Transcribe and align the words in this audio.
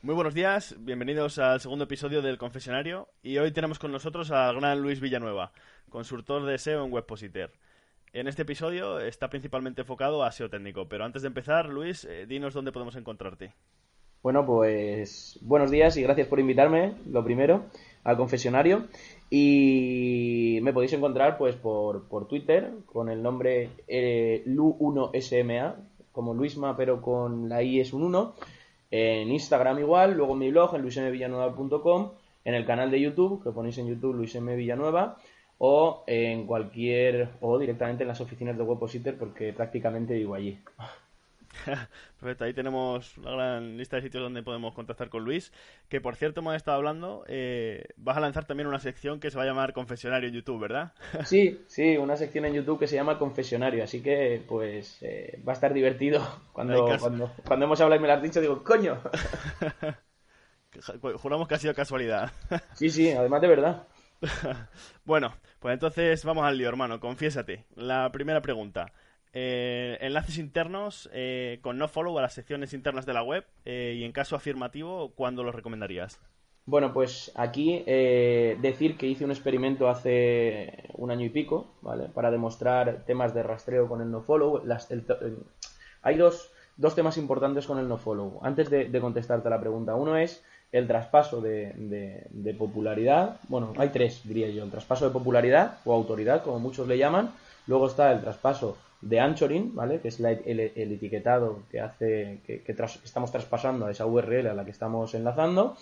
Muy 0.00 0.14
buenos 0.14 0.32
días, 0.32 0.76
bienvenidos 0.78 1.40
al 1.40 1.60
segundo 1.60 1.86
episodio 1.86 2.22
del 2.22 2.38
Confesionario 2.38 3.08
y 3.20 3.38
hoy 3.38 3.50
tenemos 3.50 3.80
con 3.80 3.90
nosotros 3.90 4.30
al 4.30 4.54
gran 4.54 4.80
Luis 4.80 5.00
Villanueva, 5.00 5.50
consultor 5.88 6.44
de 6.46 6.56
SEO 6.56 6.84
en 6.84 6.92
WebPositer. 6.92 7.50
En 8.12 8.28
este 8.28 8.42
episodio 8.42 9.00
está 9.00 9.28
principalmente 9.28 9.80
enfocado 9.80 10.22
a 10.22 10.30
SEO 10.30 10.50
técnico, 10.50 10.88
pero 10.88 11.04
antes 11.04 11.22
de 11.22 11.28
empezar, 11.28 11.68
Luis, 11.68 12.04
eh, 12.04 12.26
dinos 12.28 12.54
dónde 12.54 12.70
podemos 12.70 12.94
encontrarte. 12.94 13.54
Bueno, 14.22 14.46
pues 14.46 15.36
buenos 15.42 15.72
días 15.72 15.96
y 15.96 16.02
gracias 16.02 16.28
por 16.28 16.38
invitarme, 16.38 16.94
lo 17.10 17.24
primero, 17.24 17.64
al 18.04 18.16
confesionario. 18.16 18.84
Y 19.30 20.60
me 20.62 20.72
podéis 20.72 20.92
encontrar 20.92 21.36
pues 21.38 21.56
por, 21.56 22.06
por 22.06 22.28
Twitter 22.28 22.70
con 22.86 23.08
el 23.08 23.20
nombre 23.20 23.70
eh, 23.88 24.44
Lu1SMA, 24.46 25.74
como 26.12 26.34
Luisma, 26.34 26.76
pero 26.76 27.02
con 27.02 27.48
la 27.48 27.64
I 27.64 27.80
es 27.80 27.92
un 27.92 28.04
1 28.04 28.34
en 28.90 29.30
Instagram 29.30 29.78
igual, 29.78 30.14
luego 30.14 30.32
en 30.32 30.38
mi 30.38 30.50
blog 30.50 30.74
en 30.74 30.82
luismvillanueva.com, 30.82 32.12
en 32.44 32.54
el 32.54 32.64
canal 32.64 32.90
de 32.90 33.00
YouTube, 33.00 33.42
que 33.42 33.50
ponéis 33.50 33.78
en 33.78 33.88
YouTube 33.88 34.14
Luis 34.14 34.38
Villanueva, 34.40 35.18
o 35.58 36.04
en 36.06 36.46
cualquier, 36.46 37.30
o 37.40 37.58
directamente 37.58 38.04
en 38.04 38.08
las 38.08 38.20
oficinas 38.20 38.56
de 38.56 38.62
Webpositor, 38.62 39.16
porque 39.16 39.52
prácticamente 39.52 40.14
vivo 40.14 40.34
allí. 40.34 40.58
Perfecto, 42.20 42.44
ahí 42.44 42.52
tenemos 42.52 43.16
una 43.18 43.32
gran 43.32 43.76
lista 43.76 43.96
de 43.96 44.02
sitios 44.02 44.22
donde 44.22 44.42
podemos 44.42 44.74
contactar 44.74 45.08
con 45.08 45.24
Luis. 45.24 45.52
Que 45.88 46.00
por 46.00 46.16
cierto, 46.16 46.40
hemos 46.40 46.54
estado 46.54 46.76
hablando, 46.76 47.24
eh, 47.28 47.84
vas 47.96 48.16
a 48.16 48.20
lanzar 48.20 48.44
también 48.46 48.66
una 48.66 48.80
sección 48.80 49.20
que 49.20 49.30
se 49.30 49.36
va 49.36 49.44
a 49.44 49.46
llamar 49.46 49.72
Confesionario 49.72 50.28
en 50.28 50.34
YouTube, 50.34 50.60
¿verdad? 50.60 50.92
Sí, 51.24 51.60
sí, 51.66 51.96
una 51.96 52.16
sección 52.16 52.44
en 52.44 52.54
YouTube 52.54 52.78
que 52.78 52.86
se 52.86 52.96
llama 52.96 53.18
Confesionario, 53.18 53.84
así 53.84 54.02
que 54.02 54.42
pues 54.46 54.98
eh, 55.02 55.42
va 55.46 55.52
a 55.52 55.54
estar 55.54 55.72
divertido. 55.72 56.20
Cuando, 56.52 56.98
cuando, 56.98 57.32
cuando, 57.46 57.66
hemos 57.66 57.80
hablado 57.80 58.00
y 58.00 58.02
me 58.02 58.08
lo 58.08 58.14
has 58.14 58.22
dicho, 58.22 58.40
digo, 58.40 58.64
¡coño! 58.64 59.00
Juramos 61.16 61.46
que 61.46 61.54
ha 61.54 61.58
sido 61.58 61.72
casualidad. 61.72 62.32
sí, 62.74 62.90
sí, 62.90 63.10
además 63.12 63.40
de 63.42 63.48
verdad. 63.48 63.86
bueno, 65.04 65.34
pues 65.60 65.74
entonces 65.74 66.24
vamos 66.24 66.44
al 66.44 66.58
lío, 66.58 66.68
hermano, 66.68 66.98
confiésate. 66.98 67.64
La 67.76 68.10
primera 68.10 68.40
pregunta. 68.40 68.92
Eh, 69.34 69.98
enlaces 70.00 70.38
internos 70.38 71.10
eh, 71.12 71.58
con 71.60 71.76
no 71.76 71.86
follow 71.88 72.18
a 72.18 72.22
las 72.22 72.32
secciones 72.32 72.72
internas 72.72 73.04
de 73.04 73.12
la 73.12 73.22
web 73.22 73.44
eh, 73.66 73.94
y 73.98 74.04
en 74.04 74.12
caso 74.12 74.36
afirmativo, 74.36 75.12
¿cuándo 75.14 75.42
los 75.42 75.54
recomendarías? 75.54 76.18
Bueno, 76.64 76.92
pues 76.92 77.32
aquí 77.34 77.82
decir 77.86 78.98
que 78.98 79.06
hice 79.06 79.24
un 79.24 79.30
experimento 79.30 79.88
hace 79.88 80.90
un 80.98 81.10
año 81.10 81.24
y 81.24 81.30
pico, 81.30 81.72
¿vale? 81.80 82.10
Para 82.12 82.30
demostrar 82.30 83.04
temas 83.06 83.32
de 83.32 83.42
rastreo 83.42 83.88
con 83.88 84.02
el 84.02 84.10
nofollow. 84.10 84.66
Las, 84.66 84.86
hay 86.02 86.16
dos, 86.18 86.50
dos, 86.76 86.94
temas 86.94 87.16
importantes 87.16 87.66
con 87.66 87.78
el 87.78 87.88
nofollow. 87.88 88.40
Antes 88.42 88.68
de, 88.68 89.00
contestarte 89.00 89.48
la 89.48 89.58
pregunta, 89.58 89.94
uno 89.94 90.18
es 90.18 90.44
el 90.70 90.86
traspaso 90.86 91.40
de, 91.40 91.72
de 92.28 92.52
popularidad. 92.52 93.40
Bueno, 93.48 93.72
hay 93.78 93.88
tres, 93.88 94.20
diría 94.28 94.50
yo. 94.50 94.62
El 94.62 94.70
traspaso 94.70 95.06
de 95.06 95.10
popularidad 95.10 95.78
o 95.86 95.94
autoridad, 95.94 96.42
como 96.42 96.58
muchos 96.58 96.86
le 96.86 96.98
llaman. 96.98 97.32
Luego 97.66 97.86
está 97.86 98.12
el 98.12 98.20
traspaso 98.20 98.76
de 99.00 99.20
anchoring, 99.20 99.74
¿vale? 99.74 100.00
Que 100.00 100.08
es 100.08 100.20
el, 100.20 100.60
etiquetado 100.60 101.60
que 101.70 101.80
hace 101.80 102.40
que, 102.46 102.62
estamos 103.04 103.30
traspasando 103.30 103.86
a 103.86 103.90
esa 103.90 104.06
URL 104.06 104.48
a 104.48 104.54
la 104.54 104.64
que 104.64 104.70
estamos 104.70 105.14
enlazando. 105.14 105.76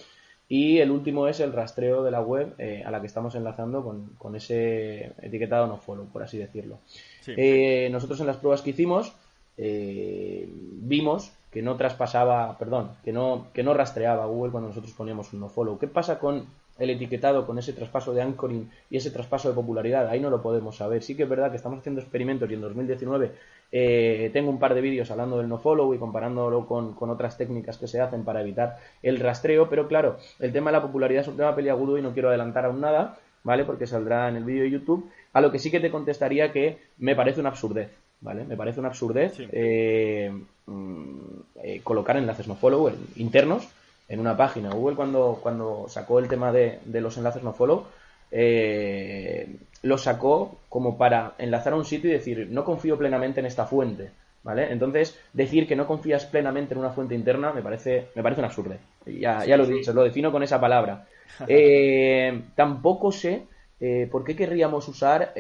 Y 0.49 0.79
el 0.79 0.93
último 0.93 1.27
es 1.27 1.41
el 1.41 1.53
rastreo 1.53 2.05
de 2.05 2.13
la 2.13 2.21
web 2.21 2.55
eh, 2.59 2.83
a 2.87 2.91
la 2.93 3.01
que 3.01 3.09
estamos 3.09 3.35
enlazando 3.35 3.83
con, 4.17 4.37
ese 4.37 5.13
etiquetado 5.21 5.67
no 5.67 5.77
follow, 5.77 6.07
por 6.07 6.23
así 6.23 6.39
decirlo. 6.39 6.79
Eh, 7.27 7.89
nosotros 7.91 8.21
en 8.21 8.29
las 8.29 8.37
pruebas 8.37 8.63
que 8.63 8.71
hicimos 8.71 9.13
eh, 9.59 10.49
vimos 10.49 11.33
que 11.51 11.63
no 11.63 11.77
traspasaba, 11.77 12.57
perdón, 12.59 12.91
que 13.03 13.13
no, 13.13 13.49
que 13.55 13.63
no 13.63 13.75
rastreaba 13.75 14.27
Google 14.27 14.53
cuando 14.53 14.69
nosotros 14.69 14.93
poníamos 14.93 15.33
un 15.33 15.41
no 15.41 15.49
follow. 15.49 15.79
¿Qué 15.79 15.89
pasa 15.89 16.19
con 16.19 16.47
el 16.79 16.91
etiquetado 16.91 17.47
con 17.47 17.59
ese 17.59 17.73
traspaso 17.73 18.13
de 18.13 18.23
anchoring 18.23 18.71
y 18.91 18.97
ese 18.97 19.11
traspaso 19.11 19.49
de 19.49 19.55
popularidad, 19.55 20.09
ahí 20.09 20.21
no 20.21 20.31
lo 20.31 20.43
podemos 20.43 20.77
saber. 20.77 21.03
Sí 21.03 21.17
que 21.17 21.23
es 21.23 21.29
verdad 21.29 21.51
que 21.51 21.57
estamos 21.57 21.79
haciendo 21.79 22.01
experimentos 22.01 22.51
y 22.51 22.55
en 22.55 22.61
2019 22.61 23.33
eh, 23.73 24.31
tengo 24.33 24.51
un 24.51 24.59
par 24.59 24.75
de 24.75 24.81
vídeos 24.81 25.11
hablando 25.11 25.39
del 25.39 25.49
nofollow 25.49 25.93
y 25.95 25.99
comparándolo 25.99 26.67
con, 26.67 26.95
otras 27.11 27.37
técnicas 27.37 27.79
que 27.79 27.89
se 27.89 28.01
hacen 28.01 28.25
para 28.25 28.41
evitar 28.41 28.79
el 29.03 29.19
rastreo, 29.19 29.69
pero 29.69 29.89
claro, 29.89 30.19
el 30.39 30.53
tema 30.53 30.71
de 30.71 30.77
la 30.77 30.83
popularidad 30.83 31.23
es 31.23 31.29
un 31.29 31.37
tema 31.37 31.55
peliagudo 31.55 31.99
y 31.99 32.03
no 32.03 32.13
quiero 32.13 32.29
adelantar 32.29 32.67
aún 32.67 32.81
nada, 32.81 33.19
¿vale? 33.43 33.65
Porque 33.65 33.87
saldrá 33.87 34.29
en 34.29 34.37
el 34.37 34.45
vídeo 34.45 34.65
de 34.65 34.71
YouTube, 34.71 35.11
a 35.33 35.41
lo 35.41 35.51
que 35.51 35.59
sí 35.59 35.71
que 35.71 35.81
te 35.81 35.91
contestaría 35.91 36.53
que 36.53 36.79
me 36.99 37.17
parece 37.17 37.41
una 37.41 37.51
absurdez, 37.51 37.91
¿vale? 38.21 38.45
Me 38.45 38.57
parece 38.57 38.81
una 38.81 38.91
absurdez 38.91 39.35
eh, 39.53 40.33
mm, 40.67 41.19
eh, 41.63 41.81
colocar 41.83 42.17
enlaces 42.17 42.49
nofollow 42.49 42.93
internos 43.17 43.69
en 44.09 44.21
una 44.21 44.37
página. 44.37 44.71
Google 44.71 44.97
cuando, 44.97 45.39
cuando 45.43 45.87
sacó 45.89 46.19
el 46.19 46.29
tema 46.29 46.53
de, 46.53 46.81
los 46.87 47.17
enlaces 47.17 47.43
no 47.43 47.53
follow, 47.53 47.87
eh, 48.31 49.57
lo 49.83 49.99
sacó 49.99 50.59
como 50.69 50.97
para 50.97 51.35
enlazar 51.39 51.73
a 51.73 51.77
un 51.77 51.85
sitio 51.85 52.11
y 52.11 52.15
decir, 52.15 52.49
no 52.51 52.65
confío 52.65 52.97
plenamente 52.99 53.41
en 53.41 53.47
esta 53.47 53.67
fuente. 53.67 54.11
¿Vale? 54.43 54.71
Entonces, 54.71 55.19
decir 55.33 55.67
que 55.67 55.75
no 55.75 55.89
confías 55.89 56.25
plenamente 56.25 56.73
en 56.73 56.79
una 56.79 56.91
fuente 56.91 57.17
interna 57.17 57.53
me 57.53 57.63
parece, 57.63 58.07
me 58.15 58.23
parece 58.23 58.41
un 58.41 58.45
absurdo. 58.45 58.77
Ya, 59.05 59.45
ya 59.45 59.57
lo 59.57 59.65
he 59.65 59.73
dicho, 59.73 59.93
lo 59.93 60.05
defino 60.05 60.31
con 60.31 60.43
esa 60.43 60.61
palabra. 60.61 61.07
Eh, 61.49 62.43
tampoco 62.55 63.11
sé 63.11 63.43
eh, 63.81 64.09
por 64.11 64.25
qué 64.25 64.37
querríamos 64.37 64.87
usar 64.87 65.35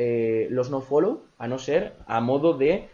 los 0.50 0.68
no 0.68 0.80
follow 0.80 1.22
a 1.38 1.46
no 1.46 1.60
ser 1.60 1.94
a 2.06 2.20
modo 2.20 2.54
de 2.54 2.88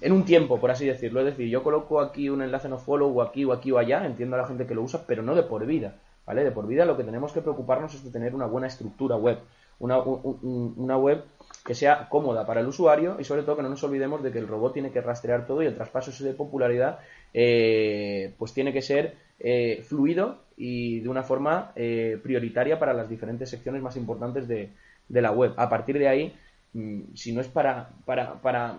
en 0.00 0.12
un 0.12 0.24
tiempo, 0.24 0.60
por 0.60 0.70
así 0.70 0.86
decirlo. 0.86 1.20
Es 1.20 1.26
decir, 1.26 1.48
yo 1.48 1.62
coloco 1.62 2.00
aquí 2.00 2.28
un 2.28 2.42
enlace 2.42 2.68
no 2.68 2.78
follow 2.78 3.10
o 3.16 3.22
aquí 3.22 3.44
o 3.44 3.52
aquí 3.52 3.70
o 3.72 3.78
allá, 3.78 4.04
entiendo 4.06 4.36
a 4.36 4.40
la 4.40 4.46
gente 4.46 4.66
que 4.66 4.74
lo 4.74 4.82
usa, 4.82 5.04
pero 5.06 5.22
no 5.22 5.34
de 5.34 5.42
por 5.42 5.64
vida. 5.66 5.96
¿Vale? 6.26 6.42
De 6.42 6.52
por 6.52 6.66
vida 6.66 6.86
lo 6.86 6.96
que 6.96 7.04
tenemos 7.04 7.32
que 7.32 7.42
preocuparnos 7.42 7.94
es 7.94 8.02
de 8.02 8.10
tener 8.10 8.34
una 8.34 8.46
buena 8.46 8.66
estructura 8.66 9.16
web. 9.16 9.38
Una, 9.78 9.98
una 9.98 10.96
web 10.96 11.24
que 11.66 11.74
sea 11.74 12.08
cómoda 12.08 12.46
para 12.46 12.60
el 12.60 12.66
usuario 12.66 13.16
y 13.18 13.24
sobre 13.24 13.42
todo 13.42 13.56
que 13.56 13.62
no 13.62 13.68
nos 13.68 13.82
olvidemos 13.82 14.22
de 14.22 14.30
que 14.30 14.38
el 14.38 14.46
robot 14.46 14.72
tiene 14.72 14.90
que 14.90 15.00
rastrear 15.00 15.46
todo 15.46 15.62
y 15.62 15.66
el 15.66 15.74
traspaso 15.74 16.24
de 16.24 16.32
popularidad 16.32 17.00
eh, 17.32 18.34
pues 18.38 18.54
tiene 18.54 18.72
que 18.72 18.82
ser 18.82 19.16
eh, 19.40 19.82
fluido 19.86 20.38
y 20.56 21.00
de 21.00 21.08
una 21.08 21.24
forma 21.24 21.72
eh, 21.74 22.18
prioritaria 22.22 22.78
para 22.78 22.94
las 22.94 23.08
diferentes 23.08 23.50
secciones 23.50 23.82
más 23.82 23.96
importantes 23.96 24.46
de, 24.46 24.70
de 25.08 25.22
la 25.22 25.32
web. 25.32 25.52
A 25.56 25.68
partir 25.68 25.98
de 25.98 26.08
ahí, 26.08 26.34
mm, 26.72 27.14
si 27.14 27.32
no 27.32 27.40
es 27.40 27.48
para, 27.48 27.90
para, 28.04 28.34
para 28.40 28.78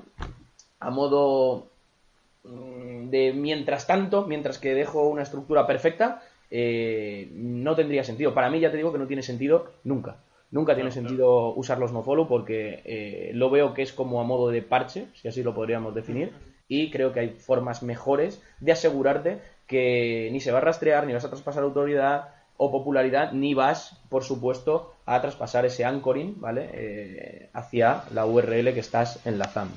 a 0.80 0.90
modo 0.90 1.68
mm, 2.44 3.10
de 3.10 3.34
mientras 3.34 3.88
tanto, 3.88 4.26
mientras 4.28 4.60
que 4.60 4.74
dejo 4.74 5.08
una 5.08 5.24
estructura 5.24 5.66
perfecta, 5.68 6.22
eh, 6.52 7.30
no 7.34 7.76
tendría 7.76 8.04
sentido. 8.04 8.34
Para 8.34 8.50
mí 8.50 8.60
ya 8.60 8.72
te 8.72 8.78
digo 8.78 8.92
que 8.92 9.00
no 9.00 9.08
tiene 9.08 9.24
sentido 9.24 9.72
nunca. 9.84 10.18
Nunca 10.52 10.76
tiene 10.76 10.92
sentido 10.92 11.54
usar 11.54 11.80
los 11.80 11.92
nofollow 11.92 12.28
porque 12.28 12.82
eh, 12.86 13.32
lo 13.34 13.50
veo 13.50 13.74
que 13.74 13.82
es 13.82 13.92
como 13.92 14.22
a 14.22 14.24
modo 14.24 14.50
de 14.50 14.62
parche, 14.62 15.08
si 15.14 15.28
así 15.28 15.44
lo 15.44 15.54
podríamos 15.54 15.94
definir, 15.94 16.32
y 16.68 16.92
creo 16.92 17.12
que 17.12 17.20
hay 17.20 17.30
formas 17.32 17.84
mejores 17.84 18.42
de 18.62 18.72
asegurarte 18.72 19.40
que 19.68 20.30
ni 20.32 20.40
se 20.40 20.52
va 20.52 20.60
a 20.60 20.62
rastrear, 20.62 21.06
ni 21.06 21.14
vas 21.14 21.26
a 21.26 21.30
traspasar 21.30 21.64
autoridad 21.64 22.30
o 22.58 22.72
popularidad, 22.72 23.34
ni 23.34 23.54
vas, 23.54 24.00
por 24.08 24.24
supuesto, 24.24 24.94
a 25.06 25.20
traspasar 25.20 25.66
ese 25.66 25.84
anchoring, 25.84 26.40
¿vale? 26.40 26.70
Eh, 26.74 27.50
hacia 27.52 28.04
la 28.14 28.26
URL 28.26 28.74
que 28.74 28.80
estás 28.80 29.26
enlazando. 29.26 29.76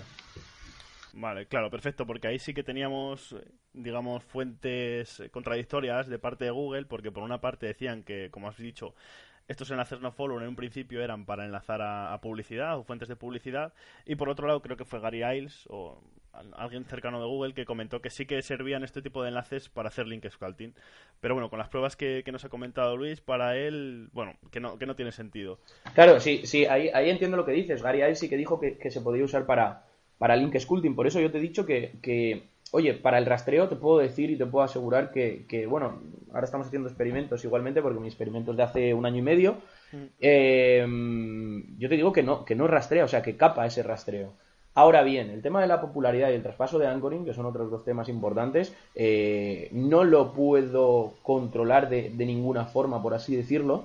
Vale, 1.21 1.47
claro, 1.47 1.69
perfecto, 1.69 2.07
porque 2.07 2.29
ahí 2.29 2.39
sí 2.39 2.55
que 2.55 2.63
teníamos, 2.63 3.35
digamos, 3.73 4.23
fuentes 4.23 5.21
contradictorias 5.33 6.07
de 6.07 6.21
parte 6.21 6.45
de 6.45 6.53
Google, 6.53 6.87
porque 6.87 7.11
por 7.11 7.25
una 7.25 7.41
parte 7.41 7.67
decían 7.67 8.05
que, 8.05 8.31
como 8.31 8.49
has 8.49 8.57
dicho, 8.57 8.95
estos 9.49 9.69
enlaces 9.73 10.01
no 10.01 10.13
follow 10.13 10.39
en 10.39 10.47
un 10.47 10.55
principio 10.55 11.03
eran 11.03 11.27
para 11.27 11.45
enlazar 11.45 11.83
a, 11.83 12.17
publicidad 12.21 12.79
o 12.79 12.85
fuentes 12.85 13.09
de 13.09 13.17
publicidad, 13.17 13.73
y 14.07 14.15
por 14.15 14.29
otro 14.29 14.47
lado 14.47 14.63
creo 14.63 14.77
que 14.77 14.85
fue 14.85 15.01
Gary 15.01 15.25
Iles 15.25 15.67
o 15.69 16.01
alguien 16.57 16.85
cercano 16.85 17.19
de 17.19 17.27
Google 17.27 17.53
que 17.53 17.65
comentó 17.65 18.01
que 18.01 18.11
sí 18.11 18.25
que 18.25 18.41
servían 18.41 18.85
este 18.85 19.03
tipo 19.03 19.25
de 19.25 19.31
enlaces 19.31 19.69
para 19.69 19.89
hacer 19.89 20.07
link 20.07 20.25
scouting. 20.31 20.73
Pero 21.19 21.35
bueno, 21.35 21.51
con 21.51 21.59
las 21.59 21.69
pruebas 21.69 21.97
que, 21.97 22.23
nos 22.31 22.45
ha 22.45 22.49
comentado 22.49 22.97
Luis, 22.97 23.21
para 23.21 23.57
él, 23.57 24.09
bueno, 24.13 24.37
que 24.53 24.61
no, 24.61 24.79
que 24.79 24.87
no 24.87 24.95
tiene 24.95 25.11
sentido. 25.11 25.59
Claro, 25.95 26.21
sí, 26.21 26.47
sí, 26.47 26.65
ahí, 26.67 26.91
ahí 26.95 27.11
entiendo 27.11 27.37
lo 27.37 27.45
que 27.45 27.51
dices. 27.51 27.83
Gary 27.83 28.05
Iles 28.05 28.21
sí 28.21 28.29
que 28.29 28.37
dijo 28.37 28.61
que, 28.61 28.79
que 28.79 28.93
se 28.93 29.01
podía 29.01 29.25
usar 29.25 29.45
para 29.45 29.88
para 30.19 30.37
link 30.37 30.59
sculpting. 30.59 30.95
Por 30.95 31.07
eso 31.07 31.21
yo 31.21 31.31
te 31.31 31.39
he 31.39 31.41
dicho 31.41 31.65
que, 31.65 32.43
oye, 32.73 32.95
para 32.95 33.19
el 33.19 33.27
rastreo 33.27 33.69
te 33.69 33.77
puedo 33.77 33.99
decir 33.99 34.31
y 34.31 34.37
te 34.37 34.47
puedo 34.47 34.65
asegurar 34.65 35.11
que, 35.11 35.67
bueno, 35.69 36.01
ahora 36.33 36.45
estamos 36.45 36.67
haciendo 36.67 36.89
experimentos 36.89 37.45
igualmente, 37.45 37.81
porque 37.81 38.01
mi 38.01 38.09
experimento 38.09 38.51
es 38.51 38.57
de 38.57 38.63
hace 38.63 38.95
un 38.95 39.07
año 39.07 39.19
y 39.19 39.23
medio. 39.23 39.57
Mm. 39.93 39.97
Eh, 40.21 40.87
yo 41.79 41.89
te 41.89 41.97
digo 41.97 42.13
que 42.13 42.23
no, 42.23 42.45
que 42.45 42.55
no 42.55 42.67
rastrea, 42.67 43.05
o 43.05 43.09
sea, 43.09 43.23
que 43.23 43.37
capa 43.37 43.67
ese 43.67 43.83
rastreo. 43.83 44.33
Ahora 44.79 45.03
bien, 45.03 45.31
el 45.31 45.43
tema 45.43 45.61
de 45.61 45.67
la 45.67 45.81
popularidad 45.81 46.31
y 46.31 46.35
el 46.35 46.43
traspaso 46.45 46.79
de 46.79 46.87
anchoring, 46.87 47.25
que 47.25 47.35
son 47.35 47.47
otros 47.47 47.69
dos 47.69 47.85
temas 47.85 48.09
importantes, 48.09 48.73
eh, 48.95 49.69
no 49.73 50.05
lo 50.05 50.33
puedo 50.33 51.15
controlar 51.23 51.89
de, 51.89 52.11
ninguna 52.11 52.65
forma, 52.65 53.03
por 53.03 53.13
así 53.13 53.35
decirlo, 53.35 53.83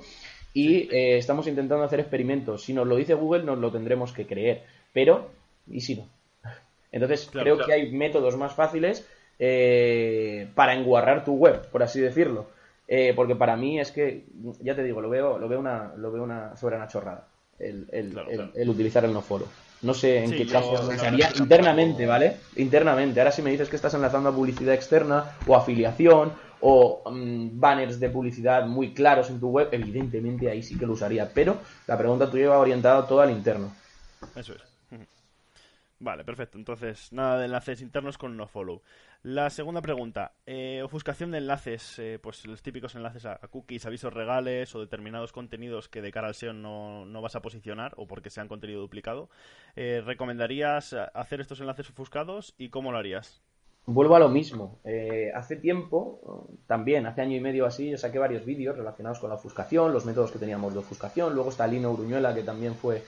y 0.53 0.93
eh, 0.93 1.17
estamos 1.17 1.47
intentando 1.47 1.83
hacer 1.83 1.99
experimentos. 1.99 2.65
Si 2.65 2.73
nos 2.73 2.85
lo 2.85 2.95
dice 2.95 3.15
Google, 3.15 3.43
nos 3.43 3.57
lo 3.57 3.71
tendremos 3.71 4.13
que 4.13 4.27
creer, 4.27 4.65
pero 4.93 5.31
¿y 5.65 5.81
si 5.81 5.95
no? 5.95 6.07
Entonces, 6.93 7.27
creo 7.29 7.57
que 7.57 7.73
hay 7.73 7.91
métodos 7.91 8.37
más 8.37 8.53
fáciles 8.53 9.05
eh, 9.39 10.47
para 10.55 10.73
enguarrar 10.73 11.25
tu 11.25 11.33
web, 11.33 11.67
por 11.69 11.83
así 11.83 11.99
decirlo. 11.99 12.47
Eh, 12.87 13.11
porque 13.15 13.35
para 13.35 13.57
mí 13.57 13.79
es 13.79 13.91
que, 13.91 14.25
ya 14.61 14.75
te 14.75 14.83
digo, 14.83 15.01
lo 15.01 15.09
veo, 15.09 15.37
lo 15.37 15.49
veo 15.49 15.59
una, 15.59 15.93
lo 15.97 16.11
veo 16.11 16.23
una 16.23 16.55
sobre 16.55 16.77
una 16.77 16.87
chorrada 16.87 17.27
el, 17.59 17.87
el, 18.55 18.69
utilizar 18.69 19.05
el 19.05 19.13
noforo. 19.13 19.47
No 19.81 19.93
sé 19.93 20.23
en 20.23 20.31
qué 20.31 20.47
caso 20.47 20.91
se 20.91 21.05
haría 21.05 21.29
internamente, 21.35 22.05
¿vale? 22.05 22.37
Internamente. 22.55 23.19
Ahora 23.19 23.31
si 23.31 23.41
me 23.41 23.51
dices 23.51 23.69
que 23.69 23.75
estás 23.75 23.93
enlazando 23.93 24.29
a 24.29 24.35
publicidad 24.35 24.73
externa 24.73 25.35
o 25.45 25.55
afiliación 25.55 26.31
o 26.61 27.03
mm, 27.11 27.59
banners 27.59 27.99
de 27.99 28.09
publicidad 28.09 28.65
muy 28.65 28.93
claros 28.93 29.29
en 29.29 29.39
tu 29.39 29.49
web, 29.49 29.67
evidentemente 29.71 30.49
ahí 30.49 30.63
sí 30.63 30.77
que 30.77 30.85
lo 30.85 30.93
usaría. 30.93 31.29
Pero 31.33 31.57
la 31.87 31.97
pregunta 31.97 32.31
tuya 32.31 32.49
va 32.49 32.59
orientada 32.59 33.05
todo 33.05 33.19
al 33.21 33.31
interno. 33.31 33.73
Eso 34.35 34.53
es. 34.53 34.72
Vale, 36.03 36.25
perfecto. 36.25 36.57
Entonces, 36.57 37.13
nada 37.13 37.39
de 37.39 37.45
enlaces 37.45 37.81
internos 37.81 38.17
con 38.17 38.35
nofollow. 38.35 38.81
La 39.21 39.49
segunda 39.49 39.81
pregunta, 39.81 40.33
eh, 40.45 40.81
ofuscación 40.83 41.31
de 41.31 41.37
enlaces, 41.37 41.97
eh, 41.97 42.19
pues 42.21 42.45
los 42.45 42.61
típicos 42.61 42.93
enlaces 42.95 43.25
a, 43.25 43.37
cookies, 43.37 43.85
avisos 43.85 44.13
regales 44.13 44.75
o 44.75 44.81
determinados 44.81 45.31
contenidos 45.31 45.87
que 45.87 46.01
de 46.01 46.11
cara 46.11 46.27
al 46.27 46.35
SEO 46.35 46.51
no, 46.51 47.05
no 47.05 47.21
vas 47.21 47.37
a 47.37 47.41
posicionar 47.41 47.93
o 47.95 48.05
porque 48.05 48.29
sean 48.29 48.49
contenido 48.49 48.81
duplicado. 48.81 49.29
Eh, 49.77 50.01
¿Recomendarías 50.05 50.93
hacer 51.13 51.39
estos 51.39 51.61
enlaces 51.61 51.89
ofuscados 51.89 52.53
y 52.57 52.67
cómo 52.67 52.91
lo 52.91 52.97
harías? 52.97 53.41
Vuelvo 53.85 54.17
a 54.17 54.19
lo 54.19 54.27
mismo. 54.27 54.79
hace 55.33 55.55
tiempo, 55.55 56.49
también, 56.67 57.05
hace 57.05 57.21
año 57.21 57.37
y 57.37 57.39
medio 57.39 57.65
así, 57.65 57.91
yo 57.91 57.97
saqué 57.97 58.19
varios 58.19 58.45
vídeos 58.45 58.77
relacionados 58.77 59.19
con 59.19 59.29
la 59.29 59.35
ofuscación, 59.35 59.93
los 59.93 60.05
métodos 60.05 60.31
que 60.31 60.39
teníamos 60.39 60.73
de 60.73 60.79
ofuscación. 60.79 61.33
Luego 61.33 61.49
está 61.49 61.65
Lino 61.65 61.91
Uruñuela, 61.91 62.35
que 62.35 62.43
también 62.43 62.75
fue 62.75 63.03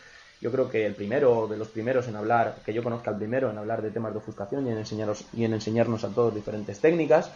yo 0.45 0.51
creo 0.51 0.69
que 0.69 0.85
el 0.85 0.93
primero 0.93 1.47
de 1.47 1.57
los 1.57 1.69
primeros 1.69 2.07
en 2.07 2.15
hablar, 2.15 2.57
que 2.63 2.71
yo 2.71 2.83
conozca 2.83 3.09
el 3.09 3.17
primero 3.17 3.49
en 3.49 3.57
hablar 3.57 3.81
de 3.81 3.89
temas 3.89 4.11
de 4.11 4.19
ofuscación 4.19 4.67
y 4.67 4.69
en, 4.69 4.77
enseñaros, 4.77 5.25
y 5.33 5.43
en 5.43 5.53
enseñarnos 5.55 6.03
a 6.03 6.09
todos 6.09 6.35
diferentes 6.35 6.79
técnicas. 6.79 7.31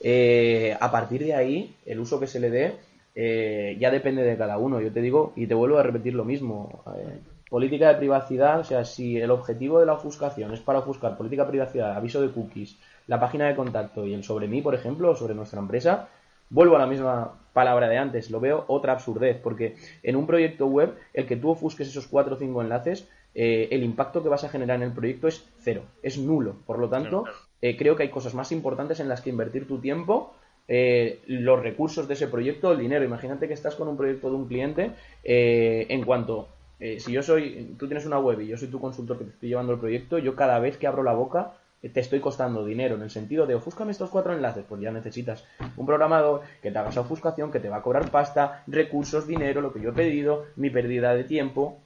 Eh, 0.00 0.74
a 0.80 0.90
partir 0.90 1.22
de 1.22 1.34
ahí, 1.34 1.76
el 1.84 2.00
uso 2.00 2.18
que 2.18 2.26
se 2.26 2.40
le 2.40 2.48
dé 2.48 2.76
eh, 3.14 3.76
ya 3.78 3.90
depende 3.90 4.22
de 4.22 4.34
cada 4.38 4.56
uno. 4.56 4.80
Yo 4.80 4.90
te 4.90 5.02
digo 5.02 5.34
y 5.36 5.46
te 5.46 5.52
vuelvo 5.52 5.76
a 5.76 5.82
repetir 5.82 6.14
lo 6.14 6.24
mismo. 6.24 6.82
Eh, 6.96 7.18
política 7.50 7.88
de 7.88 7.96
privacidad, 7.96 8.60
o 8.60 8.64
sea, 8.64 8.86
si 8.86 9.18
el 9.18 9.30
objetivo 9.30 9.78
de 9.80 9.84
la 9.84 9.92
ofuscación 9.92 10.54
es 10.54 10.60
para 10.60 10.78
ofuscar 10.78 11.18
política 11.18 11.44
de 11.44 11.50
privacidad, 11.50 11.98
aviso 11.98 12.22
de 12.22 12.30
cookies, 12.30 12.78
la 13.08 13.20
página 13.20 13.46
de 13.48 13.56
contacto 13.56 14.06
y 14.06 14.14
el 14.14 14.24
sobre 14.24 14.48
mí, 14.48 14.62
por 14.62 14.74
ejemplo, 14.74 15.14
sobre 15.14 15.34
nuestra 15.34 15.60
empresa, 15.60 16.08
vuelvo 16.50 16.76
a 16.76 16.78
la 16.78 16.86
misma 16.86 17.34
palabra 17.52 17.88
de 17.88 17.98
antes, 17.98 18.30
lo 18.30 18.38
veo 18.38 18.64
otra 18.68 18.92
absurdez, 18.92 19.38
porque 19.42 19.74
en 20.02 20.16
un 20.16 20.26
proyecto 20.26 20.66
web, 20.66 20.94
el 21.12 21.26
que 21.26 21.36
tú 21.36 21.50
ofusques 21.50 21.88
esos 21.88 22.06
cuatro 22.06 22.36
o 22.36 22.38
cinco 22.38 22.62
enlaces, 22.62 23.08
eh, 23.34 23.68
el 23.72 23.82
impacto 23.82 24.22
que 24.22 24.28
vas 24.28 24.44
a 24.44 24.48
generar 24.48 24.76
en 24.76 24.84
el 24.84 24.92
proyecto 24.92 25.28
es 25.28 25.44
cero, 25.58 25.82
es 26.02 26.18
nulo. 26.18 26.56
Por 26.66 26.78
lo 26.78 26.88
tanto, 26.88 27.24
eh, 27.60 27.76
creo 27.76 27.96
que 27.96 28.04
hay 28.04 28.10
cosas 28.10 28.34
más 28.34 28.52
importantes 28.52 29.00
en 29.00 29.08
las 29.08 29.20
que 29.20 29.30
invertir 29.30 29.66
tu 29.66 29.80
tiempo, 29.80 30.34
eh, 30.68 31.20
los 31.26 31.60
recursos 31.60 32.08
de 32.08 32.14
ese 32.14 32.28
proyecto, 32.28 32.72
el 32.72 32.78
dinero. 32.78 33.04
Imagínate 33.04 33.48
que 33.48 33.54
estás 33.54 33.74
con 33.74 33.88
un 33.88 33.96
proyecto 33.96 34.30
de 34.30 34.36
un 34.36 34.46
cliente, 34.46 34.92
en 35.24 36.04
cuanto, 36.04 36.48
si 36.78 37.12
yo 37.12 37.22
soy, 37.22 37.74
tú 37.78 37.86
tienes 37.86 38.06
una 38.06 38.18
web 38.18 38.40
y 38.40 38.46
yo 38.46 38.56
soy 38.56 38.68
tu 38.68 38.80
consultor 38.80 39.18
que 39.18 39.24
te 39.24 39.30
estoy 39.30 39.48
llevando 39.48 39.72
el 39.72 39.80
proyecto, 39.80 40.18
yo 40.18 40.36
cada 40.36 40.58
vez 40.58 40.76
que 40.76 40.86
abro 40.86 41.02
la 41.02 41.12
boca 41.12 41.54
te 41.80 42.00
estoy 42.00 42.20
costando 42.20 42.64
dinero 42.64 42.96
en 42.96 43.02
el 43.02 43.10
sentido 43.10 43.46
de 43.46 43.54
ofúscame 43.54 43.92
estos 43.92 44.10
cuatro 44.10 44.32
enlaces, 44.32 44.64
pues 44.68 44.80
ya 44.80 44.90
necesitas 44.90 45.44
un 45.76 45.86
programador 45.86 46.42
que 46.60 46.70
te 46.70 46.78
haga 46.78 46.90
esa 46.90 47.02
ofuscación, 47.02 47.52
que 47.52 47.60
te 47.60 47.68
va 47.68 47.76
a 47.76 47.82
cobrar 47.82 48.10
pasta, 48.10 48.64
recursos, 48.66 49.26
dinero, 49.26 49.60
lo 49.60 49.72
que 49.72 49.80
yo 49.80 49.90
he 49.90 49.92
pedido, 49.94 50.46
mi 50.56 50.70
pérdida 50.70 51.14
de 51.14 51.24
tiempo, 51.24 51.78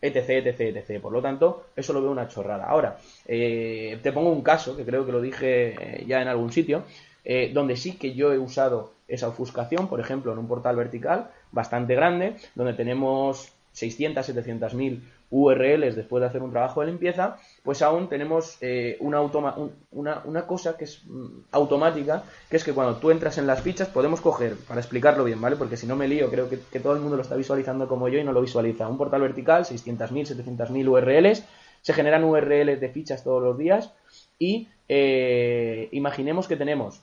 etc, 0.00 0.46
etc, 0.46 0.60
etc. 0.76 1.00
Por 1.00 1.12
lo 1.12 1.20
tanto, 1.20 1.66
eso 1.76 1.92
lo 1.92 2.00
veo 2.00 2.10
una 2.10 2.28
chorrada. 2.28 2.64
Ahora, 2.66 2.98
eh, 3.26 3.98
te 4.02 4.12
pongo 4.12 4.30
un 4.30 4.42
caso, 4.42 4.76
que 4.76 4.84
creo 4.84 5.04
que 5.04 5.12
lo 5.12 5.20
dije 5.20 5.74
eh, 6.00 6.04
ya 6.06 6.22
en 6.22 6.28
algún 6.28 6.52
sitio, 6.52 6.84
eh, 7.24 7.50
donde 7.52 7.76
sí 7.76 7.96
que 7.96 8.14
yo 8.14 8.32
he 8.32 8.38
usado 8.38 8.92
esa 9.08 9.28
ofuscación, 9.28 9.88
por 9.88 10.00
ejemplo, 10.00 10.32
en 10.32 10.38
un 10.38 10.48
portal 10.48 10.76
vertical 10.76 11.30
bastante 11.50 11.94
grande, 11.94 12.36
donde 12.54 12.74
tenemos 12.74 13.52
600, 13.72 14.24
700 14.24 14.74
mil 14.74 15.02
URLs 15.30 15.94
después 15.94 16.20
de 16.20 16.26
hacer 16.26 16.42
un 16.42 16.50
trabajo 16.50 16.80
de 16.80 16.88
limpieza, 16.88 17.36
pues 17.62 17.82
aún 17.82 18.08
tenemos 18.08 18.58
eh, 18.60 18.98
una, 19.00 20.46
cosa 20.46 20.76
que 20.76 20.84
es 20.84 21.02
mm, 21.06 21.44
automática, 21.52 22.24
que 22.48 22.56
es 22.56 22.64
que 22.64 22.72
cuando 22.72 22.96
tú 22.96 23.10
entras 23.10 23.38
en 23.38 23.46
las 23.46 23.62
fichas 23.62 23.88
podemos 23.88 24.20
coger, 24.20 24.56
para 24.66 24.80
explicarlo 24.80 25.24
bien, 25.24 25.40
¿vale? 25.40 25.56
Porque 25.56 25.76
si 25.76 25.86
no 25.86 25.96
me 25.96 26.08
lío, 26.08 26.30
creo 26.30 26.48
que, 26.48 26.80
todo 26.80 26.94
el 26.94 27.00
mundo 27.00 27.16
lo 27.16 27.22
está 27.22 27.36
visualizando 27.36 27.86
como 27.86 28.08
yo 28.08 28.18
y 28.18 28.24
no 28.24 28.32
lo 28.32 28.40
visualiza. 28.40 28.88
Un 28.88 28.98
portal 28.98 29.20
vertical, 29.20 29.64
600.000, 29.64 30.44
700.000 30.44 30.88
URLs, 30.88 31.44
se 31.82 31.92
generan 31.92 32.24
URLs 32.24 32.80
de 32.80 32.88
fichas 32.88 33.22
todos 33.22 33.42
los 33.42 33.56
días 33.56 33.92
y 34.38 34.68
eh, 34.88 35.88
imaginemos 35.92 36.48
que 36.48 36.56
tenemos 36.56 37.00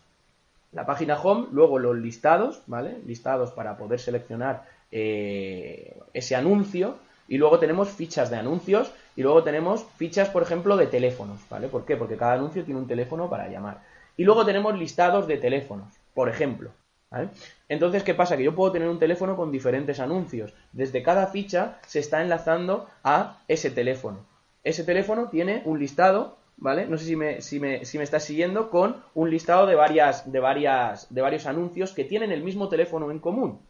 la 0.74 0.86
página 0.86 1.20
home, 1.20 1.48
luego 1.52 1.80
los 1.80 1.98
listados, 1.98 2.62
¿vale? 2.68 2.98
Listados 3.06 3.52
para 3.52 3.78
poder 3.78 4.00
seleccionar 4.00 4.66
eh, 4.92 5.98
ese 6.14 6.36
anuncio 6.36 6.98
y 7.28 7.38
luego 7.38 7.60
tenemos 7.60 7.90
fichas 7.90 8.30
de 8.30 8.38
anuncios 8.38 8.92
y 9.16 9.24
luego 9.24 9.44
tenemos 9.44 9.86
fichas, 9.98 10.30
por 10.30 10.44
ejemplo, 10.44 10.78
de 10.78 10.88
teléfonos, 10.88 11.40
¿vale? 11.50 11.68
¿Por 11.68 11.86
qué? 11.86 11.98
Porque 11.98 12.18
cada 12.18 12.34
anuncio 12.34 12.64
tiene 12.64 12.80
un 12.80 12.88
teléfono 12.88 13.30
para 13.30 13.50
llamar. 13.50 13.82
Y 14.16 14.24
luego 14.24 14.46
tenemos 14.46 14.78
listados 14.78 15.28
de 15.28 15.38
teléfonos, 15.38 15.94
por 16.14 16.30
ejemplo. 16.30 16.72
¿Vale? 17.10 17.30
Entonces, 17.70 18.04
¿qué 18.04 18.14
pasa? 18.14 18.36
Que 18.36 18.44
yo 18.44 18.54
puedo 18.54 18.74
tener 18.74 18.90
un 18.90 19.00
teléfono 19.00 19.38
con 19.38 19.52
diferentes 19.52 20.00
anuncios. 20.02 20.54
Desde 20.74 21.04
cada 21.04 21.28
ficha 21.28 21.80
se 21.86 22.00
está 22.00 22.22
enlazando 22.22 22.90
a 23.04 23.40
ese 23.48 23.72
teléfono. 23.72 24.26
Ese 24.64 24.84
teléfono 24.84 25.30
tiene 25.30 25.62
un 25.64 25.80
listado, 25.80 26.38
¿vale? 26.58 26.86
No 26.86 26.98
sé 26.98 27.06
si 27.06 27.16
me, 27.16 27.42
si 27.42 27.62
me, 27.62 27.86
si 27.86 27.98
me 27.98 28.04
estás 28.04 28.26
siguiendo, 28.26 28.70
con 28.70 29.02
un 29.14 29.30
listado 29.30 29.66
de 29.68 29.76
varias, 29.76 30.30
de 30.30 30.40
varias, 30.42 31.14
de 31.14 31.22
varios 31.22 31.46
anuncios 31.46 31.94
que 31.94 32.04
tienen 32.04 32.34
el 32.34 32.44
mismo 32.44 32.68
teléfono 32.68 33.10
en 33.10 33.20
común. 33.20 33.62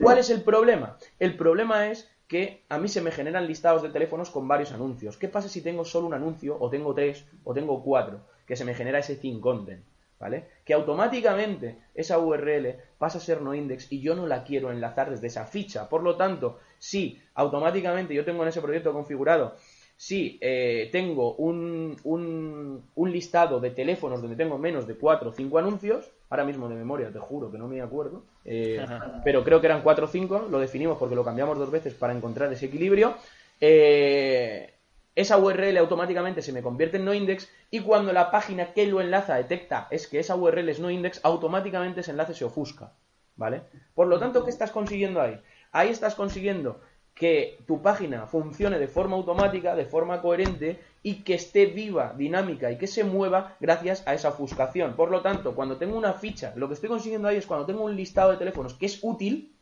¿Cuál 0.00 0.18
es 0.18 0.30
el 0.30 0.42
problema? 0.42 0.96
El 1.18 1.36
problema 1.36 1.88
es 1.88 2.10
que 2.28 2.64
a 2.68 2.78
mí 2.78 2.88
se 2.88 3.00
me 3.00 3.10
generan 3.10 3.46
listados 3.46 3.82
de 3.82 3.90
teléfonos 3.90 4.30
con 4.30 4.48
varios 4.48 4.72
anuncios. 4.72 5.16
¿Qué 5.16 5.28
pasa 5.28 5.48
si 5.48 5.62
tengo 5.62 5.84
solo 5.84 6.06
un 6.06 6.14
anuncio, 6.14 6.56
o 6.58 6.68
tengo 6.68 6.94
tres, 6.94 7.24
o 7.44 7.54
tengo 7.54 7.82
cuatro? 7.82 8.20
Que 8.46 8.56
se 8.56 8.64
me 8.64 8.74
genera 8.74 8.98
ese 8.98 9.16
thin 9.16 9.40
content, 9.40 9.84
¿vale? 10.18 10.46
Que 10.64 10.74
automáticamente 10.74 11.78
esa 11.94 12.18
URL 12.18 12.76
pasa 12.98 13.18
a 13.18 13.20
ser 13.20 13.42
no 13.42 13.54
index 13.54 13.92
y 13.92 14.00
yo 14.00 14.14
no 14.14 14.26
la 14.26 14.44
quiero 14.44 14.70
enlazar 14.70 15.10
desde 15.10 15.28
esa 15.28 15.46
ficha. 15.46 15.88
Por 15.88 16.02
lo 16.02 16.16
tanto, 16.16 16.58
si 16.78 17.20
automáticamente 17.34 18.14
yo 18.14 18.24
tengo 18.24 18.42
en 18.42 18.48
ese 18.48 18.60
proyecto 18.60 18.92
configurado 18.92 19.54
si 19.96 20.38
eh, 20.42 20.90
tengo 20.92 21.34
un, 21.36 21.96
un, 22.04 23.12
listado 23.12 23.60
de 23.60 23.70
teléfonos 23.70 24.20
donde 24.20 24.36
tengo 24.36 24.58
menos 24.58 24.86
de 24.86 24.96
4 24.96 25.30
o 25.30 25.32
5 25.32 25.58
anuncios, 25.58 26.10
ahora 26.28 26.44
mismo 26.44 26.68
de 26.68 26.74
memoria 26.74 27.10
te 27.10 27.18
juro 27.18 27.50
que 27.50 27.58
no 27.58 27.68
me 27.68 27.80
acuerdo, 27.80 28.24
eh, 28.44 28.84
pero 29.24 29.44
creo 29.44 29.60
que 29.60 29.66
eran 29.66 29.82
4 29.82 30.04
o 30.04 30.08
5, 30.08 30.48
lo 30.50 30.58
definimos 30.58 30.98
porque 30.98 31.14
lo 31.14 31.24
cambiamos 31.24 31.58
dos 31.58 31.70
veces 31.70 31.94
para 31.94 32.12
encontrar 32.12 32.52
ese 32.52 32.66
equilibrio, 32.66 33.14
eh, 33.60 34.74
esa 35.14 35.38
URL 35.38 35.78
automáticamente 35.78 36.42
se 36.42 36.52
me 36.52 36.62
convierte 36.62 36.98
en 36.98 37.06
no 37.06 37.14
index 37.14 37.48
y 37.70 37.80
cuando 37.80 38.12
la 38.12 38.30
página 38.30 38.74
que 38.74 38.86
lo 38.86 39.00
enlaza 39.00 39.36
detecta 39.36 39.88
es 39.90 40.06
que 40.06 40.18
esa 40.18 40.36
URL 40.36 40.68
es 40.68 40.78
no 40.78 40.90
index, 40.90 41.20
automáticamente 41.22 42.00
ese 42.00 42.10
enlace 42.10 42.34
se 42.34 42.44
ofusca. 42.44 42.92
¿Vale? 43.38 43.62
Por 43.94 44.06
lo 44.06 44.18
tanto, 44.18 44.44
¿qué 44.44 44.50
estás 44.50 44.70
consiguiendo 44.70 45.20
ahí? 45.20 45.38
Ahí 45.70 45.90
estás 45.90 46.14
consiguiendo 46.14 46.80
que 47.16 47.58
tu 47.66 47.80
página 47.80 48.26
funcione 48.26 48.78
de 48.78 48.88
forma 48.88 49.16
automática, 49.16 49.74
de 49.74 49.86
forma 49.86 50.20
coherente 50.20 50.78
y 51.02 51.22
que 51.22 51.34
esté 51.34 51.64
viva, 51.64 52.12
dinámica 52.14 52.70
y 52.70 52.76
que 52.76 52.86
se 52.86 53.04
mueva 53.04 53.56
gracias 53.58 54.06
a 54.06 54.12
esa 54.12 54.28
ofuscación. 54.28 54.94
Por 54.96 55.10
lo 55.10 55.22
tanto, 55.22 55.54
cuando 55.54 55.78
tengo 55.78 55.96
una 55.96 56.12
ficha, 56.12 56.52
lo 56.56 56.68
que 56.68 56.74
estoy 56.74 56.90
consiguiendo 56.90 57.26
ahí 57.26 57.38
es 57.38 57.46
cuando 57.46 57.64
tengo 57.64 57.84
un 57.84 57.96
listado 57.96 58.32
de 58.32 58.36
teléfonos 58.36 58.74
que 58.74 58.84
es 58.84 58.98
útil, 59.00 59.56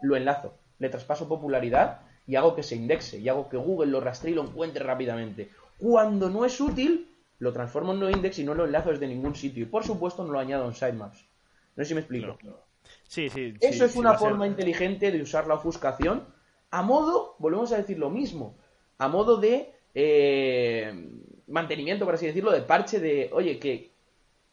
lo 0.00 0.16
enlazo, 0.16 0.54
le 0.78 0.88
traspaso 0.88 1.28
popularidad 1.28 2.00
y 2.26 2.36
hago 2.36 2.56
que 2.56 2.62
se 2.62 2.74
indexe 2.74 3.18
y 3.18 3.28
hago 3.28 3.50
que 3.50 3.58
Google 3.58 3.90
lo 3.90 4.00
rastree 4.00 4.32
y 4.32 4.34
lo 4.34 4.42
encuentre 4.42 4.82
rápidamente. 4.82 5.50
Cuando 5.76 6.30
no 6.30 6.46
es 6.46 6.58
útil, 6.58 7.14
lo 7.38 7.52
transformo 7.52 7.92
en 7.92 8.00
no 8.00 8.08
index 8.08 8.38
y 8.38 8.44
no 8.44 8.54
lo 8.54 8.64
enlazo 8.64 8.92
desde 8.92 9.08
ningún 9.08 9.34
sitio. 9.34 9.64
Y 9.64 9.66
por 9.66 9.84
supuesto 9.84 10.24
no 10.24 10.32
lo 10.32 10.38
añado 10.38 10.64
en 10.66 10.72
sitemaps. 10.72 11.22
No 11.76 11.84
sé 11.84 11.88
si 11.88 11.94
me 11.94 12.00
explico. 12.00 12.38
Sí, 13.06 13.28
sí, 13.28 13.52
Eso 13.60 13.84
es 13.84 13.94
una 13.94 14.14
forma 14.14 14.46
inteligente 14.46 15.12
de 15.12 15.20
usar 15.20 15.46
la 15.46 15.54
ofuscación 15.54 16.34
a 16.70 16.82
modo, 16.82 17.36
volvemos 17.38 17.72
a 17.72 17.76
decir 17.76 17.98
lo 17.98 18.10
mismo, 18.10 18.56
a 18.98 19.08
modo 19.08 19.36
de 19.36 19.72
eh, 19.94 21.10
mantenimiento, 21.46 22.04
por 22.04 22.14
así 22.14 22.26
decirlo, 22.26 22.52
de 22.52 22.62
parche 22.62 23.00
de, 23.00 23.30
oye, 23.32 23.58
que 23.58 23.92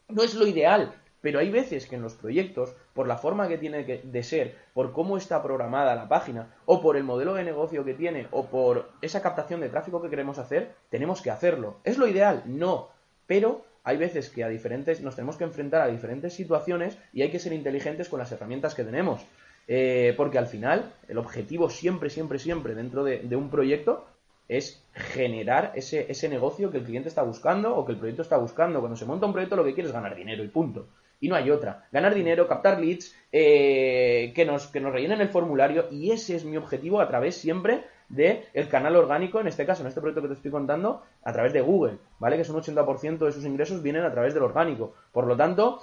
no 0.08 0.22
es 0.22 0.34
lo 0.34 0.46
ideal, 0.46 0.94
pero 1.20 1.38
hay 1.38 1.50
veces 1.50 1.86
que 1.86 1.96
en 1.96 2.02
los 2.02 2.14
proyectos, 2.14 2.74
por 2.92 3.08
la 3.08 3.16
forma 3.16 3.48
que 3.48 3.56
tiene 3.56 3.86
que, 3.86 4.02
de 4.02 4.22
ser, 4.22 4.56
por 4.74 4.92
cómo 4.92 5.16
está 5.16 5.42
programada 5.42 5.94
la 5.94 6.06
página, 6.06 6.54
o 6.66 6.82
por 6.82 6.98
el 6.98 7.04
modelo 7.04 7.34
de 7.34 7.44
negocio 7.44 7.84
que 7.84 7.94
tiene, 7.94 8.28
o 8.30 8.44
por 8.46 8.90
esa 9.00 9.22
captación 9.22 9.60
de 9.60 9.70
tráfico 9.70 10.02
que 10.02 10.10
queremos 10.10 10.38
hacer, 10.38 10.74
tenemos 10.90 11.22
que 11.22 11.30
hacerlo. 11.30 11.78
¿Es 11.82 11.96
lo 11.96 12.06
ideal? 12.06 12.42
No. 12.44 12.90
Pero 13.26 13.64
hay 13.84 13.96
veces 13.96 14.28
que 14.28 14.44
a 14.44 14.48
diferentes, 14.48 15.00
nos 15.00 15.16
tenemos 15.16 15.36
que 15.36 15.44
enfrentar 15.44 15.80
a 15.80 15.88
diferentes 15.88 16.34
situaciones 16.34 16.98
y 17.12 17.22
hay 17.22 17.30
que 17.30 17.38
ser 17.38 17.54
inteligentes 17.54 18.10
con 18.10 18.18
las 18.18 18.30
herramientas 18.30 18.74
que 18.74 18.84
tenemos. 18.84 19.22
Eh, 19.66 20.14
porque 20.16 20.38
al 20.38 20.46
final, 20.46 20.92
el 21.08 21.18
objetivo 21.18 21.70
siempre, 21.70 22.10
siempre, 22.10 22.38
siempre 22.38 22.74
dentro 22.74 23.04
de, 23.04 23.36
un 23.36 23.50
proyecto 23.50 24.06
es 24.46 24.84
generar 24.92 25.72
ese, 25.74 26.10
ese 26.10 26.28
negocio 26.28 26.70
que 26.70 26.78
el 26.78 26.84
cliente 26.84 27.08
está 27.08 27.22
buscando 27.22 27.74
o 27.74 27.84
que 27.86 27.92
el 27.92 27.98
proyecto 27.98 28.22
está 28.22 28.36
buscando. 28.36 28.80
Cuando 28.80 28.96
se 28.96 29.06
monta 29.06 29.26
un 29.26 29.32
proyecto 29.32 29.56
lo 29.56 29.64
que 29.64 29.74
quiere 29.74 29.88
es 29.88 29.94
ganar 29.94 30.14
dinero 30.14 30.44
y 30.44 30.48
punto. 30.48 30.88
Y 31.20 31.28
no 31.28 31.36
hay 31.36 31.50
otra. 31.50 31.86
Ganar 31.90 32.14
dinero, 32.14 32.46
captar 32.46 32.78
leads, 32.78 33.14
eh, 33.32 34.32
que, 34.34 34.44
nos, 34.44 34.66
que 34.66 34.80
nos 34.80 34.92
rellenen 34.92 35.20
el 35.20 35.28
formulario 35.28 35.86
y 35.90 36.10
ese 36.10 36.36
es 36.36 36.44
mi 36.44 36.56
objetivo 36.56 37.00
a 37.00 37.08
través 37.08 37.36
siempre 37.36 37.84
del 38.08 38.44
el 38.52 38.68
canal 38.68 38.96
orgánico, 38.96 39.40
en 39.40 39.46
este 39.46 39.64
caso, 39.64 39.82
en 39.82 39.88
este 39.88 40.00
proyecto 40.00 40.22
que 40.22 40.28
te 40.28 40.34
estoy 40.34 40.50
contando, 40.50 41.02
a 41.22 41.32
través 41.32 41.52
de 41.52 41.60
Google, 41.60 41.98
¿vale? 42.18 42.36
Que 42.36 42.42
es 42.42 42.50
un 42.50 42.60
80% 42.60 43.18
de 43.18 43.32
sus 43.32 43.44
ingresos 43.44 43.82
vienen 43.82 44.04
a 44.04 44.12
través 44.12 44.34
del 44.34 44.42
orgánico. 44.42 44.94
Por 45.12 45.26
lo 45.26 45.36
tanto, 45.36 45.80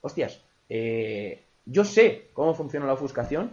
hostias, 0.00 0.42
eh, 0.68 1.43
yo 1.66 1.84
sé 1.84 2.28
cómo 2.32 2.54
funciona 2.54 2.86
la 2.86 2.94
ofuscación, 2.94 3.52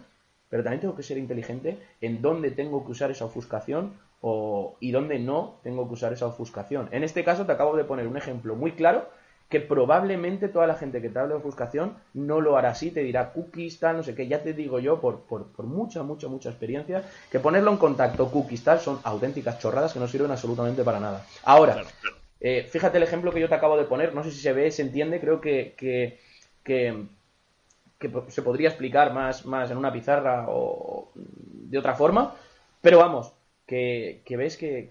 pero 0.50 0.64
también 0.64 0.82
tengo 0.82 0.96
que 0.96 1.04
ser 1.04 1.18
inteligente 1.18 1.80
en 2.02 2.22
dónde 2.22 2.52
tengo 2.52 2.86
que 2.86 2.92
usar 2.92 3.12
esa 3.12 3.26
ofuscación 3.26 3.94
o, 4.22 4.76
y 4.80 4.92
dónde 4.92 5.20
no 5.20 5.60
tengo 5.64 5.88
que 5.88 5.94
usar 5.94 6.14
esa 6.14 6.28
ofuscación. 6.28 6.90
En 6.92 7.04
este 7.04 7.24
caso 7.24 7.46
te 7.46 7.52
acabo 7.54 7.76
de 7.76 7.86
poner 7.86 8.08
un 8.08 8.18
ejemplo 8.18 8.56
muy 8.56 8.74
claro 8.74 9.08
que 9.52 9.60
probablemente 9.60 10.48
toda 10.48 10.66
la 10.66 10.76
gente 10.76 11.02
que 11.02 11.10
te 11.10 11.20
hable 11.20 11.34
de 11.34 11.40
ofuscación 11.40 11.98
no 12.14 12.40
lo 12.40 12.58
hará 12.58 12.70
así, 12.70 12.90
te 12.90 13.02
dirá 13.02 13.34
cookies, 13.34 13.80
tal, 13.80 13.98
no 13.98 14.04
sé 14.04 14.16
qué, 14.16 14.26
ya 14.26 14.42
te 14.42 14.54
digo 14.54 14.80
yo 14.80 15.02
por, 15.02 15.22
por, 15.22 15.48
por 15.48 15.66
mucha, 15.66 16.04
mucha, 16.04 16.30
mucha 16.30 16.50
experiencia, 16.50 17.04
que 17.30 17.40
ponerlo 17.40 17.70
en 17.72 17.78
contacto 17.78 18.32
cookies, 18.32 18.64
tal, 18.64 18.80
son 18.80 19.00
auténticas 19.04 19.60
chorradas 19.60 19.92
que 19.92 20.00
no 20.00 20.08
sirven 20.08 20.32
absolutamente 20.32 20.84
para 20.86 21.02
nada. 21.02 21.26
Ahora, 21.44 21.84
eh, 22.40 22.66
fíjate 22.72 22.96
el 22.96 23.04
ejemplo 23.04 23.34
que 23.34 23.42
yo 23.42 23.50
te 23.50 23.56
acabo 23.56 23.78
de 23.78 23.84
poner, 23.84 24.16
no 24.16 24.24
sé 24.24 24.32
si 24.32 24.40
se 24.40 24.54
ve, 24.54 24.72
se 24.72 24.84
entiende, 24.84 25.20
creo 25.20 25.42
que, 25.42 25.76
que, 25.78 26.22
que, 26.64 27.08
se 28.28 28.42
podría 28.42 28.70
explicar 28.70 29.14
más, 29.14 29.46
más 29.46 29.70
en 29.70 29.78
una 29.78 29.92
pizarra 29.92 30.46
o 30.50 31.12
de 31.16 31.78
otra 31.78 31.96
forma, 31.96 32.36
pero 32.82 32.98
vamos, 32.98 33.34
que, 33.66 34.22
que 34.26 34.38
ves 34.38 34.58
que 34.58 34.90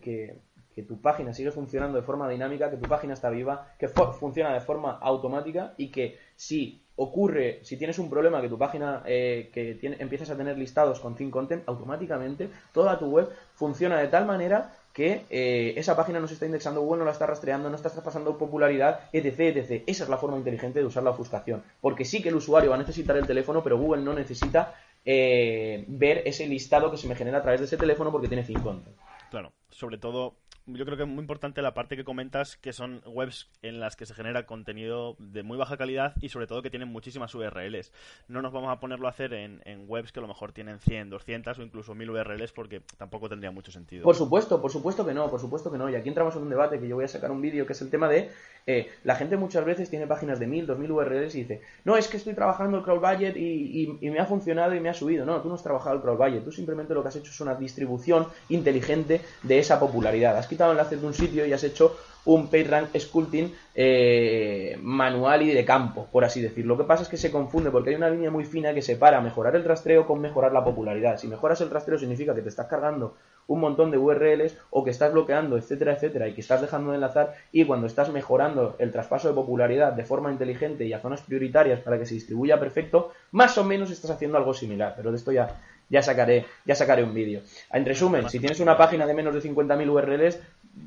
que 0.75 0.83
tu 0.83 1.01
página 1.01 1.35
sigue 1.35 1.51
funcionando 1.51 1.97
de 1.97 2.05
forma 2.05 2.29
dinámica, 2.29 2.71
que 2.71 2.77
tu 2.77 2.89
página 2.89 3.15
está 3.15 3.29
viva, 3.31 3.69
que 3.79 3.89
funciona 3.89 4.53
de 4.55 4.61
forma 4.61 4.99
automática 5.01 5.75
y 5.77 5.91
que 5.91 6.19
si 6.37 6.83
ocurre, 6.97 7.61
si 7.65 7.77
tienes 7.77 7.99
un 7.99 8.11
problema 8.11 8.41
que 8.41 8.49
tu 8.49 8.59
página 8.59 9.03
eh, 9.07 9.51
que 9.53 9.75
tiene, 9.75 9.97
empiezas 9.99 10.31
a 10.31 10.37
tener 10.37 10.57
listados 10.59 11.01
con 11.01 11.17
Think 11.17 11.33
Content, 11.33 11.65
automáticamente 11.67 12.51
toda 12.73 12.99
tu 12.99 13.07
web 13.07 13.29
funciona 13.55 13.99
de 13.99 14.09
tal 14.09 14.27
manera 14.27 14.73
que 14.93 15.25
eh, 15.31 15.75
esa 15.77 15.97
página 15.97 16.21
no 16.21 16.27
se 16.27 16.35
está 16.35 16.47
indexando 16.47 16.81
Google, 16.81 17.01
no 17.01 17.05
la 17.05 17.13
está 17.13 17.27
rastreando, 17.27 17.71
no 17.71 17.77
está 17.77 17.91
pasando 18.03 18.37
popularidad, 18.37 19.09
etc, 19.13 19.57
etc. 19.57 19.85
Esa 19.87 20.05
es 20.05 20.11
la 20.11 20.19
forma 20.19 20.37
inteligente 20.37 20.81
de 20.81 20.85
usar 20.85 21.03
la 21.03 21.11
ofuscación. 21.11 21.63
Porque 21.81 22.05
sí 22.05 22.23
que 22.23 22.31
el 22.31 22.35
usuario 22.35 22.71
va 22.71 22.77
a 22.77 22.81
necesitar 22.81 23.17
el 23.17 23.27
teléfono, 23.27 23.63
pero 23.63 23.79
Google 23.79 24.03
no 24.03 24.13
necesita 24.13 24.75
eh, 25.05 25.85
ver 25.89 26.23
ese 26.27 26.47
listado 26.47 26.91
que 26.91 26.97
se 26.97 27.09
me 27.09 27.15
genera 27.15 27.39
a 27.39 27.43
través 27.43 27.61
de 27.61 27.67
ese 27.67 27.77
teléfono 27.77 28.11
porque 28.11 28.29
tiene 28.29 28.43
Think 28.43 28.63
Content. 28.63 28.97
Claro, 29.31 29.53
sobre 29.71 29.99
todo 29.99 30.35
yo 30.75 30.85
creo 30.85 30.97
que 30.97 31.05
es 31.05 31.09
muy 31.09 31.21
importante 31.21 31.63
la 31.63 31.75
parte 31.75 31.97
que 31.97 32.05
comentas, 32.05 32.57
que 32.57 32.73
son 32.73 33.03
webs 33.07 33.49
en 33.63 33.81
las 33.81 33.97
que 33.97 34.07
se 34.07 34.15
genera 34.15 34.47
contenido 34.47 35.17
de 35.19 35.43
muy 35.43 35.57
baja 35.57 35.77
calidad 35.77 36.15
y 36.21 36.29
sobre 36.29 36.47
todo 36.47 36.63
que 36.63 36.71
tienen 36.71 36.89
muchísimas 36.89 37.35
URLs. 37.35 37.93
No 38.29 38.43
nos 38.43 38.53
vamos 38.53 38.71
a 38.71 38.81
ponerlo 38.81 39.07
a 39.07 39.11
hacer 39.11 39.33
en, 39.35 39.61
webs 39.87 40.13
que 40.13 40.21
a 40.21 40.23
lo 40.23 40.29
mejor 40.29 40.53
tienen 40.53 40.79
100, 40.79 41.11
200 41.11 41.59
o 41.59 41.63
incluso 41.63 41.95
1000 41.95 42.11
URLs 42.11 42.53
porque 42.53 42.83
tampoco 42.97 43.29
tendría 43.29 43.51
mucho 43.51 43.73
sentido. 43.73 44.05
Por 44.05 44.15
supuesto, 44.15 44.61
por 44.61 44.71
supuesto 44.71 45.07
que 45.07 45.15
no, 45.15 45.31
por 45.31 45.41
supuesto 45.41 45.71
que 45.71 45.79
no. 45.79 45.89
Y 45.89 45.95
aquí 45.95 46.09
entramos 46.09 46.37
en 46.37 46.43
un 46.43 46.51
debate 46.51 46.79
que 46.79 46.89
yo 46.89 46.97
voy 46.97 47.05
a 47.05 47.09
sacar 47.09 47.31
un 47.31 47.41
vídeo 47.41 47.67
que 47.67 47.73
es 47.73 47.83
el 47.83 47.91
tema 47.91 48.09
de 48.09 48.31
eh, 48.67 48.91
la 49.05 49.17
gente 49.17 49.37
muchas 49.37 49.65
veces 49.65 49.91
tiene 49.91 50.07
páginas 50.07 50.39
de 50.39 50.47
1000, 50.47 50.67
2000 50.67 50.93
URLs 50.93 51.35
y 51.35 51.43
dice, 51.43 51.63
no, 51.85 51.97
es 51.97 52.09
que 52.09 52.17
estoy 52.17 52.35
trabajando 52.35 52.79
el 52.79 52.85
crowd 52.85 53.01
budget 53.01 53.37
y, 53.37 53.99
me 54.01 54.19
ha 54.19 54.27
funcionado 54.27 54.75
y 54.75 54.81
me 54.81 54.89
ha 54.89 54.95
subido. 54.95 55.25
No, 55.25 55.41
tú 55.41 55.49
no 55.49 55.55
has 55.55 55.63
trabajado 55.63 55.97
el 55.97 56.03
crowd 56.03 56.19
budget, 56.19 56.45
tú 56.45 56.53
simplemente 56.53 56.95
lo 56.95 57.03
que 57.03 57.09
has 57.09 57.17
hecho 57.17 57.31
es 57.31 57.41
una 57.41 57.55
distribución 57.55 58.27
inteligente 58.49 59.21
de 59.43 59.59
esa 59.59 59.81
popularidad. 59.81 60.37
Has 60.37 60.47
quitado 60.61 60.73
enlaces 60.73 61.01
de 61.01 61.07
un 61.07 61.15
sitio 61.15 61.47
y 61.47 61.55
has 61.55 61.65
hecho 61.65 61.97
un 62.27 62.49
PageRank 62.49 62.95
Sculpting 62.95 63.55
eh, 63.75 64.79
manual 64.83 65.41
y 65.41 65.55
de 65.55 65.65
campo, 65.65 66.07
por 66.13 66.23
así 66.23 66.43
decirlo. 66.43 66.75
Lo 66.75 66.83
que 66.83 66.87
pasa 66.87 67.05
es 67.05 67.09
que 67.09 67.17
se 67.17 67.31
confunde 67.31 67.71
porque 67.71 67.91
hay 67.91 67.97
una 67.97 68.11
línea 68.11 68.31
muy 68.31 68.45
fina 68.45 68.75
que 68.75 68.83
separa 68.83 69.23
mejorar 69.23 69.57
el 69.57 69.65
rastreo 69.65 70.07
con 70.07 70.21
mejorar 70.21 70.53
la 70.53 70.63
popularidad. 70.63 71.17
Si 71.17 71.29
mejoras 71.29 71.63
el 71.63 71.71
rastreo 71.71 71.99
significa 71.99 72.35
que 72.35 72.43
te 72.43 72.51
estás 72.51 72.67
cargando 72.67 73.17
un 73.47 73.61
montón 73.61 73.91
de 73.91 73.97
URLs 73.97 74.59
o 74.69 74.85
que 74.85 74.91
estás 74.91 75.13
bloqueando, 75.13 75.57
etcétera, 75.57 75.95
etcétera, 75.95 76.29
y 76.29 76.35
que 76.35 76.43
estás 76.43 76.61
dejando 76.61 76.91
de 76.91 76.97
enlazar 76.97 77.33
y 77.53 77.65
cuando 77.65 77.87
estás 77.87 78.11
mejorando 78.11 78.77
el 78.79 78.93
traspaso 78.93 79.29
de 79.29 79.35
popularidad 79.35 79.95
de 79.95 80.05
forma 80.05 80.31
inteligente 80.31 80.85
y 80.85 80.93
a 80.93 81.01
zonas 81.01 81.23
prioritarias 81.23 81.81
para 81.81 81.99
que 81.99 82.05
se 82.05 82.15
distribuya 82.15 82.61
perfecto, 82.61 83.13
más 83.33 83.57
o 83.57 83.65
menos 83.65 83.91
estás 83.91 84.11
haciendo 84.11 84.37
algo 84.37 84.53
similar, 84.53 84.93
pero 84.95 85.11
de 85.11 85.17
esto 85.17 85.33
ya 85.33 85.59
ya 85.91 86.03
sacaré, 86.03 86.47
ya 86.65 86.75
sacaré 86.75 87.03
un 87.03 87.13
vídeo. 87.13 87.43
En 87.73 87.85
resumen, 87.85 88.31
si 88.31 88.39
tienes 88.39 88.61
una 88.61 88.79
página 88.79 89.07
de 89.07 89.15
menos 89.15 89.35
de 89.35 89.43
50.000 89.43 89.91
URLs, 89.91 90.39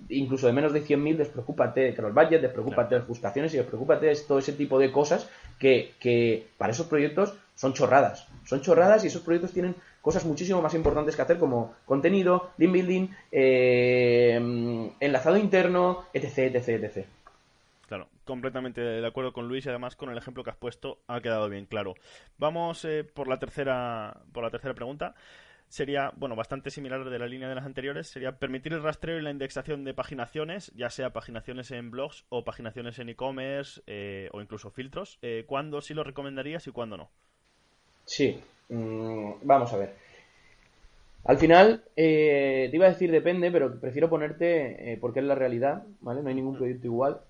incluso 0.09 0.47
de 0.47 0.53
menos 0.53 0.73
de 0.73 0.81
100.000, 0.81 1.17
despreocúpate 1.17 1.91
de 1.91 2.01
los 2.01 2.13
budget, 2.13 2.41
despreocúpate 2.41 2.95
de 2.95 3.03
las 3.21 3.53
y 3.53 3.57
despreocúpate 3.57 4.05
de 4.07 4.15
todo 4.15 4.39
ese 4.39 4.53
tipo 4.53 4.79
de 4.79 4.91
cosas 4.91 5.27
que, 5.59 5.91
que 5.99 6.47
para 6.57 6.71
esos 6.71 6.87
proyectos 6.87 7.35
son 7.55 7.73
chorradas. 7.73 8.27
Son 8.45 8.61
chorradas 8.61 9.03
y 9.03 9.07
esos 9.07 9.21
proyectos 9.21 9.51
tienen 9.51 9.75
cosas 10.01 10.25
muchísimo 10.25 10.61
más 10.61 10.73
importantes 10.73 11.15
que 11.15 11.21
hacer 11.21 11.37
como 11.37 11.73
contenido, 11.85 12.51
link 12.57 12.71
building, 12.71 13.07
eh, 13.31 14.89
enlazado 14.99 15.37
interno, 15.37 16.05
etc, 16.13 16.55
etc, 16.55 16.67
etc. 16.83 17.05
Completamente 18.23 18.81
de 18.81 19.05
acuerdo 19.05 19.33
con 19.33 19.47
Luis 19.47 19.65
y 19.65 19.69
además 19.69 19.95
con 19.95 20.09
el 20.09 20.17
ejemplo 20.17 20.43
que 20.43 20.49
has 20.49 20.57
puesto 20.57 20.99
ha 21.07 21.21
quedado 21.21 21.49
bien 21.49 21.65
claro. 21.65 21.95
Vamos 22.37 22.85
eh, 22.85 23.03
por 23.03 23.27
la 23.27 23.39
tercera 23.39 24.21
por 24.31 24.43
la 24.43 24.49
tercera 24.49 24.73
pregunta 24.73 25.15
sería, 25.73 26.11
bueno, 26.17 26.35
bastante 26.35 26.69
similar 26.69 27.03
de 27.03 27.17
la 27.17 27.25
línea 27.25 27.49
de 27.49 27.55
las 27.55 27.65
anteriores, 27.65 28.07
sería 28.07 28.37
permitir 28.37 28.73
el 28.73 28.83
rastreo 28.83 29.17
y 29.17 29.23
la 29.23 29.31
indexación 29.31 29.83
de 29.83 29.95
paginaciones, 29.95 30.71
ya 30.75 30.91
sea 30.91 31.13
paginaciones 31.13 31.71
en 31.71 31.89
blogs 31.89 32.25
o 32.29 32.43
paginaciones 32.43 32.99
en 32.99 33.09
e-commerce 33.09 33.81
eh, 33.87 34.29
o 34.33 34.41
incluso 34.41 34.69
filtros. 34.69 35.17
Eh, 35.23 35.45
¿Cuándo 35.47 35.81
sí 35.81 35.95
lo 35.95 36.03
recomendarías 36.03 36.67
y 36.67 36.71
cuándo 36.71 36.95
no? 36.97 37.09
Sí, 38.05 38.39
mm, 38.69 39.31
vamos 39.41 39.73
a 39.73 39.77
ver. 39.77 39.95
Al 41.25 41.37
final, 41.37 41.85
eh, 41.95 42.67
te 42.69 42.75
iba 42.75 42.85
a 42.85 42.89
decir 42.89 43.09
depende, 43.09 43.49
pero 43.49 43.79
prefiero 43.79 44.09
ponerte 44.09 44.97
porque 44.99 45.21
es 45.21 45.25
la 45.25 45.35
realidad, 45.35 45.83
¿vale? 46.01 46.21
No 46.21 46.29
hay 46.29 46.35
ningún 46.35 46.57
proyecto 46.57 46.87
igual, 46.87 47.21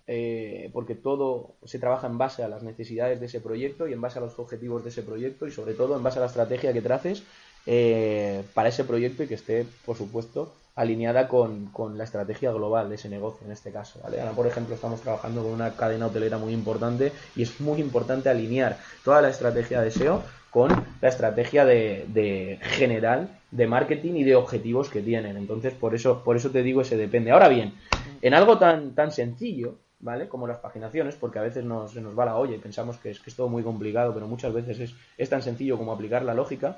porque 0.73 0.95
todo 0.95 1.55
se 1.63 1.77
trabaja 1.77 2.07
en 2.07 2.17
base 2.17 2.43
a 2.43 2.47
las 2.47 2.63
necesidades 2.63 3.19
de 3.19 3.27
ese 3.27 3.39
proyecto 3.39 3.87
y 3.87 3.93
en 3.93 4.01
base 4.01 4.17
a 4.17 4.21
los 4.23 4.39
objetivos 4.39 4.83
de 4.83 4.89
ese 4.89 5.03
proyecto 5.03 5.45
y 5.45 5.51
sobre 5.51 5.75
todo 5.75 5.95
en 5.95 6.01
base 6.01 6.17
a 6.17 6.21
la 6.21 6.27
estrategia 6.27 6.73
que 6.73 6.81
traces 6.81 7.23
eh, 7.65 8.43
para 8.53 8.69
ese 8.69 8.83
proyecto 8.83 9.23
y 9.23 9.27
que 9.27 9.35
esté, 9.35 9.65
por 9.85 9.95
supuesto, 9.95 10.53
alineada 10.75 11.29
con, 11.29 11.71
la 11.97 12.03
estrategia 12.03 12.51
global 12.51 12.89
de 12.89 12.95
ese 12.95 13.07
negocio 13.07 13.45
en 13.45 13.53
este 13.53 13.71
caso. 13.71 13.99
¿vale? 14.03 14.19
Ahora, 14.19 14.33
por 14.33 14.47
ejemplo, 14.47 14.75
estamos 14.75 14.99
trabajando 15.01 15.43
con 15.43 15.51
una 15.51 15.75
cadena 15.75 16.07
hotelera 16.07 16.37
muy 16.37 16.51
importante 16.51 17.13
y 17.35 17.43
es 17.43 17.61
muy 17.61 17.79
importante 17.79 18.29
alinear 18.29 18.77
toda 19.05 19.21
la 19.21 19.29
estrategia 19.29 19.81
de 19.81 19.91
SEO 19.91 20.23
con 20.53 20.69
la 21.01 21.09
estrategia 21.09 21.65
de, 21.65 22.59
general 22.61 23.39
de 23.51 23.67
marketing 23.67 24.13
y 24.13 24.23
de 24.23 24.35
objetivos 24.35 24.89
que 24.89 25.01
tienen. 25.01 25.35
Entonces, 25.35 25.73
por 25.73 25.95
eso, 25.95 26.23
por 26.23 26.35
eso 26.37 26.51
te 26.51 26.63
digo 26.63 26.81
ese 26.81 26.95
depende. 26.95 27.31
Ahora 27.31 27.49
bien, 27.49 27.73
en 28.21 28.33
algo 28.33 28.57
tan, 28.57 28.93
tan 28.93 29.11
sencillo, 29.11 29.75
¿vale? 29.99 30.27
Como 30.27 30.47
las 30.47 30.59
paginaciones, 30.59 31.15
porque 31.15 31.39
a 31.39 31.43
veces 31.43 31.65
nos, 31.65 31.91
se 31.91 32.01
nos 32.01 32.17
va 32.17 32.25
la 32.25 32.37
olla 32.37 32.55
y 32.55 32.59
pensamos 32.59 32.97
que 32.97 33.09
es, 33.09 33.19
que 33.19 33.29
es 33.29 33.35
todo 33.35 33.49
muy 33.49 33.63
complicado, 33.63 34.13
pero 34.13 34.27
muchas 34.27 34.53
veces 34.53 34.79
es, 34.79 34.95
es 35.17 35.29
tan 35.29 35.41
sencillo 35.41 35.77
como 35.77 35.91
aplicar 35.91 36.23
la 36.23 36.33
lógica 36.33 36.77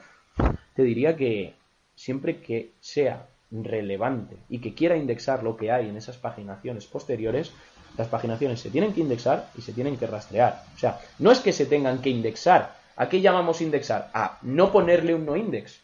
te 0.75 0.83
diría 0.83 1.15
que 1.15 1.53
siempre 1.95 2.41
que 2.41 2.73
sea 2.79 3.27
relevante 3.51 4.37
y 4.49 4.59
que 4.59 4.73
quiera 4.73 4.97
indexar 4.97 5.43
lo 5.43 5.55
que 5.55 5.71
hay 5.71 5.89
en 5.89 5.97
esas 5.97 6.17
paginaciones 6.17 6.85
posteriores, 6.85 7.51
las 7.97 8.07
paginaciones 8.07 8.59
se 8.59 8.69
tienen 8.69 8.93
que 8.93 8.99
indexar 8.99 9.49
y 9.57 9.61
se 9.61 9.71
tienen 9.71 9.95
que 9.97 10.07
rastrear. 10.07 10.63
O 10.75 10.77
sea, 10.77 10.99
no 11.19 11.31
es 11.31 11.39
que 11.39 11.53
se 11.53 11.65
tengan 11.65 12.01
que 12.01 12.09
indexar. 12.09 12.75
¿A 12.95 13.09
qué 13.09 13.21
llamamos 13.21 13.61
indexar? 13.61 14.09
A 14.13 14.37
no 14.41 14.71
ponerle 14.71 15.13
un 15.13 15.25
no 15.25 15.35
index. 15.35 15.81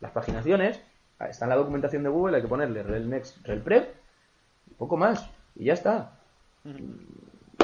Las 0.00 0.12
paginaciones, 0.12 0.80
está 1.28 1.44
en 1.44 1.50
la 1.50 1.56
documentación 1.56 2.02
de 2.02 2.08
Google, 2.08 2.36
hay 2.36 2.42
que 2.42 2.48
ponerle 2.48 2.82
rel 2.82 3.08
next, 3.08 3.44
rel 3.46 3.60
prep, 3.60 3.94
y 4.70 4.74
poco 4.74 4.96
más, 4.96 5.28
y 5.56 5.64
ya 5.64 5.74
está. 5.74 6.12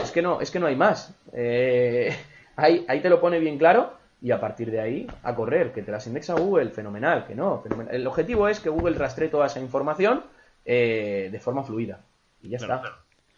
Es 0.02 0.10
que 0.10 0.22
no, 0.22 0.40
es 0.40 0.50
que 0.50 0.60
no 0.60 0.66
hay 0.66 0.76
más. 0.76 1.14
Eh, 1.32 2.16
ahí, 2.56 2.84
ahí 2.88 3.00
te 3.00 3.10
lo 3.10 3.20
pone 3.20 3.38
bien 3.38 3.58
claro 3.58 3.98
y 4.20 4.32
a 4.32 4.40
partir 4.40 4.70
de 4.70 4.80
ahí 4.80 5.06
a 5.22 5.34
correr, 5.34 5.72
que 5.72 5.82
te 5.82 5.92
las 5.92 6.06
indexa 6.06 6.34
Google, 6.34 6.70
fenomenal, 6.70 7.26
que 7.26 7.34
no. 7.34 7.62
El 7.90 8.06
objetivo 8.06 8.48
es 8.48 8.58
que 8.60 8.68
Google 8.68 8.96
rastree 8.98 9.28
toda 9.28 9.46
esa 9.46 9.60
información 9.60 10.24
eh, 10.64 11.28
de 11.30 11.40
forma 11.40 11.62
fluida. 11.62 12.00
Y 12.42 12.50
ya 12.50 12.56
está. 12.56 12.82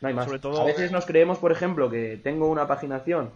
No 0.00 0.09
hay 0.09 0.14
más. 0.14 0.26
A 0.29 0.64
veces 0.64 0.90
nos 0.90 1.05
creemos, 1.05 1.38
por 1.38 1.52
ejemplo, 1.52 1.90
que 1.90 2.19
tengo 2.23 2.49
una 2.49 2.67
paginación 2.67 3.31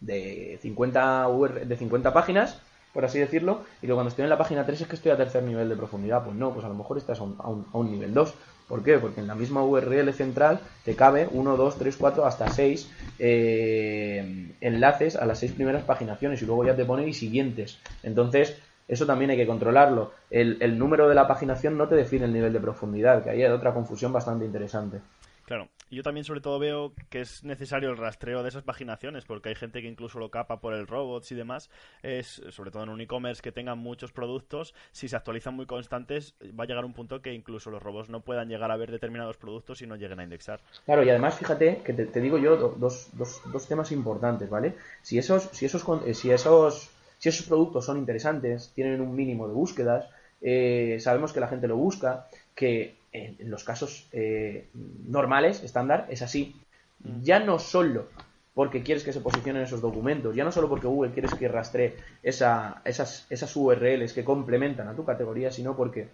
de 0.00 0.58
50, 0.62 1.26
de 1.66 1.76
50 1.76 2.12
páginas, 2.12 2.60
por 2.92 3.04
así 3.04 3.18
decirlo, 3.18 3.64
y 3.82 3.86
que 3.86 3.92
cuando 3.92 4.08
estoy 4.08 4.24
en 4.24 4.30
la 4.30 4.38
página 4.38 4.64
3 4.64 4.80
es 4.80 4.88
que 4.88 4.96
estoy 4.96 5.12
a 5.12 5.16
tercer 5.16 5.42
nivel 5.42 5.68
de 5.68 5.76
profundidad. 5.76 6.24
Pues 6.24 6.34
no, 6.36 6.52
pues 6.52 6.64
a 6.64 6.68
lo 6.68 6.74
mejor 6.74 6.96
estás 6.98 7.20
a 7.20 7.24
un, 7.24 7.36
a 7.38 7.48
un, 7.48 7.66
a 7.72 7.78
un 7.78 7.90
nivel 7.90 8.14
2. 8.14 8.34
¿Por 8.68 8.82
qué? 8.82 8.98
Porque 8.98 9.20
en 9.20 9.28
la 9.28 9.34
misma 9.36 9.62
URL 9.62 10.12
central 10.12 10.60
te 10.84 10.96
cabe 10.96 11.28
1, 11.30 11.56
2, 11.56 11.78
3, 11.78 11.96
4, 11.96 12.26
hasta 12.26 12.48
6 12.48 12.90
eh, 13.18 14.56
enlaces 14.60 15.14
a 15.16 15.24
las 15.26 15.38
6 15.38 15.52
primeras 15.52 15.84
paginaciones 15.84 16.42
y 16.42 16.46
luego 16.46 16.64
ya 16.64 16.74
te 16.74 16.84
pone 16.84 17.06
y 17.06 17.12
siguientes. 17.12 17.78
Entonces, 18.02 18.56
Eso 18.88 19.04
también 19.06 19.30
hay 19.30 19.36
que 19.36 19.46
controlarlo. 19.46 20.12
El, 20.30 20.58
el 20.60 20.78
número 20.78 21.08
de 21.08 21.14
la 21.14 21.26
paginación 21.26 21.76
no 21.76 21.88
te 21.88 21.96
define 21.96 22.24
el 22.26 22.32
nivel 22.32 22.52
de 22.52 22.60
profundidad, 22.60 23.22
que 23.22 23.30
ahí 23.30 23.42
hay 23.42 23.50
otra 23.50 23.74
confusión 23.74 24.12
bastante 24.12 24.44
interesante. 24.44 25.00
Claro, 25.46 25.68
yo 25.92 26.02
también 26.02 26.24
sobre 26.24 26.40
todo 26.40 26.58
veo 26.58 26.92
que 27.08 27.20
es 27.20 27.44
necesario 27.44 27.90
el 27.90 27.96
rastreo 27.96 28.42
de 28.42 28.48
esas 28.48 28.64
paginaciones, 28.64 29.24
porque 29.24 29.50
hay 29.50 29.54
gente 29.54 29.80
que 29.80 29.86
incluso 29.86 30.18
lo 30.18 30.28
capa 30.28 30.60
por 30.60 30.74
el 30.74 30.88
robots 30.88 31.30
y 31.30 31.36
demás. 31.36 31.70
Es, 32.02 32.42
sobre 32.50 32.72
todo 32.72 32.82
en 32.82 32.88
un 32.88 33.00
e-commerce 33.00 33.40
que 33.40 33.52
tenga 33.52 33.76
muchos 33.76 34.10
productos, 34.10 34.74
si 34.90 35.06
se 35.06 35.14
actualizan 35.14 35.54
muy 35.54 35.66
constantes, 35.66 36.34
va 36.58 36.64
a 36.64 36.66
llegar 36.66 36.84
un 36.84 36.94
punto 36.94 37.22
que 37.22 37.32
incluso 37.32 37.70
los 37.70 37.80
robots 37.80 38.10
no 38.10 38.22
puedan 38.22 38.48
llegar 38.48 38.72
a 38.72 38.76
ver 38.76 38.90
determinados 38.90 39.36
productos 39.36 39.82
y 39.82 39.86
no 39.86 39.94
lleguen 39.94 40.18
a 40.18 40.24
indexar. 40.24 40.60
Claro, 40.84 41.04
y 41.04 41.10
además 41.10 41.36
fíjate 41.36 41.80
que 41.84 41.92
te, 41.92 42.20
digo 42.20 42.38
yo 42.38 42.56
dos, 42.56 43.16
dos, 43.16 43.40
dos, 43.44 43.68
temas 43.68 43.92
importantes, 43.92 44.50
¿vale? 44.50 44.74
Si 45.02 45.16
esos, 45.16 45.44
si 45.52 45.64
esos, 45.64 45.84
eh, 46.04 46.14
si 46.14 46.32
esos, 46.32 46.90
si 47.18 47.28
esos 47.28 47.46
productos 47.46 47.84
son 47.84 47.98
interesantes, 47.98 48.72
tienen 48.74 49.00
un 49.00 49.14
mínimo 49.14 49.46
de 49.46 49.54
búsquedas, 49.54 50.08
eh, 50.42 50.98
sabemos 51.00 51.32
que 51.32 51.40
la 51.40 51.48
gente 51.48 51.68
lo 51.68 51.76
busca, 51.76 52.26
que 52.56 52.96
en 53.12 53.50
los 53.50 53.64
casos 53.64 54.08
eh, 54.12 54.68
normales, 55.06 55.62
estándar, 55.62 56.06
es 56.10 56.22
así. 56.22 56.56
Mm. 57.04 57.22
Ya 57.22 57.38
no 57.38 57.58
solo 57.58 58.08
porque 58.54 58.82
quieres 58.82 59.04
que 59.04 59.12
se 59.12 59.20
posicionen 59.20 59.62
esos 59.62 59.82
documentos, 59.82 60.34
ya 60.34 60.42
no 60.42 60.50
solo 60.50 60.68
porque 60.68 60.86
Google 60.86 61.12
quieres 61.12 61.34
que 61.34 61.46
rastree 61.46 61.94
esa, 62.22 62.80
esas, 62.84 63.26
esas 63.28 63.54
URLs 63.54 64.14
que 64.14 64.24
complementan 64.24 64.88
a 64.88 64.94
tu 64.94 65.04
categoría, 65.04 65.50
sino 65.50 65.76
porque 65.76 66.08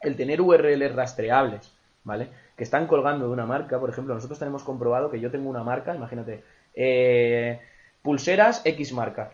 el 0.00 0.16
tener 0.16 0.40
URLs 0.40 0.94
rastreables, 0.94 1.72
¿vale? 2.02 2.28
Que 2.56 2.64
están 2.64 2.88
colgando 2.88 3.26
de 3.26 3.32
una 3.32 3.46
marca, 3.46 3.78
por 3.78 3.88
ejemplo, 3.88 4.14
nosotros 4.14 4.40
tenemos 4.40 4.64
comprobado 4.64 5.10
que 5.10 5.20
yo 5.20 5.30
tengo 5.30 5.48
una 5.48 5.62
marca, 5.62 5.94
imagínate, 5.94 6.42
eh, 6.74 7.60
pulseras 8.02 8.62
X 8.64 8.92
marca, 8.92 9.30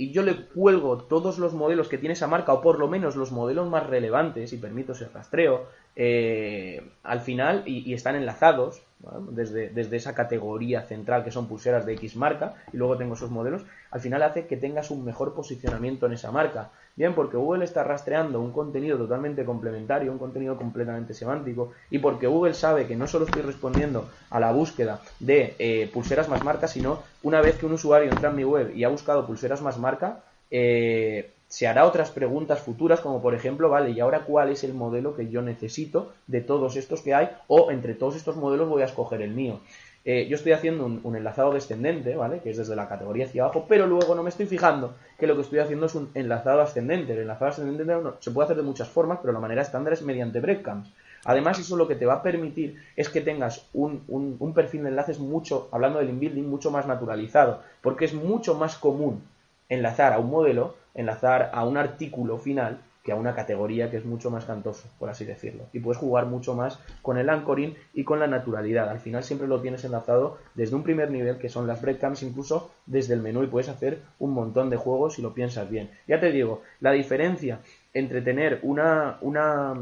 y 0.00 0.12
yo 0.12 0.22
le 0.22 0.46
cuelgo 0.46 0.96
todos 0.96 1.36
los 1.36 1.52
modelos 1.52 1.88
que 1.88 1.98
tiene 1.98 2.14
esa 2.14 2.26
marca, 2.26 2.54
o 2.54 2.62
por 2.62 2.78
lo 2.78 2.88
menos 2.88 3.16
los 3.16 3.32
modelos 3.32 3.68
más 3.68 3.86
relevantes, 3.86 4.50
y 4.54 4.56
permito 4.56 4.92
ese 4.92 5.06
rastreo, 5.08 5.66
eh, 5.94 6.80
al 7.02 7.20
final, 7.20 7.64
y, 7.66 7.92
están 7.92 8.16
enlazados 8.16 8.80
desde, 9.28 9.68
desde, 9.68 9.98
esa 9.98 10.14
categoría 10.14 10.80
central 10.80 11.22
que 11.22 11.30
son 11.30 11.48
pulseras 11.48 11.84
de 11.84 11.92
X 11.92 12.16
marca, 12.16 12.54
y 12.72 12.78
luego 12.78 12.96
tengo 12.96 13.12
esos 13.12 13.30
modelos, 13.30 13.66
al 13.90 14.00
final 14.00 14.22
hace 14.22 14.46
que 14.46 14.56
tengas 14.56 14.90
un 14.90 15.04
mejor 15.04 15.34
posicionamiento 15.34 16.06
en 16.06 16.14
esa 16.14 16.32
marca. 16.32 16.70
Bien, 17.00 17.14
porque 17.14 17.38
Google 17.38 17.64
está 17.64 17.82
rastreando 17.82 18.42
un 18.42 18.52
contenido 18.52 18.98
totalmente 18.98 19.42
complementario, 19.46 20.12
un 20.12 20.18
contenido 20.18 20.58
completamente 20.58 21.14
semántico, 21.14 21.72
y 21.90 21.98
porque 21.98 22.26
Google 22.26 22.52
sabe 22.52 22.86
que 22.86 22.94
no 22.94 23.06
solo 23.06 23.24
estoy 23.24 23.40
respondiendo 23.40 24.10
a 24.28 24.38
la 24.38 24.52
búsqueda 24.52 25.00
de 25.18 25.54
eh, 25.58 25.90
pulseras 25.94 26.28
más 26.28 26.44
marca, 26.44 26.68
sino 26.68 27.02
una 27.22 27.40
vez 27.40 27.56
que 27.56 27.64
un 27.64 27.72
usuario 27.72 28.10
entra 28.10 28.28
en 28.28 28.36
mi 28.36 28.44
web 28.44 28.76
y 28.76 28.84
ha 28.84 28.90
buscado 28.90 29.26
pulseras 29.26 29.62
más 29.62 29.78
marca, 29.78 30.24
eh, 30.50 31.30
se 31.48 31.66
hará 31.66 31.86
otras 31.86 32.10
preguntas 32.10 32.60
futuras, 32.60 33.00
como 33.00 33.22
por 33.22 33.34
ejemplo, 33.34 33.70
vale, 33.70 33.92
¿y 33.92 34.00
ahora 34.00 34.26
cuál 34.26 34.50
es 34.50 34.62
el 34.62 34.74
modelo 34.74 35.16
que 35.16 35.30
yo 35.30 35.40
necesito 35.40 36.12
de 36.26 36.42
todos 36.42 36.76
estos 36.76 37.00
que 37.00 37.14
hay? 37.14 37.30
O 37.48 37.70
entre 37.70 37.94
todos 37.94 38.14
estos 38.14 38.36
modelos 38.36 38.68
voy 38.68 38.82
a 38.82 38.84
escoger 38.84 39.22
el 39.22 39.30
mío. 39.30 39.60
Eh, 40.04 40.26
yo 40.28 40.36
estoy 40.36 40.52
haciendo 40.52 40.86
un, 40.86 41.16
enlazado 41.16 41.52
descendente, 41.52 42.16
¿vale? 42.16 42.40
Que 42.40 42.50
es 42.50 42.56
desde 42.56 42.74
la 42.74 42.88
categoría 42.88 43.26
hacia 43.26 43.44
abajo, 43.44 43.66
pero 43.68 43.86
luego 43.86 44.14
no 44.14 44.22
me 44.22 44.30
estoy 44.30 44.46
fijando 44.46 44.94
que 45.18 45.26
lo 45.26 45.36
que 45.36 45.42
estoy 45.42 45.58
haciendo 45.58 45.86
es 45.86 45.94
un 45.94 46.10
enlazado 46.14 46.62
ascendente. 46.62 47.12
El 47.12 47.20
enlazado 47.20 47.50
ascendente 47.50 47.84
se 48.20 48.30
puede 48.30 48.46
hacer 48.46 48.56
de 48.56 48.62
muchas 48.62 48.88
formas, 48.88 49.18
pero 49.20 49.32
la 49.32 49.40
manera 49.40 49.62
estándar 49.62 49.92
es 49.92 50.02
mediante 50.02 50.40
breadcrumbs. 50.40 50.90
Además, 51.24 51.58
eso 51.58 51.76
lo 51.76 51.86
que 51.86 51.96
te 51.96 52.06
va 52.06 52.14
a 52.14 52.22
permitir 52.22 52.82
es 52.96 53.10
que 53.10 53.20
tengas 53.20 53.68
un, 53.74 54.04
un 54.08 54.54
perfil 54.54 54.84
de 54.84 54.88
enlaces 54.88 55.18
mucho, 55.18 55.68
hablando 55.70 55.98
del 55.98 56.08
inbuilding, 56.08 56.48
mucho 56.48 56.70
más 56.70 56.86
naturalizado, 56.86 57.62
porque 57.82 58.06
es 58.06 58.14
mucho 58.14 58.54
más 58.54 58.78
común 58.78 59.22
enlazar 59.68 60.14
a 60.14 60.18
un 60.18 60.30
modelo 60.30 60.76
enlazar 60.94 61.50
a 61.52 61.64
un 61.64 61.76
artículo 61.76 62.38
final 62.38 62.78
que 63.02 63.12
a 63.12 63.16
una 63.16 63.34
categoría 63.34 63.90
que 63.90 63.96
es 63.96 64.04
mucho 64.04 64.30
más 64.30 64.44
cantoso, 64.44 64.88
por 64.98 65.08
así 65.08 65.24
decirlo. 65.24 65.64
Y 65.72 65.80
puedes 65.80 65.98
jugar 65.98 66.26
mucho 66.26 66.54
más 66.54 66.78
con 67.02 67.16
el 67.16 67.30
anchoring 67.30 67.74
y 67.94 68.04
con 68.04 68.20
la 68.20 68.26
naturalidad. 68.26 68.90
Al 68.90 69.00
final 69.00 69.24
siempre 69.24 69.48
lo 69.48 69.60
tienes 69.60 69.84
enlazado 69.84 70.38
desde 70.54 70.76
un 70.76 70.82
primer 70.82 71.10
nivel, 71.10 71.38
que 71.38 71.48
son 71.48 71.66
las 71.66 71.80
breadcrumbs, 71.80 72.22
incluso 72.22 72.70
desde 72.86 73.14
el 73.14 73.22
menú, 73.22 73.42
y 73.42 73.46
puedes 73.46 73.70
hacer 73.70 74.02
un 74.18 74.32
montón 74.32 74.68
de 74.68 74.76
juegos 74.76 75.14
si 75.14 75.22
lo 75.22 75.32
piensas 75.32 75.70
bien. 75.70 75.90
Ya 76.06 76.20
te 76.20 76.30
digo, 76.30 76.62
la 76.80 76.92
diferencia 76.92 77.60
entre 77.94 78.20
tener 78.20 78.60
una, 78.62 79.16
una, 79.22 79.74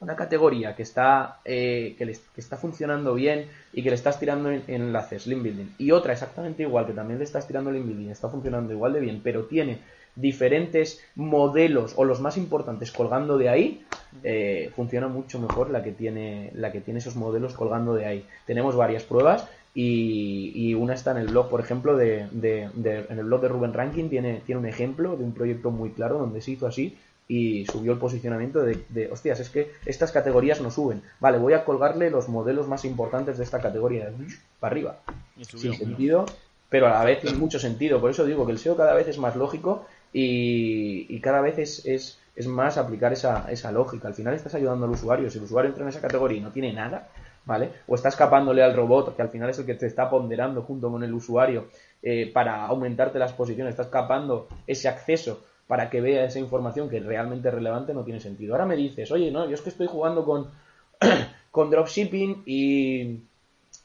una 0.00 0.16
categoría 0.16 0.74
que 0.74 0.82
está, 0.82 1.40
eh, 1.44 1.94
que, 1.96 2.10
está 2.36 2.56
funcionando 2.56 3.14
bien 3.14 3.46
y 3.72 3.84
que 3.84 3.90
le 3.90 3.94
estás 3.94 4.18
tirando 4.18 4.50
en, 4.50 4.64
enlaces, 4.66 5.28
link 5.28 5.42
building, 5.42 5.74
y 5.78 5.92
otra 5.92 6.12
exactamente 6.12 6.64
igual, 6.64 6.86
que 6.86 6.92
también 6.92 7.18
le 7.18 7.24
estás 7.24 7.46
tirando 7.46 7.70
link 7.70 7.86
building, 7.86 8.10
está 8.10 8.28
funcionando 8.28 8.72
igual 8.72 8.92
de 8.92 9.00
bien, 9.00 9.20
pero 9.22 9.44
tiene 9.44 9.78
diferentes 10.14 11.00
modelos 11.14 11.94
o 11.96 12.04
los 12.04 12.20
más 12.20 12.36
importantes 12.36 12.92
colgando 12.92 13.38
de 13.38 13.48
ahí, 13.48 13.84
eh, 14.22 14.70
funciona 14.76 15.08
mucho 15.08 15.38
mejor 15.38 15.70
la 15.70 15.82
que 15.82 15.92
tiene 15.92 16.50
la 16.54 16.70
que 16.70 16.80
tiene 16.80 16.98
esos 16.98 17.16
modelos 17.16 17.54
colgando 17.54 17.94
de 17.94 18.06
ahí. 18.06 18.26
Tenemos 18.46 18.76
varias 18.76 19.04
pruebas 19.04 19.48
y, 19.74 20.74
una 20.74 20.94
está 20.94 21.12
en 21.12 21.18
el 21.18 21.28
blog, 21.28 21.48
por 21.48 21.60
ejemplo, 21.60 21.96
de, 21.96 22.20
en 22.20 23.18
el 23.18 23.24
blog 23.24 23.40
de 23.40 23.48
Ruben 23.48 23.72
Ranking 23.72 24.10
tiene, 24.10 24.42
tiene 24.44 24.60
un 24.60 24.66
ejemplo 24.66 25.16
de 25.16 25.24
un 25.24 25.32
proyecto 25.32 25.70
muy 25.70 25.90
claro 25.90 26.18
donde 26.18 26.42
se 26.42 26.52
hizo 26.52 26.66
así 26.66 26.98
y 27.26 27.64
subió 27.66 27.92
el 27.92 27.98
posicionamiento 27.98 28.60
de, 28.60 28.84
de, 28.90 29.10
hostias, 29.10 29.40
es 29.40 29.48
que 29.48 29.70
estas 29.86 30.12
categorías 30.12 30.60
no 30.60 30.70
suben. 30.70 31.00
Vale, 31.20 31.38
voy 31.38 31.54
a 31.54 31.64
colgarle 31.64 32.10
los 32.10 32.28
modelos 32.28 32.68
más 32.68 32.84
importantes 32.84 33.38
de 33.38 33.44
esta 33.44 33.60
categoría, 33.60 34.12
para 34.60 34.72
arriba. 34.72 34.98
Sin 35.40 35.72
sentido, 35.72 36.26
pero 36.68 36.88
a 36.88 36.90
la 36.90 37.04
vez 37.04 37.20
tiene 37.20 37.38
mucho 37.38 37.58
sentido. 37.58 38.00
Por 38.00 38.10
eso 38.10 38.26
digo 38.26 38.44
que 38.44 38.52
el 38.52 38.58
SEO 38.58 38.76
cada 38.76 38.92
vez 38.92 39.08
es 39.08 39.18
más 39.18 39.36
lógico 39.36 39.86
y, 40.12 41.20
cada 41.20 41.40
vez 41.40 41.58
es, 41.58 41.86
es, 41.86 42.18
es, 42.36 42.46
más 42.46 42.76
aplicar 42.76 43.12
esa, 43.12 43.50
esa 43.50 43.72
lógica. 43.72 44.08
Al 44.08 44.14
final 44.14 44.34
estás 44.34 44.54
ayudando 44.54 44.86
al 44.86 44.92
usuario. 44.92 45.30
Si 45.30 45.38
el 45.38 45.44
usuario 45.44 45.70
entra 45.70 45.84
en 45.84 45.88
esa 45.88 46.00
categoría 46.00 46.38
y 46.38 46.40
no 46.40 46.50
tiene 46.50 46.72
nada, 46.72 47.08
¿vale? 47.44 47.70
O 47.86 47.94
está 47.94 48.08
escapándole 48.08 48.62
al 48.62 48.74
robot, 48.74 49.16
que 49.16 49.22
al 49.22 49.30
final 49.30 49.50
es 49.50 49.58
el 49.58 49.66
que 49.66 49.74
te 49.74 49.86
está 49.86 50.10
ponderando 50.10 50.62
junto 50.62 50.90
con 50.90 51.02
el 51.02 51.12
usuario 51.14 51.68
eh, 52.02 52.30
para 52.32 52.66
aumentarte 52.66 53.18
las 53.18 53.32
posiciones, 53.32 53.72
está 53.72 53.82
escapando 53.82 54.48
ese 54.66 54.88
acceso 54.88 55.44
para 55.66 55.88
que 55.88 56.00
vea 56.00 56.24
esa 56.24 56.38
información 56.38 56.90
que 56.90 56.98
es 56.98 57.04
realmente 57.04 57.50
relevante, 57.50 57.94
no 57.94 58.04
tiene 58.04 58.20
sentido. 58.20 58.54
Ahora 58.54 58.66
me 58.66 58.76
dices, 58.76 59.10
oye, 59.10 59.30
no, 59.30 59.48
yo 59.48 59.54
es 59.54 59.62
que 59.62 59.70
estoy 59.70 59.86
jugando 59.86 60.24
con, 60.24 60.50
con 61.50 61.70
dropshipping 61.70 62.42
y 62.44 63.20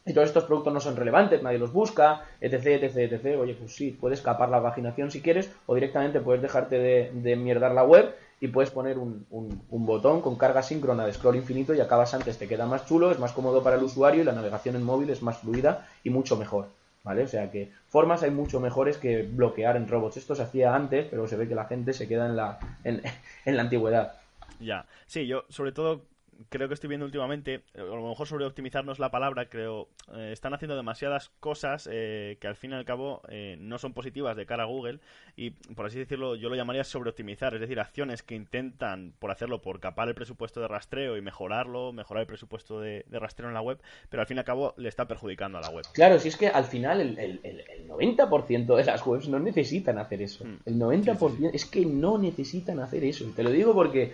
y 0.08 0.14
todos 0.14 0.30
estos 0.30 0.46
productos 0.46 0.74
no 0.74 0.80
son 0.80 0.96
relevantes, 0.96 1.44
nadie 1.44 1.60
los 1.60 1.74
busca, 1.74 2.22
etc, 2.40 2.84
etc, 2.84 2.98
etc. 2.98 3.40
Oye, 3.40 3.54
pues 3.54 3.76
sí, 3.76 3.92
puedes 3.92 4.20
escapar 4.20 4.50
la 4.50 4.64
paginación 4.64 5.12
si 5.12 5.22
quieres, 5.22 5.52
o 5.66 5.76
directamente 5.76 6.22
puedes 6.22 6.42
dejarte 6.42 6.80
de, 6.80 7.12
de 7.14 7.36
mierdar 7.36 7.74
la 7.74 7.84
web 7.84 8.16
y 8.40 8.48
puedes 8.48 8.72
poner 8.72 8.98
un, 8.98 9.26
un, 9.30 9.86
botón 9.86 10.22
con 10.22 10.38
carga 10.38 10.62
síncrona 10.62 11.06
de 11.06 11.14
scroll 11.14 11.36
infinito 11.36 11.74
y 11.74 11.82
acabas 11.82 12.14
antes, 12.14 12.38
te 12.38 12.48
queda 12.48 12.66
más 12.66 12.86
chulo, 12.86 13.12
es 13.12 13.20
más 13.20 13.34
cómodo 13.34 13.64
para 13.64 13.76
el 13.76 13.84
usuario 13.84 14.22
y 14.22 14.26
la 14.26 14.32
navegación 14.32 14.76
en 14.76 14.84
móvil 14.84 15.10
es 15.10 15.22
más 15.22 15.40
fluida 15.40 15.88
y 16.04 16.10
mucho 16.10 16.38
mejor. 16.38 16.68
¿Vale? 17.04 17.24
O 17.24 17.28
sea 17.28 17.50
que 17.50 17.72
formas 17.88 18.22
hay 18.24 18.32
mucho 18.32 18.60
mejores 18.60 18.98
que 18.98 19.24
bloquear 19.24 19.78
en 19.78 19.88
robots. 19.88 20.18
Esto 20.18 20.36
se 20.36 20.44
hacía 20.44 20.76
antes, 20.76 21.08
pero 21.10 21.26
se 21.26 21.38
ve 21.38 21.48
que 21.48 21.56
la 21.56 21.64
gente 21.64 21.94
se 21.94 22.06
queda 22.06 22.26
en 22.26 22.36
la, 22.36 22.60
en, 22.84 23.02
en 23.46 23.56
la 23.56 23.62
antigüedad. 23.62 24.14
Ya, 24.60 24.86
sí, 25.06 25.26
yo 25.26 25.46
sobre 25.48 25.72
todo 25.72 26.02
creo 26.50 26.68
que 26.68 26.74
estoy 26.74 26.88
viendo 26.88 27.06
últimamente, 27.06 27.62
eh, 27.74 27.82
a 27.82 27.84
lo 27.84 28.08
mejor 28.08 28.28
sobre 28.28 28.46
optimizar 28.46 28.86
no 28.86 28.92
es 28.92 29.00
la 29.00 29.12
palabra, 29.12 29.50
creo, 29.50 29.88
eh, 30.14 30.32
están 30.32 30.54
haciendo 30.54 30.76
demasiadas 30.76 31.32
cosas 31.40 31.90
eh, 31.92 32.38
que 32.40 32.48
al 32.48 32.56
fin 32.56 32.72
y 32.72 32.76
al 32.76 32.86
cabo 32.86 33.22
no 33.60 33.78
son 33.78 33.94
positivas 33.94 34.36
de 34.36 34.46
cara 34.46 34.64
a 34.64 34.66
Google 34.66 35.00
y, 35.36 35.52
por 35.52 35.86
así 35.86 36.00
decirlo, 36.00 36.36
yo 36.36 36.50
lo 36.50 36.56
llamaría 36.56 36.84
sobre 36.84 37.10
optimizar, 37.10 37.54
es 37.54 37.62
decir, 37.62 37.80
acciones 37.80 38.24
que 38.24 38.36
intentan, 38.36 39.14
por 39.20 39.32
hacerlo, 39.32 39.62
por 39.62 39.80
capar 39.80 40.08
el 40.08 40.16
presupuesto 40.16 40.62
de 40.62 40.68
rastreo 40.68 41.18
y 41.18 41.22
mejorarlo, 41.22 41.92
mejorar 41.92 42.22
el 42.22 42.28
presupuesto 42.28 42.80
de, 42.80 43.06
rastreo 43.12 43.50
en 43.50 43.54
la 43.54 43.62
web, 43.62 43.80
pero 44.10 44.22
al 44.22 44.28
fin 44.28 44.38
y 44.38 44.40
al 44.40 44.46
cabo 44.46 44.74
le 44.78 44.90
está 44.90 45.08
perjudicando 45.08 45.58
a 45.58 45.62
la 45.62 45.70
web. 45.70 45.86
Claro, 45.94 46.20
si 46.20 46.30
es 46.30 46.38
que 46.38 46.48
al 46.48 46.66
final 46.66 47.02
el, 47.02 47.18
el, 47.18 47.40
el 47.44 47.88
90% 47.88 48.76
de 48.76 48.84
las 48.84 49.06
webs 49.06 49.28
no 49.28 49.40
necesitan 49.40 49.98
hacer 49.98 50.22
eso. 50.22 50.46
Hmm. 50.46 50.58
El 50.66 50.76
90% 50.80 51.52
es 51.54 51.66
que 51.66 51.86
no 51.86 52.18
necesitan 52.18 52.80
hacer 52.80 53.04
eso. 53.04 53.26
Te 53.36 53.44
lo 53.44 53.52
digo 53.52 53.74
porque 53.74 54.14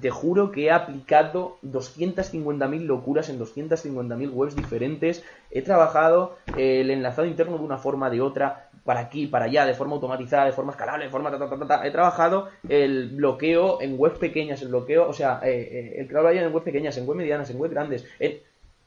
te 0.00 0.10
juro 0.10 0.52
que 0.52 0.66
he 0.66 0.70
aplicado 0.70 1.58
250.000 1.64 2.80
locuras 2.84 3.28
en 3.28 3.38
250.000 3.38 4.30
webs 4.32 4.56
diferentes. 4.56 5.24
He 5.50 5.62
trabajado 5.62 6.36
el 6.56 6.90
enlazado 6.90 7.26
interno 7.26 7.56
de 7.56 7.64
una 7.64 7.78
forma 7.78 8.10
de 8.10 8.20
otra, 8.20 8.70
para 8.84 9.00
aquí, 9.00 9.26
para 9.26 9.44
allá, 9.46 9.66
de 9.66 9.74
forma 9.74 9.94
automatizada, 9.94 10.46
de 10.46 10.52
forma 10.52 10.72
escalable, 10.72 11.04
de 11.04 11.10
forma... 11.10 11.30
Ta, 11.66 11.86
He 11.86 11.90
trabajado 11.90 12.48
el 12.68 13.10
bloqueo 13.10 13.80
en 13.80 13.94
webs 13.98 14.18
pequeñas, 14.18 14.62
el 14.62 14.68
bloqueo, 14.68 15.08
o 15.08 15.12
sea, 15.12 15.40
eh, 15.42 15.96
eh, 15.96 16.06
el 16.10 16.16
habla 16.16 16.32
en 16.32 16.52
webs 16.52 16.64
pequeñas, 16.64 16.96
en 16.96 17.06
webs 17.08 17.18
medianas, 17.18 17.50
en 17.50 17.60
webs 17.60 17.74
grandes. 17.74 18.06
He, 18.18 18.42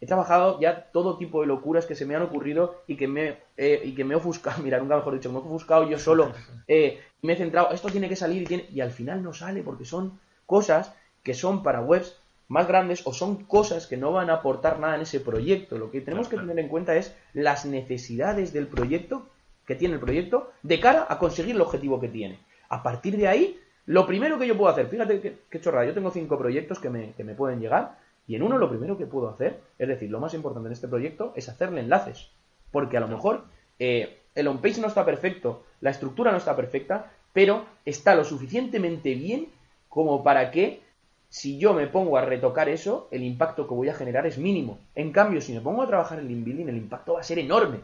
trabajado 0.05 0.59
ya 0.59 0.91
todo 0.91 1.17
tipo 1.17 1.39
de 1.39 1.47
locuras 1.47 1.85
que 1.85 1.95
se 1.95 2.05
me 2.05 2.13
han 2.13 2.23
ocurrido 2.23 2.81
y 2.87 2.97
que 2.97 3.07
me, 3.07 3.37
eh, 3.55 3.79
y 3.85 3.95
que 3.95 4.03
me 4.03 4.13
he 4.13 4.17
ofuscado, 4.17 4.61
mira, 4.63 4.77
nunca 4.79 4.97
mejor 4.97 5.13
dicho, 5.13 5.31
me 5.31 5.37
he 5.37 5.41
ofuscado 5.41 5.89
yo 5.89 5.97
solo. 5.97 6.33
me 6.67 7.33
he 7.33 7.35
centrado, 7.37 7.71
esto 7.71 7.89
tiene 7.89 8.09
que 8.09 8.17
salir 8.17 8.41
y, 8.41 8.45
tiene, 8.45 8.65
y 8.73 8.81
al 8.81 8.91
final 8.91 9.23
no 9.23 9.31
sale 9.31 9.61
porque 9.61 9.85
son 9.85 10.19
cosas 10.45 10.93
que 11.23 11.33
son 11.33 11.63
para 11.63 11.81
webs 11.81 12.17
más 12.47 12.67
grandes 12.67 13.05
o 13.05 13.13
son 13.13 13.45
cosas 13.45 13.87
que 13.87 13.97
no 13.97 14.11
van 14.11 14.29
a 14.29 14.35
aportar 14.35 14.79
nada 14.79 14.95
en 14.95 15.01
ese 15.01 15.19
proyecto. 15.19 15.77
Lo 15.77 15.89
que 15.91 16.01
tenemos 16.01 16.27
que 16.27 16.37
tener 16.37 16.59
en 16.59 16.67
cuenta 16.67 16.95
es 16.95 17.15
las 17.33 17.65
necesidades 17.65 18.53
del 18.53 18.67
proyecto 18.67 19.27
que 19.65 19.75
tiene 19.75 19.95
el 19.95 19.99
proyecto 19.99 20.51
de 20.61 20.79
cara 20.79 21.07
a 21.09 21.17
conseguir 21.17 21.55
el 21.55 21.61
objetivo 21.61 21.99
que 21.99 22.09
tiene. 22.09 22.39
A 22.69 22.83
partir 22.83 23.17
de 23.17 23.27
ahí, 23.27 23.59
Lo 23.85 24.07
primero 24.07 24.39
que 24.39 24.47
yo 24.47 24.57
puedo 24.57 24.71
hacer, 24.71 24.87
fíjate 24.87 25.39
qué, 25.49 25.61
chorrada, 25.61 25.85
yo 25.85 25.93
tengo 25.93 26.09
cinco 26.09 26.37
proyectos 26.37 26.79
que 26.79 26.89
me, 26.89 27.11
que 27.13 27.23
me 27.23 27.35
pueden 27.35 27.59
llegar 27.59 27.97
y 28.25 28.35
en 28.35 28.43
uno 28.43 28.57
lo 28.57 28.69
primero 28.69 28.97
que 28.97 29.05
puedo 29.05 29.27
hacer, 29.29 29.59
es 29.77 29.87
decir, 29.87 30.09
lo 30.09 30.21
más 30.21 30.33
importante 30.33 30.67
en 30.67 30.73
este 30.73 30.87
proyecto 30.87 31.33
es 31.35 31.49
hacerle 31.49 31.81
enlaces. 31.81 32.31
Porque 32.71 32.95
a 32.95 33.01
lo 33.01 33.09
mejor 33.09 33.43
eh, 33.79 34.21
el 34.35 34.47
on-page 34.47 34.79
no 34.79 34.87
está 34.87 35.03
perfecto, 35.03 35.63
la 35.81 35.89
estructura 35.89 36.31
no 36.31 36.37
está 36.37 36.55
perfecta, 36.55 37.11
pero 37.33 37.65
está 37.83 38.15
lo 38.15 38.23
suficientemente 38.23 39.15
bien 39.15 39.49
como 39.93 40.23
para 40.23 40.49
que 40.49 40.81
si 41.29 41.59
yo 41.59 41.75
me 41.75 41.85
pongo 41.85 42.17
a 42.17 42.25
retocar 42.25 42.67
eso, 42.67 43.07
el 43.11 43.21
impacto 43.21 43.67
que 43.67 43.75
voy 43.75 43.89
a 43.89 43.93
generar 43.93 44.25
es 44.25 44.39
mínimo. 44.39 44.79
En 44.95 45.11
cambio, 45.11 45.39
si 45.39 45.53
me 45.53 45.61
pongo 45.61 45.83
a 45.83 45.87
trabajar 45.87 46.17
en 46.17 46.29
link 46.29 46.43
building, 46.43 46.67
el 46.67 46.77
impacto 46.77 47.13
va 47.13 47.19
a 47.19 47.23
ser 47.23 47.37
enorme. 47.37 47.79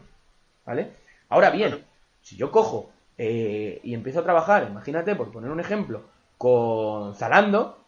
¿Vale? 0.66 0.90
Ahora 1.28 1.50
bien, 1.50 1.84
si 2.20 2.36
yo 2.36 2.50
cojo 2.50 2.90
eh, 3.16 3.80
y 3.84 3.94
empiezo 3.94 4.18
a 4.18 4.24
trabajar, 4.24 4.66
imagínate, 4.68 5.14
por 5.14 5.30
poner 5.30 5.52
un 5.52 5.60
ejemplo, 5.60 6.02
con 6.36 7.14
Zalando, 7.14 7.78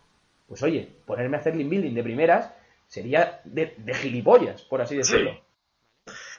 pues 0.46 0.62
oye, 0.62 0.88
ponerme 1.04 1.36
a 1.36 1.40
hacer 1.40 1.56
link 1.56 1.70
building 1.70 1.94
de 1.94 2.02
primeras 2.04 2.52
sería 2.86 3.40
de, 3.42 3.74
gilipollas, 3.92 4.62
por 4.62 4.82
así 4.82 4.96
decirlo. 4.96 5.32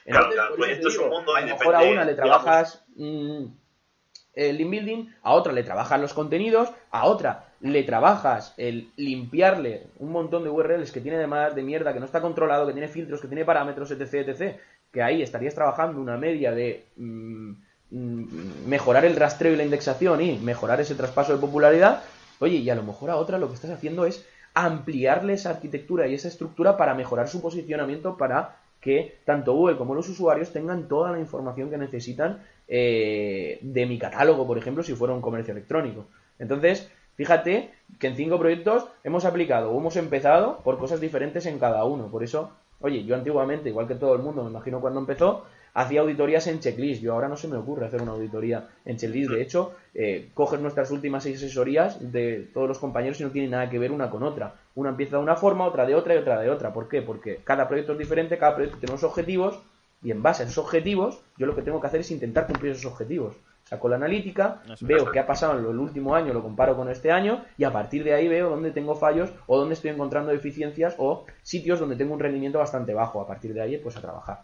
Entonces, 0.06 0.36
claro, 0.36 0.56
pues 0.56 0.72
esto 0.72 0.88
es 0.88 0.98
un 1.00 1.10
mundo 1.10 1.36
a 1.36 1.42
lo 1.42 1.48
mejor 1.48 1.76
a 1.76 1.82
una 1.82 2.06
le 2.06 2.16
trabajas 2.16 2.86
mm, 2.96 3.44
el 4.36 4.58
link 4.58 4.70
building, 4.70 5.10
a 5.22 5.34
otra 5.34 5.52
le 5.52 5.64
trabajas 5.64 6.00
los 6.00 6.14
contenidos, 6.14 6.72
a 6.92 7.06
otra 7.06 7.53
le 7.64 7.84
trabajas 7.84 8.54
el 8.58 8.90
limpiarle 8.98 9.84
un 10.00 10.12
montón 10.12 10.44
de 10.44 10.50
URLs 10.50 10.92
que 10.92 11.00
tiene 11.00 11.18
además 11.18 11.56
de 11.56 11.64
mierda, 11.64 11.94
que 11.94 12.00
no 12.02 12.06
está 12.06 12.20
controlado, 12.20 12.68
que 12.68 12.74
tiene 12.74 12.90
filtros, 12.90 13.22
que 13.22 13.28
tiene 13.28 13.46
parámetros, 13.46 13.90
etc, 13.90 14.28
etc, 14.28 14.58
que 14.92 15.02
ahí 15.02 15.22
estarías 15.22 15.56
trabajando 15.56 16.02
una 16.02 16.18
media 16.18 16.52
de 16.52 16.84
mm, 16.98 17.52
mm, 17.92 18.68
mejorar 18.68 19.06
el 19.06 19.16
rastreo 19.16 19.54
y 19.54 19.56
la 19.56 19.64
indexación 19.64 20.20
y 20.22 20.38
mejorar 20.40 20.82
ese 20.82 20.94
traspaso 20.94 21.32
de 21.32 21.40
popularidad, 21.40 22.04
oye, 22.40 22.58
y 22.58 22.70
a 22.70 22.76
lo 22.76 22.84
mejor 22.84 23.10
a 23.10 23.16
otra 23.16 23.38
lo 23.38 23.48
que 23.48 23.56
estás 23.56 23.72
haciendo 23.72 24.06
es 24.06 24.28
ampliarle 24.54 25.32
esa 25.32 25.52
arquitectura 25.52 26.06
y 26.08 26.16
esa 26.16 26.28
estructura 26.28 26.76
para 26.76 26.94
mejorar 26.96 27.30
su 27.30 27.42
posicionamiento 27.42 28.18
para 28.18 28.58
que 28.82 29.20
tanto 29.24 29.54
Google 29.54 29.78
como 29.78 29.96
los 29.96 30.10
usuarios 30.10 30.52
tengan 30.52 30.90
toda 30.90 31.14
la 31.14 31.20
información 31.20 31.70
que 31.70 31.78
necesitan 31.78 32.44
eh, 32.68 33.58
de 33.62 33.86
mi 33.86 33.98
catálogo, 33.98 34.46
por 34.46 34.58
ejemplo, 34.58 34.84
si 34.84 34.96
fuera 34.96 35.14
un 35.14 35.22
comercio 35.22 35.54
electrónico. 35.54 36.08
Entonces, 36.40 36.92
fíjate 37.16 37.72
que 38.00 38.08
en 38.08 38.16
cinco 38.16 38.40
proyectos 38.40 38.88
hemos 39.04 39.26
aplicado 39.26 39.72
o 39.72 39.80
hemos 39.80 39.96
empezado 39.96 40.60
por 40.64 40.78
cosas 40.78 41.00
diferentes 41.00 41.46
en 41.46 41.60
cada 41.60 41.84
uno. 41.86 42.08
Por 42.08 42.24
eso, 42.24 42.52
oye, 42.80 43.04
yo 43.04 43.16
antiguamente, 43.16 43.70
igual 43.70 43.88
que 43.88 43.96
todo 43.96 44.16
el 44.16 44.22
mundo, 44.22 44.44
me 44.44 44.50
imagino 44.50 44.82
cuando 44.82 45.00
empezó, 45.00 45.46
hacía 45.74 46.02
auditorías 46.02 46.48
en 46.48 46.60
checklist. 46.60 47.02
Yo 47.02 47.14
ahora 47.14 47.28
no 47.28 47.38
se 47.38 47.48
me 47.48 47.58
ocurre 47.58 47.86
hacer 47.86 48.02
una 48.02 48.12
auditoría 48.12 48.68
en 48.86 48.98
checklist. 48.98 49.32
De 49.32 49.42
hecho, 49.42 49.74
eh, 49.94 50.30
coges 50.34 50.60
nuestras 50.60 50.92
últimas 50.92 51.24
seis 51.24 51.38
asesorías 51.38 52.12
de 52.12 52.48
todos 52.54 52.68
los 52.68 52.80
compañeros 52.80 53.20
y 53.20 53.24
no 53.24 53.32
tiene 53.32 53.50
nada 53.50 53.70
que 53.70 53.80
ver 53.80 53.92
una 53.92 54.10
con 54.10 54.24
otra. 54.24 54.56
Una 54.76 54.90
empieza 54.90 55.18
de 55.18 55.24
una 55.24 55.36
forma, 55.36 55.66
otra 55.66 55.86
de 55.86 55.96
otra 55.96 56.16
y 56.16 56.18
otra 56.18 56.40
de 56.40 56.50
otra. 56.50 56.74
¿Por 56.74 56.88
qué? 56.88 57.02
Porque 57.02 57.40
cada 57.44 57.68
proyecto 57.68 57.94
es 57.94 58.00
diferente, 58.00 58.38
cada 58.38 58.56
proyecto 58.56 58.80
tiene 58.80 58.94
unos 58.94 59.04
objetivos 59.04 59.60
y 60.04 60.12
en 60.12 60.22
base 60.22 60.44
a 60.44 60.46
esos 60.46 60.58
objetivos, 60.58 61.22
yo 61.38 61.46
lo 61.46 61.56
que 61.56 61.62
tengo 61.62 61.80
que 61.80 61.88
hacer 61.88 62.02
es 62.02 62.12
intentar 62.12 62.46
cumplir 62.46 62.74
esos 62.74 62.92
objetivos. 62.92 63.36
Saco 63.64 63.88
la 63.88 63.96
analítica, 63.96 64.62
veo 64.82 65.10
qué 65.12 65.20
ha 65.20 65.26
pasado 65.26 65.58
en 65.58 65.66
el 65.66 65.80
último 65.80 66.16
año, 66.16 66.34
lo 66.34 66.44
comparo 66.44 66.76
con 66.76 66.90
este 66.90 67.12
año 67.12 67.46
y 67.58 67.64
a 67.64 67.72
partir 67.72 68.04
de 68.04 68.14
ahí 68.14 68.28
veo 68.28 68.50
dónde 68.50 68.72
tengo 68.72 68.94
fallos 68.96 69.32
o 69.48 69.58
dónde 69.58 69.74
estoy 69.74 69.92
encontrando 69.92 70.32
deficiencias 70.32 70.96
o 70.98 71.26
sitios 71.42 71.80
donde 71.80 71.96
tengo 71.96 72.14
un 72.14 72.20
rendimiento 72.20 72.60
bastante 72.60 72.94
bajo. 72.94 73.22
A 73.22 73.28
partir 73.28 73.54
de 73.54 73.62
ahí, 73.62 73.78
pues 73.78 73.96
a 73.96 74.02
trabajar. 74.02 74.44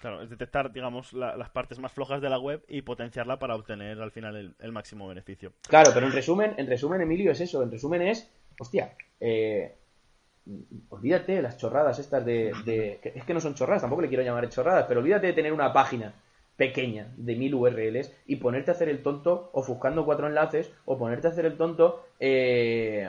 Claro, 0.00 0.22
es 0.22 0.30
detectar, 0.30 0.72
digamos, 0.72 1.12
las 1.12 1.50
partes 1.50 1.78
más 1.80 1.90
flojas 1.90 2.20
de 2.20 2.28
la 2.28 2.38
web 2.38 2.62
y 2.68 2.82
potenciarla 2.82 3.38
para 3.38 3.56
obtener 3.56 4.00
al 4.00 4.12
final 4.12 4.54
el, 4.58 4.72
máximo 4.72 5.08
beneficio. 5.08 5.52
Claro, 5.68 5.90
pero 5.92 6.06
en 6.06 6.12
resumen, 6.12 6.54
en 6.56 6.68
resumen, 6.68 7.00
Emilio, 7.00 7.32
es 7.32 7.40
eso. 7.40 7.62
En 7.62 7.70
resumen 7.70 8.02
es, 8.02 8.30
hostia, 8.60 8.92
eh, 9.18 9.74
olvídate 10.90 11.32
de 11.32 11.42
las 11.42 11.56
chorradas 11.56 11.98
estas 11.98 12.24
de, 12.24 12.52
de, 12.64 13.00
Es 13.02 13.24
que 13.24 13.34
no 13.34 13.40
son 13.40 13.54
chorradas, 13.54 13.82
tampoco 13.82 14.02
le 14.02 14.08
quiero 14.08 14.22
llamar 14.22 14.48
chorradas, 14.48 14.84
pero 14.86 15.00
olvídate 15.00 15.28
de 15.28 15.32
tener 15.32 15.52
una 15.52 15.72
página 15.72 16.14
pequeña 16.58 17.06
de 17.16 17.36
mil 17.36 17.54
URLs 17.54 18.12
y 18.26 18.36
ponerte 18.36 18.72
a 18.72 18.74
hacer 18.74 18.88
el 18.88 19.00
tonto 19.02 19.48
ofuscando 19.52 20.04
cuatro 20.04 20.26
enlaces 20.26 20.70
o 20.84 20.98
ponerte 20.98 21.28
a 21.28 21.30
hacer 21.30 21.46
el 21.46 21.56
tonto 21.56 22.04
eh, 22.18 23.08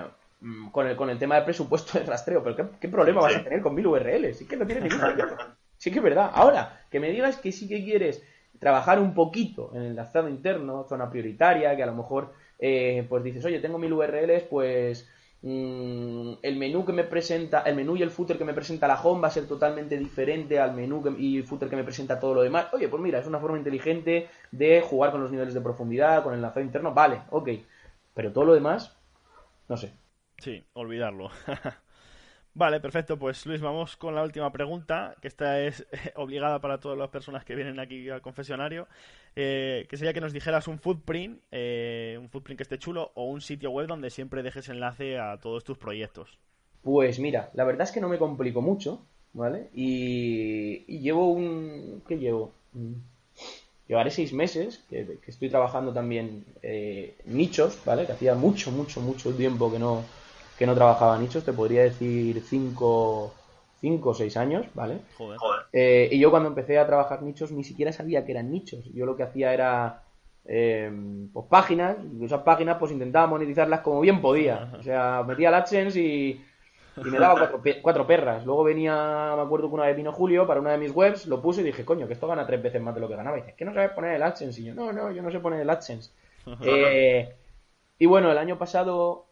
con, 0.72 0.88
el, 0.88 0.96
con 0.96 1.10
el 1.10 1.18
tema 1.18 1.36
del 1.36 1.46
presupuesto 1.46 1.98
de 1.98 2.06
rastreo. 2.06 2.44
Pero 2.44 2.70
¿qué, 2.80 2.88
problema 2.88 3.22
vas 3.22 3.36
a 3.36 3.44
tener 3.44 3.62
con 3.62 3.74
mil 3.74 3.88
URLs? 3.88 4.38
Sí 4.38 4.48
que 4.48 4.56
no 4.56 4.66
tiene 4.66 4.82
ningún 4.82 5.00
problema. 5.00 5.58
Sí 5.80 5.92
que 5.92 6.00
es 6.00 6.04
verdad. 6.04 6.30
Ahora, 6.34 6.82
que 6.92 7.00
me 7.00 7.10
digas 7.10 7.38
que 7.38 7.54
sí 7.54 7.70
que 7.70 7.82
quieres 7.82 8.22
trabajar 8.60 9.00
un 9.00 9.14
poquito 9.14 9.72
en 9.74 9.82
el 9.82 9.88
enlazado 9.92 10.28
interno, 10.28 10.84
zona 10.90 11.10
prioritaria, 11.10 11.74
que 11.78 11.84
a 11.84 11.86
lo 11.86 11.96
mejor 11.96 12.34
eh, 12.60 13.06
pues 13.08 13.24
dices, 13.24 13.46
oye, 13.46 13.62
tengo 13.62 13.78
mil 13.78 13.94
URLs, 13.94 14.44
pues 14.44 15.10
mm, 15.42 16.34
el 16.42 16.56
menú 16.58 16.86
que 16.86 16.94
me 16.94 17.04
presenta, 17.04 17.62
el 17.62 17.76
menú 17.76 17.96
y 17.96 18.04
el 18.04 18.12
footer 18.12 18.38
que 18.38 18.46
me 18.46 18.54
presenta 18.54 18.88
la 18.88 19.02
home 19.02 19.22
va 19.22 19.28
a 19.28 19.32
ser 19.32 19.48
totalmente 19.48 19.98
diferente 19.98 20.60
al 20.60 20.74
menú 20.74 21.04
y 21.18 21.38
el 21.38 21.44
footer 21.44 21.70
que 21.70 21.76
me 21.76 21.84
presenta 21.84 22.20
todo 22.20 22.34
lo 22.36 22.42
demás. 22.42 22.68
Oye, 22.74 22.88
pues 22.88 23.02
mira, 23.02 23.20
es 23.20 23.28
una 23.28 23.40
forma 23.40 23.58
inteligente 23.58 24.30
de 24.52 24.82
jugar 24.82 25.12
con 25.12 25.22
los 25.22 25.32
niveles 25.32 25.54
de 25.54 25.62
profundidad, 25.62 26.24
con 26.24 26.34
el 26.34 26.40
enlazado 26.40 26.66
interno, 26.66 26.94
vale, 26.94 27.22
ok. 27.32 27.50
Pero 28.14 28.32
todo 28.32 28.46
lo 28.46 28.54
demás, 28.54 28.98
no 29.68 29.78
sé. 29.78 29.94
Sí, 30.38 30.64
olvidarlo. 30.74 31.30
Vale, 32.60 32.82
perfecto. 32.82 33.18
Pues 33.18 33.46
Luis, 33.46 33.62
vamos 33.62 33.96
con 33.96 34.14
la 34.16 34.22
última 34.22 34.52
pregunta, 34.52 35.16
que 35.22 35.30
esta 35.30 35.62
es 35.62 35.88
obligada 36.16 36.60
para 36.60 36.78
todas 36.78 36.98
las 36.98 37.08
personas 37.08 37.46
que 37.46 37.56
vienen 37.56 37.80
aquí 37.80 38.10
al 38.10 38.22
confesionario, 38.22 38.86
eh, 39.38 39.88
que 39.90 39.96
sería 39.96 40.12
que 40.12 40.20
nos 40.20 40.34
dijeras 40.34 40.68
un 40.68 40.78
footprint, 40.78 41.40
eh, 41.54 42.18
un 42.20 42.28
footprint 42.28 42.58
que 42.58 42.64
esté 42.64 42.78
chulo 42.78 43.14
o 43.16 43.24
un 43.24 43.40
sitio 43.40 43.72
web 43.72 43.88
donde 43.88 44.10
siempre 44.10 44.44
dejes 44.44 44.68
enlace 44.68 45.18
a 45.18 45.38
todos 45.38 45.64
tus 45.64 45.78
proyectos. 45.78 46.38
Pues 46.84 47.18
mira, 47.18 47.50
la 47.54 47.64
verdad 47.64 47.84
es 47.88 47.94
que 47.94 48.02
no 48.02 48.10
me 48.10 48.18
complico 48.18 48.62
mucho, 48.62 49.06
¿vale? 49.32 49.70
Y, 49.74 50.80
llevo 51.00 51.32
un... 51.32 52.04
¿Qué 52.10 52.18
llevo? 52.18 52.52
Mm, 52.74 52.96
llevaré 53.88 54.12
seis 54.12 54.34
meses 54.34 54.84
que, 54.90 55.18
estoy 55.28 55.50
trabajando 55.50 55.94
también 55.94 56.44
eh, 56.62 57.16
nichos, 57.24 57.80
¿vale? 57.86 58.06
Que 58.06 58.12
hacía 58.12 58.36
mucho, 58.36 58.70
mucho, 58.70 59.00
mucho 59.00 59.34
tiempo 59.34 59.72
que 59.72 59.80
no 59.80 60.04
que 60.60 60.68
no 60.68 60.76
trabajaba 60.76 61.18
nichos, 61.18 61.46
te 61.46 61.54
podría 61.54 61.84
decir 61.84 62.44
5 62.44 63.34
o 63.82 64.14
6 64.14 64.36
años, 64.36 64.66
¿vale? 64.74 65.00
Joder. 65.18 65.40
Eh, 65.72 66.10
y 66.12 66.20
yo 66.20 66.32
cuando 66.32 66.50
empecé 66.50 66.78
a 66.78 66.86
trabajar 66.86 67.22
nichos 67.22 67.54
ni 67.54 67.64
siquiera 67.64 67.94
sabía 67.94 68.26
que 68.26 68.34
eran 68.34 68.52
nichos. 68.52 68.84
Yo 68.94 69.06
lo 69.06 69.16
que 69.16 69.24
hacía 69.24 69.54
era 69.54 70.04
eh, 70.44 70.92
pues 71.32 71.46
páginas, 71.50 71.96
y 72.20 72.26
esas 72.26 72.42
páginas 72.42 72.76
pues 72.78 72.92
intentaba 72.92 73.26
monetizarlas 73.28 73.80
como 73.80 74.02
bien 74.02 74.20
podía. 74.20 74.74
O 74.78 74.84
sea, 74.84 75.24
metía 75.26 75.48
el 75.48 75.56
AdSense 75.56 75.98
y, 75.98 76.46
me 76.98 77.18
daba 77.18 77.50
cuatro, 77.82 78.06
perras. 78.06 78.46
Luego 78.46 78.66
venía, 78.66 79.32
me 79.38 79.42
acuerdo 79.42 79.70
que 79.70 79.76
una 79.76 79.86
vez 79.86 79.96
vino 79.96 80.12
Julio 80.12 80.46
para 80.46 80.60
una 80.60 80.72
de 80.72 80.78
mis 80.78 80.92
webs, 80.92 81.26
lo 81.28 81.42
puse 81.42 81.62
y 81.62 81.64
dije, 81.64 81.86
coño, 81.86 82.06
que 82.06 82.14
esto 82.16 82.28
gana 82.28 82.46
tres 82.46 82.62
veces 82.62 82.82
más 82.82 82.94
de 82.94 83.00
lo 83.00 83.08
que 83.08 83.16
ganaba. 83.16 83.38
Y 83.38 83.44
dice, 83.44 83.56
¿qué 83.58 83.64
no 83.64 83.74
sabes 83.74 83.92
poner 83.92 84.16
el 84.16 84.24
AdSense? 84.24 84.60
Y 84.60 84.66
yo, 84.66 84.76
no, 84.76 84.92
no, 84.92 85.10
yo 85.10 85.22
no 85.22 85.32
sé 85.32 85.40
poner 85.40 85.62
el 85.62 85.70
AdSense. 85.70 86.12
Eh, 86.64 87.34
y 87.98 88.06
bueno, 88.06 88.32
el 88.32 88.38
año 88.38 88.58
pasado 88.58 89.29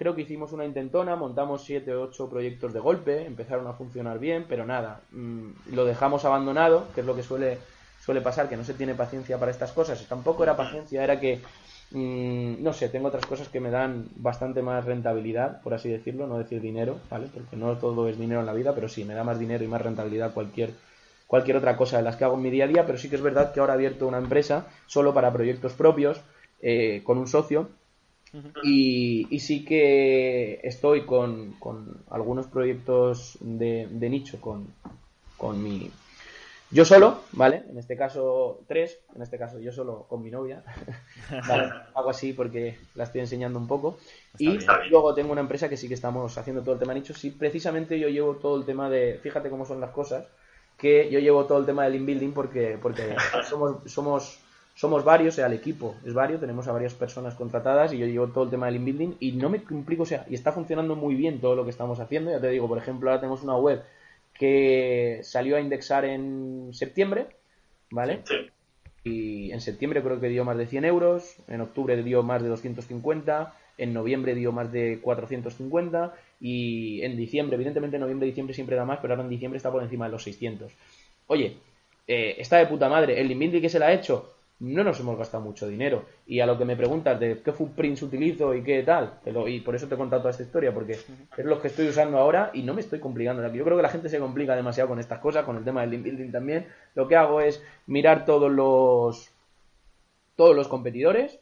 Creo 0.00 0.14
que 0.14 0.22
hicimos 0.22 0.52
una 0.52 0.64
intentona, 0.64 1.14
montamos 1.14 1.62
7 1.62 1.94
o 1.94 2.04
8 2.04 2.30
proyectos 2.30 2.72
de 2.72 2.80
golpe, 2.80 3.26
empezaron 3.26 3.66
a 3.66 3.74
funcionar 3.74 4.18
bien, 4.18 4.46
pero 4.48 4.64
nada, 4.64 5.02
mm, 5.12 5.74
lo 5.74 5.84
dejamos 5.84 6.24
abandonado, 6.24 6.86
que 6.94 7.02
es 7.02 7.06
lo 7.06 7.14
que 7.14 7.22
suele, 7.22 7.58
suele 8.02 8.22
pasar, 8.22 8.48
que 8.48 8.56
no 8.56 8.64
se 8.64 8.72
tiene 8.72 8.94
paciencia 8.94 9.36
para 9.36 9.50
estas 9.50 9.72
cosas. 9.72 10.02
Tampoco 10.08 10.42
era 10.42 10.56
paciencia, 10.56 11.04
era 11.04 11.20
que, 11.20 11.42
mm, 11.90 12.62
no 12.62 12.72
sé, 12.72 12.88
tengo 12.88 13.08
otras 13.08 13.26
cosas 13.26 13.50
que 13.50 13.60
me 13.60 13.70
dan 13.70 14.08
bastante 14.16 14.62
más 14.62 14.86
rentabilidad, 14.86 15.60
por 15.60 15.74
así 15.74 15.90
decirlo, 15.90 16.26
no 16.26 16.38
decir 16.38 16.62
dinero, 16.62 16.96
¿vale? 17.10 17.26
Porque 17.30 17.56
no 17.56 17.76
todo 17.76 18.08
es 18.08 18.18
dinero 18.18 18.40
en 18.40 18.46
la 18.46 18.54
vida, 18.54 18.74
pero 18.74 18.88
sí, 18.88 19.04
me 19.04 19.12
da 19.12 19.22
más 19.22 19.38
dinero 19.38 19.64
y 19.64 19.68
más 19.68 19.82
rentabilidad 19.82 20.32
cualquier 20.32 20.70
cualquier 21.26 21.58
otra 21.58 21.76
cosa 21.76 21.98
de 21.98 22.04
las 22.04 22.16
que 22.16 22.24
hago 22.24 22.36
en 22.36 22.42
mi 22.42 22.50
día 22.50 22.64
a 22.64 22.68
día, 22.68 22.86
pero 22.86 22.96
sí 22.96 23.10
que 23.10 23.16
es 23.16 23.22
verdad 23.22 23.52
que 23.52 23.60
ahora 23.60 23.74
he 23.74 23.76
abierto 23.76 24.08
una 24.08 24.18
empresa 24.18 24.66
solo 24.86 25.12
para 25.12 25.30
proyectos 25.30 25.74
propios, 25.74 26.22
eh, 26.62 27.02
con 27.04 27.18
un 27.18 27.28
socio, 27.28 27.68
y, 28.62 29.38
sí 29.40 29.64
que 29.64 30.60
estoy 30.62 31.04
con, 31.04 31.54
algunos 32.10 32.46
proyectos 32.46 33.38
de, 33.40 33.88
nicho 33.90 34.40
con, 34.40 34.68
con, 35.36 35.62
mi... 35.62 35.90
Yo 36.72 36.84
solo, 36.84 37.22
¿vale? 37.32 37.64
En 37.68 37.78
este 37.78 37.96
caso 37.96 38.60
tres, 38.68 39.00
en 39.16 39.22
este 39.22 39.38
caso 39.38 39.58
yo 39.58 39.72
solo 39.72 40.06
con 40.08 40.22
mi 40.22 40.30
novia. 40.30 40.62
Hago 41.94 42.10
así 42.10 42.32
porque 42.32 42.78
la 42.94 43.04
estoy 43.04 43.22
enseñando 43.22 43.58
un 43.58 43.66
poco. 43.66 43.98
y 44.38 44.58
luego 44.88 45.12
tengo 45.14 45.32
una 45.32 45.40
empresa 45.40 45.68
que 45.68 45.76
sí 45.76 45.88
que 45.88 45.94
estamos 45.94 46.38
haciendo 46.38 46.62
todo 46.62 46.74
el 46.74 46.78
tema 46.78 46.94
de 46.94 47.00
nicho. 47.00 47.14
Sí, 47.14 47.30
precisamente 47.32 47.98
yo 47.98 48.08
llevo 48.08 48.36
todo 48.36 48.56
el 48.56 48.64
tema 48.64 48.88
de... 48.88 49.18
Fíjate 49.20 49.50
cómo 49.50 49.66
son 49.66 49.80
las 49.80 49.90
cosas. 49.90 50.26
Que 50.78 51.10
yo 51.10 51.18
llevo 51.18 51.44
todo 51.46 51.58
el 51.58 51.66
tema 51.66 51.84
del 51.84 51.96
inbuilding 51.96 52.32
porque, 52.32 52.78
porque 52.80 53.16
somos, 53.48 53.90
somos 53.90 54.38
somos 54.74 55.04
varios, 55.04 55.34
o 55.34 55.36
sea, 55.36 55.46
el 55.46 55.52
equipo 55.52 55.96
es 56.04 56.14
varios, 56.14 56.40
tenemos 56.40 56.66
a 56.68 56.72
varias 56.72 56.94
personas 56.94 57.34
contratadas 57.34 57.92
y 57.92 57.98
yo 57.98 58.06
llevo 58.06 58.28
todo 58.28 58.44
el 58.44 58.50
tema 58.50 58.66
del 58.66 58.76
inbuilding 58.76 59.16
y 59.20 59.32
no 59.32 59.50
me 59.50 59.62
complico, 59.62 60.04
o 60.04 60.06
sea, 60.06 60.24
y 60.28 60.34
está 60.34 60.52
funcionando 60.52 60.96
muy 60.96 61.14
bien 61.14 61.40
todo 61.40 61.54
lo 61.54 61.64
que 61.64 61.70
estamos 61.70 62.00
haciendo. 62.00 62.30
Ya 62.30 62.40
te 62.40 62.48
digo, 62.48 62.68
por 62.68 62.78
ejemplo, 62.78 63.10
ahora 63.10 63.20
tenemos 63.20 63.42
una 63.42 63.56
web 63.56 63.82
que 64.32 65.20
salió 65.22 65.56
a 65.56 65.60
indexar 65.60 66.04
en 66.04 66.70
septiembre, 66.72 67.26
¿vale? 67.90 68.22
y 69.04 69.50
en 69.52 69.60
septiembre 69.60 70.02
creo 70.02 70.20
que 70.20 70.28
dio 70.28 70.44
más 70.44 70.58
de 70.58 70.66
100 70.66 70.84
euros, 70.84 71.36
en 71.48 71.60
octubre 71.60 72.02
dio 72.02 72.22
más 72.22 72.42
de 72.42 72.48
250, 72.48 73.54
en 73.78 73.94
noviembre 73.94 74.34
dio 74.34 74.52
más 74.52 74.70
de 74.72 74.98
450 75.00 76.14
y 76.40 77.02
en 77.02 77.16
diciembre, 77.16 77.56
evidentemente 77.56 77.96
en 77.96 78.02
noviembre 78.02 78.26
y 78.26 78.30
diciembre 78.30 78.54
siempre 78.54 78.76
da 78.76 78.84
más, 78.84 78.98
pero 79.00 79.14
ahora 79.14 79.24
en 79.24 79.30
diciembre 79.30 79.56
está 79.56 79.72
por 79.72 79.82
encima 79.82 80.06
de 80.06 80.12
los 80.12 80.22
600. 80.22 80.70
Oye, 81.28 81.56
eh, 82.06 82.36
está 82.38 82.58
de 82.58 82.66
puta 82.66 82.88
madre, 82.88 83.20
el 83.20 83.30
Inbindi 83.30 83.60
que 83.60 83.70
se 83.70 83.78
la 83.78 83.86
ha 83.86 83.92
hecho, 83.92 84.34
no 84.60 84.84
nos 84.84 85.00
hemos 85.00 85.18
gastado 85.18 85.42
mucho 85.42 85.66
dinero. 85.66 86.04
Y 86.26 86.40
a 86.40 86.46
lo 86.46 86.56
que 86.56 86.64
me 86.64 86.76
preguntas 86.76 87.18
de 87.18 87.40
qué 87.42 87.52
footprints 87.52 88.02
utilizo 88.02 88.54
y 88.54 88.62
qué 88.62 88.82
tal, 88.82 89.18
y 89.46 89.60
por 89.60 89.74
eso 89.74 89.88
te 89.88 89.94
he 89.94 89.98
contado 89.98 90.22
toda 90.22 90.30
esta 90.30 90.42
historia, 90.42 90.72
porque 90.72 90.92
es 90.92 91.44
lo 91.44 91.60
que 91.60 91.68
estoy 91.68 91.88
usando 91.88 92.18
ahora 92.18 92.50
y 92.52 92.62
no 92.62 92.74
me 92.74 92.82
estoy 92.82 93.00
complicando. 93.00 93.42
Yo 93.52 93.64
creo 93.64 93.76
que 93.76 93.82
la 93.82 93.88
gente 93.88 94.08
se 94.08 94.18
complica 94.18 94.54
demasiado 94.54 94.88
con 94.88 95.00
estas 95.00 95.18
cosas, 95.18 95.44
con 95.44 95.56
el 95.56 95.64
tema 95.64 95.80
del 95.84 96.02
building 96.02 96.30
también. 96.30 96.66
Lo 96.94 97.08
que 97.08 97.16
hago 97.16 97.40
es 97.40 97.62
mirar 97.86 98.24
todos 98.24 98.50
los 98.50 99.30
todos 100.36 100.56
los 100.56 100.68
competidores, 100.68 101.38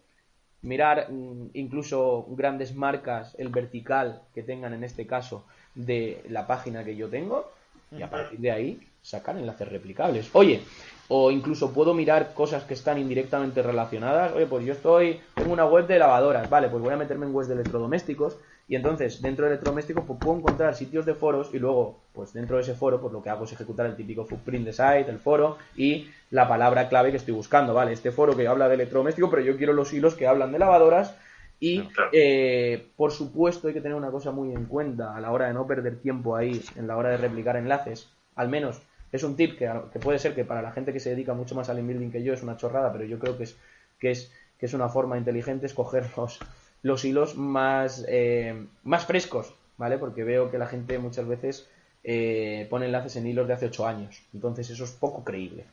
mirar 0.62 1.11
mm, 1.11 1.50
incluso 1.54 2.26
grandes 2.31 2.74
marcas, 2.74 3.35
el 3.38 3.48
vertical 3.48 4.22
que 4.35 4.42
tengan 4.42 4.74
en 4.74 4.83
este 4.83 5.07
caso 5.07 5.44
de 5.74 6.24
la 6.28 6.46
página 6.46 6.85
que 6.85 6.96
yo 6.96 7.09
tengo, 7.09 7.48
y 7.96 8.03
a 8.03 8.11
partir 8.11 8.38
de 8.38 8.51
ahí 8.51 8.81
sacar 9.03 9.37
enlaces 9.37 9.68
replicables. 9.68 10.29
Oye, 10.33 10.62
o 11.09 11.31
incluso 11.31 11.72
puedo 11.72 11.94
mirar 11.94 12.35
cosas 12.35 12.64
que 12.64 12.74
están 12.74 12.98
indirectamente 12.98 13.62
relacionadas. 13.62 14.33
Oye, 14.35 14.46
pues 14.46 14.64
yo 14.66 14.72
estoy, 14.72 15.20
tengo 15.35 15.53
una 15.53 15.64
web 15.64 15.87
de 15.87 15.98
lavadoras, 15.98 16.51
vale, 16.51 16.68
pues 16.68 16.83
voy 16.83 16.92
a 16.92 16.96
meterme 16.96 17.27
en 17.27 17.35
webs 17.35 17.48
de 17.48 17.55
electrodomésticos 17.55 18.37
y 18.68 18.77
entonces 18.77 19.22
dentro 19.22 19.46
de 19.46 19.53
electrodomésticos 19.53 20.05
pues 20.07 20.18
puedo 20.20 20.37
encontrar 20.37 20.74
sitios 20.74 21.07
de 21.07 21.14
foros 21.14 21.48
y 21.55 21.59
luego 21.59 22.01
pues 22.12 22.35
dentro 22.35 22.57
de 22.57 22.62
ese 22.62 22.74
foro 22.74 23.01
pues 23.01 23.14
lo 23.14 23.22
que 23.22 23.31
hago 23.31 23.44
es 23.44 23.53
ejecutar 23.53 23.87
el 23.87 23.96
típico 23.96 24.27
footprint 24.27 24.66
de 24.66 24.72
site, 24.74 25.07
el 25.09 25.18
foro 25.18 25.57
y 25.74 26.09
la 26.31 26.46
palabra 26.46 26.90
clave 26.90 27.11
que 27.11 27.16
estoy 27.16 27.33
buscando, 27.33 27.72
vale, 27.72 27.94
este 27.94 28.12
foro 28.12 28.37
que 28.37 28.46
habla 28.46 28.68
de 28.68 28.74
electrodoméstico 28.74 29.31
pero 29.31 29.40
yo 29.40 29.57
quiero 29.57 29.72
los 29.72 29.94
hilos 29.94 30.14
que 30.14 30.27
hablan 30.27 30.53
de 30.53 30.59
lavadoras 30.59 31.14
y 31.61 31.88
eh, 32.12 32.87
por 32.97 33.11
supuesto 33.11 33.68
hay 33.68 33.75
que 33.75 33.81
tener 33.81 33.97
una 33.97 34.11
cosa 34.11 34.31
muy 34.31 34.53
en 34.53 34.66
cuenta 34.66 35.16
a 35.16 35.21
la 35.21 35.33
hora 35.33 35.49
de 35.49 35.55
no 35.55 35.66
perder 35.66 35.99
tiempo 35.99 36.37
ahí 36.37 36.62
en 36.77 36.87
la 36.87 36.97
hora 36.97 37.11
de 37.11 37.16
replicar 37.16 37.57
enlaces, 37.57 38.09
al 38.37 38.49
menos 38.49 38.81
es 39.12 39.23
un 39.23 39.37
tip 39.37 39.59
que, 39.59 39.68
puede 40.01 40.18
ser 40.18 40.35
que 40.35 40.44
para 40.44 40.62
la 40.62 40.73
gente 40.73 40.92
que 40.92 41.01
se 41.01 41.11
dedica 41.11 41.35
mucho 41.35 41.55
más 41.55 41.68
al 41.68 41.79
inbuilding 41.79 42.11
que 42.11 42.23
yo 42.23 42.35
es 42.35 42.42
una 42.42 42.57
chorrada, 42.57 42.92
pero 42.92 43.05
yo 43.05 43.18
creo 43.18 43.37
que 43.37 43.44
es, 43.44 43.57
que 43.99 44.11
es, 44.11 44.33
que 44.59 44.66
es 44.66 44.75
una 44.75 44.88
forma 44.88 45.16
inteligente 45.16 45.66
escoger 45.66 46.07
los, 46.16 46.38
los 46.83 47.05
hilos 47.05 47.37
más, 47.37 48.05
eh, 48.09 48.66
más 48.85 49.07
frescos, 49.07 49.55
¿vale? 49.79 49.99
Porque 49.99 50.25
veo 50.25 50.51
que 50.51 50.59
la 50.59 50.66
gente 50.66 50.99
muchas 50.99 51.27
veces 51.27 51.68
eh, 52.05 52.66
pone 52.68 52.87
enlaces 52.87 53.16
en 53.16 53.27
hilos 53.27 53.49
de 53.49 53.55
hace 53.55 53.66
8 53.66 53.87
años. 53.87 54.23
Entonces 54.35 54.68
eso 54.68 54.85
es 54.85 54.90
poco 54.90 55.25
creíble, 55.25 55.64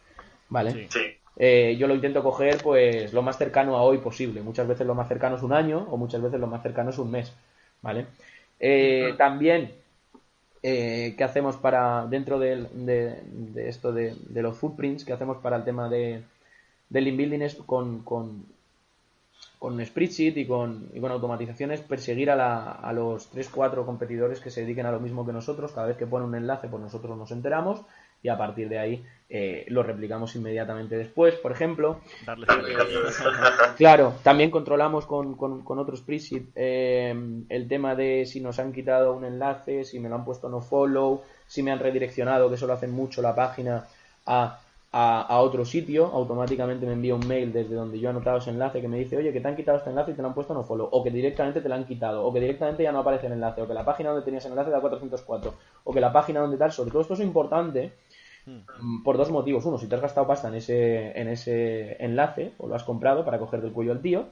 ¿vale? 0.50 0.88
Eh, 1.38 1.76
yo 1.78 1.88
lo 1.88 1.96
intento 1.96 2.24
coger 2.24 2.58
pues 2.64 3.14
lo 3.14 3.22
más 3.22 3.38
cercano 3.38 3.76
a 3.76 3.82
hoy 3.82 3.98
posible. 4.00 4.42
Muchas 4.42 4.68
veces 4.68 4.88
lo 4.88 4.96
más 4.96 5.08
cercano 5.08 5.36
es 5.36 5.44
un 5.44 5.54
año 5.54 5.88
o 5.90 5.98
muchas 5.98 6.22
veces 6.22 6.40
lo 6.40 6.48
más 6.48 6.64
cercano 6.64 6.90
es 6.92 6.98
un 6.98 7.12
mes, 7.12 7.34
¿vale? 7.82 8.06
También 9.18 9.72
eh, 10.68 11.14
qué 11.16 11.24
hacemos 11.24 11.58
para, 11.58 12.08
dentro 12.08 12.40
de, 12.40 12.68
de, 12.74 13.70
esto 13.70 13.94
de, 13.94 14.16
los 14.42 14.58
footprints, 14.58 15.06
qué 15.06 15.14
hacemos 15.14 15.38
para 15.38 15.58
el 15.58 15.64
tema 15.64 15.90
de, 15.90 16.24
del 16.90 17.08
inbuilding 17.08 17.44
es 17.44 17.54
con, 17.54 18.02
con, 18.02 18.48
con 19.60 19.86
Spreadsheet 19.86 20.38
y 20.38 20.48
con, 20.48 20.90
y 20.92 21.00
con 21.00 21.12
automatizaciones 21.12 21.82
perseguir 21.82 22.32
a, 22.32 22.36
la, 22.36 22.72
a 22.72 22.94
los 22.94 23.32
3-4 23.32 23.86
competidores 23.86 24.40
que 24.40 24.50
se 24.50 24.62
dediquen 24.62 24.88
a 24.88 24.92
lo 24.92 25.00
mismo 25.00 25.24
que 25.24 25.34
nosotros. 25.34 25.72
Cada 25.72 25.86
vez 25.86 25.98
que 25.98 26.08
pone 26.08 26.26
un 26.26 26.34
enlace, 26.34 26.68
pues 26.68 26.82
nosotros 26.82 27.16
nos 27.16 27.30
enteramos 27.30 27.82
y 28.26 28.30
a 28.30 28.38
partir 28.38 28.68
de 28.68 28.80
ahí 28.80 29.04
eh, 29.30 29.66
lo 29.68 29.84
replicamos 29.84 30.36
inmediatamente 30.36 30.98
después, 30.98 31.36
por 31.36 31.52
ejemplo. 31.52 32.00
claro, 33.78 34.16
también 34.24 34.50
controlamos 34.50 35.06
con, 35.06 35.36
con, 35.36 35.64
con 35.64 35.78
otros 35.78 36.02
presets 36.02 36.50
eh, 36.56 37.14
el 37.50 37.68
tema 37.68 37.94
de 37.94 38.26
si 38.26 38.42
nos 38.42 38.58
han 38.58 38.74
quitado 38.74 39.14
un 39.14 39.26
enlace, 39.26 39.84
si 39.84 40.00
me 40.00 40.10
lo 40.10 40.16
han 40.16 40.26
puesto 40.26 40.50
no 40.50 40.60
follow, 40.60 41.22
si 41.46 41.62
me 41.62 41.72
han 41.72 41.78
redireccionado, 41.78 42.50
que 42.50 42.56
eso 42.56 42.66
lo 42.66 42.74
hacen 42.74 42.92
mucho 42.92 43.22
la 43.22 43.36
página, 43.36 43.86
a, 44.26 44.60
a, 44.92 45.40
otro 45.42 45.66
sitio, 45.66 46.08
automáticamente 46.08 46.88
me 46.88 46.94
envía 46.94 47.14
un 47.14 47.28
mail 47.28 47.54
desde 47.54 47.76
donde 47.76 48.00
yo 48.00 48.08
he 48.08 48.12
anotado 48.12 48.38
ese 48.38 48.50
enlace 48.50 48.82
que 48.82 48.88
me 48.88 48.98
dice, 48.98 49.18
oye, 49.18 49.32
que 49.34 49.42
te 49.42 49.48
han 49.48 49.56
quitado 49.56 49.78
este 49.78 49.92
enlace 49.92 50.12
y 50.12 50.14
te 50.16 50.24
lo 50.24 50.30
han 50.30 50.34
puesto 50.34 50.56
no 50.56 50.64
follow, 50.64 50.88
o 50.92 51.04
que 51.04 51.12
directamente 51.12 51.62
te 51.62 51.70
lo 51.70 51.76
han 51.76 51.86
quitado, 51.86 52.26
o 52.26 52.34
que 52.34 52.40
directamente 52.40 52.82
ya 52.82 52.92
no 52.92 53.00
aparece 53.00 53.28
el 53.28 53.34
enlace, 53.34 53.62
o 53.62 53.68
que 53.68 53.74
la 53.76 53.86
página 53.86 54.10
donde 54.10 54.26
tenías 54.26 54.46
el 54.46 54.54
enlace 54.54 54.72
da 54.72 54.82
404, 54.82 55.54
o 55.84 55.94
que 55.94 56.00
la 56.00 56.14
página 56.14 56.40
donde 56.40 56.58
tal, 56.58 56.72
sobre 56.72 56.92
todo 56.92 57.02
esto 57.02 57.16
es 57.16 57.20
importante 57.20 57.92
Mm, 58.46 59.04
por 59.04 59.18
dos 59.18 59.32
motivos. 59.32 59.66
Uno, 59.66 59.78
si 59.78 59.88
te 59.88 59.96
has 59.96 60.02
gastado 60.02 60.28
pasta 60.28 60.48
en 60.48 60.56
ese, 60.56 61.20
en 61.20 61.28
ese 61.28 62.04
enlace 62.04 62.54
o 62.58 62.68
lo 62.68 62.76
has 62.76 62.84
comprado 62.84 63.26
para 63.26 63.40
coger 63.40 63.62
del 63.62 63.74
cuello 63.74 63.92
al 63.92 64.02
tío, 64.02 64.28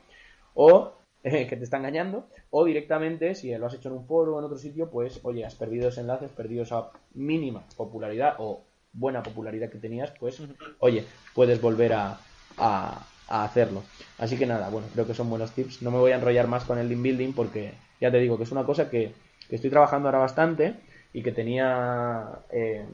o 0.54 0.94
que 1.24 1.46
te 1.46 1.64
está 1.64 1.78
engañando, 1.78 2.28
o 2.50 2.66
directamente, 2.66 3.36
si 3.36 3.56
lo 3.56 3.66
has 3.66 3.74
hecho 3.74 3.90
en 3.90 3.96
un 3.96 4.06
foro 4.06 4.36
o 4.36 4.40
en 4.40 4.46
otro 4.46 4.58
sitio, 4.58 4.90
pues, 4.90 5.20
oye, 5.24 5.46
has 5.46 5.56
perdido 5.56 5.90
ese 5.90 6.02
enlace, 6.02 6.26
has 6.26 6.32
perdido 6.32 6.64
esa 6.64 6.90
mínima 7.14 7.64
popularidad 7.78 8.36
o 8.40 8.62
buena 8.92 9.24
popularidad 9.24 9.70
que 9.70 9.80
tenías, 9.80 10.12
pues, 10.20 10.42
oye, 10.80 11.06
puedes 11.34 11.62
volver 11.62 11.94
a, 11.94 12.20
a, 12.58 13.06
hacerlo. 13.28 13.84
Así 14.20 14.38
que 14.38 14.46
nada, 14.46 14.70
bueno, 14.70 14.88
creo 14.94 15.08
que 15.08 15.16
son 15.16 15.30
buenos 15.30 15.52
tips. 15.52 15.82
No 15.82 15.90
me 15.90 15.98
voy 15.98 16.12
a 16.12 16.16
enrollar 16.16 16.48
más 16.48 16.66
con 16.66 16.78
el 16.78 16.90
link 16.90 17.02
building 17.02 17.34
porque 17.34 17.74
ya 18.00 18.12
te 18.12 18.20
digo 18.20 18.38
que 18.38 18.44
es 18.44 18.52
una 18.52 18.66
cosa 18.66 18.90
que, 18.90 19.14
estoy 19.50 19.70
trabajando 19.70 20.08
ahora 20.08 20.20
bastante 20.20 20.76
y 21.14 21.22
que 21.22 21.32
tenía 21.32 22.40
eh, 22.50 22.86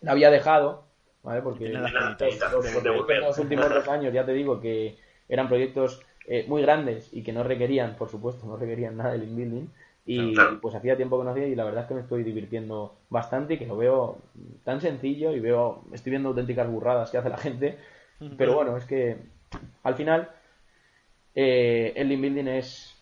la 0.00 0.12
había 0.12 0.30
dejado, 0.30 0.84
¿vale? 1.22 1.42
Porque 1.42 1.68
los, 1.68 3.38
últimos 3.38 3.68
dos 3.68 3.88
años 3.88 4.12
ya 4.12 4.24
te 4.24 4.32
digo 4.32 4.60
que 4.60 4.98
eran 5.28 5.48
proyectos 5.48 6.00
eh, 6.26 6.44
muy 6.48 6.62
grandes 6.62 7.12
y 7.12 7.22
que 7.22 7.32
no 7.32 7.42
requerían, 7.42 7.96
por 7.96 8.08
supuesto, 8.08 8.46
no 8.46 8.56
requerían 8.56 8.96
nada 8.96 9.12
del 9.12 9.24
inbuilding. 9.24 9.70
Y 10.08 10.36
pues 10.62 10.72
hacía 10.76 10.96
tiempo 10.96 11.18
que 11.18 11.24
no 11.24 11.30
hacía 11.32 11.48
y 11.48 11.56
la 11.56 11.64
verdad 11.64 11.82
es 11.82 11.88
que 11.88 11.94
me 11.94 12.00
estoy 12.00 12.22
divirtiendo 12.22 12.96
bastante 13.10 13.54
y 13.54 13.58
que 13.58 13.66
lo 13.66 13.76
veo 13.76 14.18
tan 14.62 14.80
sencillo 14.80 15.32
y 15.32 15.40
veo, 15.40 15.82
estoy 15.92 16.10
viendo 16.10 16.28
auténticas 16.28 16.70
burradas 16.70 17.10
que 17.10 17.18
hace 17.18 17.28
la 17.28 17.38
gente. 17.38 17.76
Pero 18.38 18.54
bueno, 18.54 18.76
es 18.76 18.84
que 18.84 19.16
al 19.82 19.96
final 19.96 20.30
eh, 21.34 21.92
el 21.96 22.12
inbuilding 22.12 22.46
es 22.46 22.95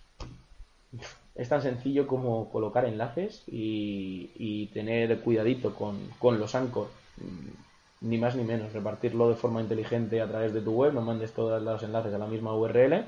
es 1.34 1.48
tan 1.48 1.62
sencillo 1.62 2.06
como 2.06 2.50
colocar 2.50 2.84
enlaces 2.84 3.42
y, 3.46 4.70
tener 4.72 5.20
cuidadito 5.20 5.74
con, 5.74 6.38
los 6.38 6.54
anchors, 6.54 6.90
mm, 7.18 8.08
ni 8.08 8.18
más 8.18 8.36
ni 8.36 8.44
menos, 8.44 8.72
repartirlo 8.72 9.28
de 9.28 9.36
forma 9.36 9.60
inteligente 9.60 10.20
a 10.20 10.28
través 10.28 10.52
de 10.52 10.60
tu 10.60 10.72
web, 10.72 10.92
no 10.92 11.00
mandes 11.00 11.32
todos 11.32 11.62
los 11.62 11.82
enlaces 11.82 12.12
a 12.12 12.18
la 12.18 12.26
misma 12.26 12.54
URL 12.54 13.04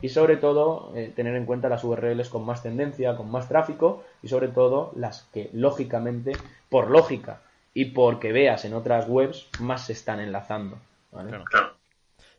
y 0.00 0.08
sobre 0.10 0.36
todo 0.36 0.92
eh, 0.94 1.12
tener 1.14 1.34
en 1.34 1.46
cuenta 1.46 1.68
las 1.68 1.82
URLs 1.82 2.28
con 2.28 2.44
más 2.44 2.62
tendencia, 2.62 3.16
con 3.16 3.30
más 3.30 3.48
tráfico 3.48 4.04
y 4.22 4.28
sobre 4.28 4.48
todo 4.48 4.92
las 4.96 5.22
que 5.32 5.50
lógicamente, 5.52 6.32
por 6.68 6.90
lógica 6.90 7.40
y 7.74 7.86
porque 7.86 8.32
veas 8.32 8.64
en 8.64 8.74
otras 8.74 9.08
webs, 9.08 9.48
más 9.60 9.86
se 9.86 9.92
están 9.92 10.20
enlazando. 10.20 10.78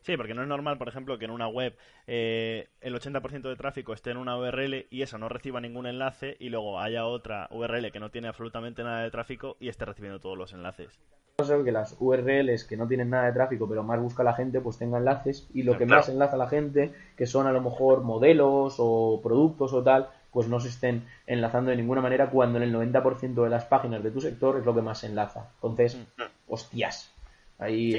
Sí, 0.02 0.16
porque 0.16 0.34
no 0.34 0.42
es 0.42 0.48
normal, 0.48 0.78
por 0.78 0.88
ejemplo, 0.88 1.18
que 1.18 1.26
en 1.26 1.30
una 1.30 1.48
web 1.48 1.76
eh, 2.06 2.68
el 2.80 2.94
80% 2.94 3.42
de 3.42 3.56
tráfico 3.56 3.92
esté 3.92 4.10
en 4.10 4.16
una 4.16 4.36
URL 4.38 4.86
y 4.90 5.02
esa 5.02 5.18
no 5.18 5.28
reciba 5.28 5.60
ningún 5.60 5.86
enlace 5.86 6.36
y 6.38 6.48
luego 6.48 6.80
haya 6.80 7.06
otra 7.06 7.48
URL 7.50 7.92
que 7.92 8.00
no 8.00 8.10
tiene 8.10 8.28
absolutamente 8.28 8.82
nada 8.82 9.02
de 9.02 9.10
tráfico 9.10 9.56
y 9.60 9.68
esté 9.68 9.84
recibiendo 9.84 10.20
todos 10.20 10.38
los 10.38 10.52
enlaces. 10.52 10.98
Que 11.36 11.72
las 11.72 11.96
URLs 11.98 12.64
que 12.64 12.76
no 12.76 12.86
tienen 12.86 13.10
nada 13.10 13.26
de 13.26 13.32
tráfico 13.32 13.66
pero 13.66 13.82
más 13.82 13.98
busca 13.98 14.22
la 14.22 14.34
gente 14.34 14.60
pues 14.60 14.76
tengan 14.76 15.00
enlaces 15.00 15.48
y 15.54 15.62
lo 15.62 15.78
que 15.78 15.86
más 15.86 16.08
enlaza 16.10 16.34
a 16.34 16.38
la 16.38 16.48
gente, 16.48 16.92
que 17.16 17.26
son 17.26 17.46
a 17.46 17.52
lo 17.52 17.62
mejor 17.62 18.02
modelos 18.02 18.76
o 18.78 19.20
productos 19.22 19.72
o 19.72 19.82
tal, 19.82 20.10
pues 20.32 20.48
no 20.48 20.60
se 20.60 20.68
estén 20.68 21.06
enlazando 21.26 21.70
de 21.70 21.76
ninguna 21.76 22.02
manera 22.02 22.30
cuando 22.30 22.58
en 22.58 22.64
el 22.64 22.74
90% 22.74 23.42
de 23.42 23.50
las 23.50 23.64
páginas 23.64 24.02
de 24.02 24.10
tu 24.10 24.20
sector 24.20 24.58
es 24.58 24.66
lo 24.66 24.74
que 24.74 24.82
más 24.82 24.98
se 24.98 25.06
enlaza. 25.06 25.48
Entonces, 25.56 25.96
mm. 25.96 26.22
hostias, 26.48 27.12
Ahí, 27.60 27.92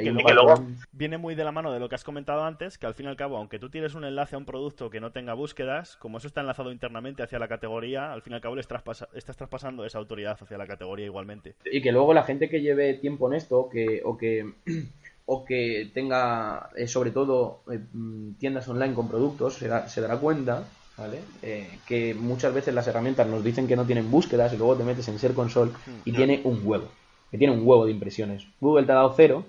Viene 0.92 1.20
muy 1.20 1.36
de 1.36 1.44
la 1.44 1.52
mano 1.52 1.72
de 1.72 1.80
lo 1.80 1.88
que 1.88 1.94
has 1.94 2.04
comentado 2.04 2.44
antes, 2.44 2.80
que 2.80 2.88
al 2.88 2.96
fin 2.96 3.06
y 3.06 3.10
al 3.10 3.16
cabo, 3.16 3.38
aunque 3.38 3.60
tú 3.60 3.70
tienes 3.70 3.94
un 3.94 4.04
enlace 4.04 4.34
a 4.34 4.40
un 4.40 4.46
producto 4.46 4.90
que 4.90 5.00
no 5.00 5.12
tenga 5.12 5.36
búsquedas, 5.36 5.98
como 5.98 6.18
eso 6.18 6.26
está 6.26 6.42
enlazado 6.42 6.72
internamente 6.72 7.22
hacia 7.22 7.38
la 7.38 7.48
categoría, 7.48 8.12
al 8.12 8.24
fin 8.24 8.34
y 8.34 8.36
al 8.38 8.42
cabo 8.42 8.56
le 8.56 8.62
estás, 8.62 8.82
estás 9.14 9.38
traspasando 9.38 9.86
esa 9.86 10.00
autoridad 10.00 10.36
hacia 10.42 10.58
la 10.58 10.66
categoría 10.66 11.06
igualmente. 11.06 11.54
Y 11.72 11.84
que 11.84 11.92
luego 11.92 12.12
la 12.12 12.24
gente 12.24 12.50
que 12.50 12.62
lleve 12.62 12.96
tiempo 12.96 13.28
en 13.28 13.38
esto, 13.38 13.70
que, 13.70 14.02
o 14.04 14.18
que 14.18 14.52
o 15.28 15.46
que 15.46 15.92
tenga 15.94 16.72
eh, 16.76 16.88
sobre 16.88 17.12
todo 17.12 17.62
eh, 17.72 17.80
mm, 17.94 18.34
tiendas 18.40 18.68
online 18.68 18.96
con 18.96 19.08
productos, 19.08 19.54
se, 19.54 19.68
dará 19.68 20.18
cuenta 20.18 20.66
¿vale? 20.98 21.20
Eh, 21.44 21.68
que 21.88 22.16
muchas 22.16 22.52
veces 22.52 22.74
las 22.74 22.88
herramientas 22.88 23.28
nos 23.28 23.44
dicen 23.44 23.68
que 23.68 23.76
no 23.76 23.86
tienen 23.86 24.10
búsquedas 24.10 24.52
y 24.54 24.58
luego 24.58 24.76
te 24.76 24.84
metes 24.84 25.08
en 25.08 25.20
Ser 25.20 25.34
Console 25.34 25.72
y 26.04 26.12
mm. 26.12 26.16
tiene 26.16 26.42
un 26.44 26.62
huevo 26.66 26.90
que 27.32 27.38
tiene 27.38 27.54
un 27.54 27.66
huevo 27.66 27.86
de 27.86 27.92
impresiones. 27.92 28.46
Google 28.60 28.86
te 28.86 28.92
ha 28.92 28.96
dado 28.96 29.14
cero 29.16 29.46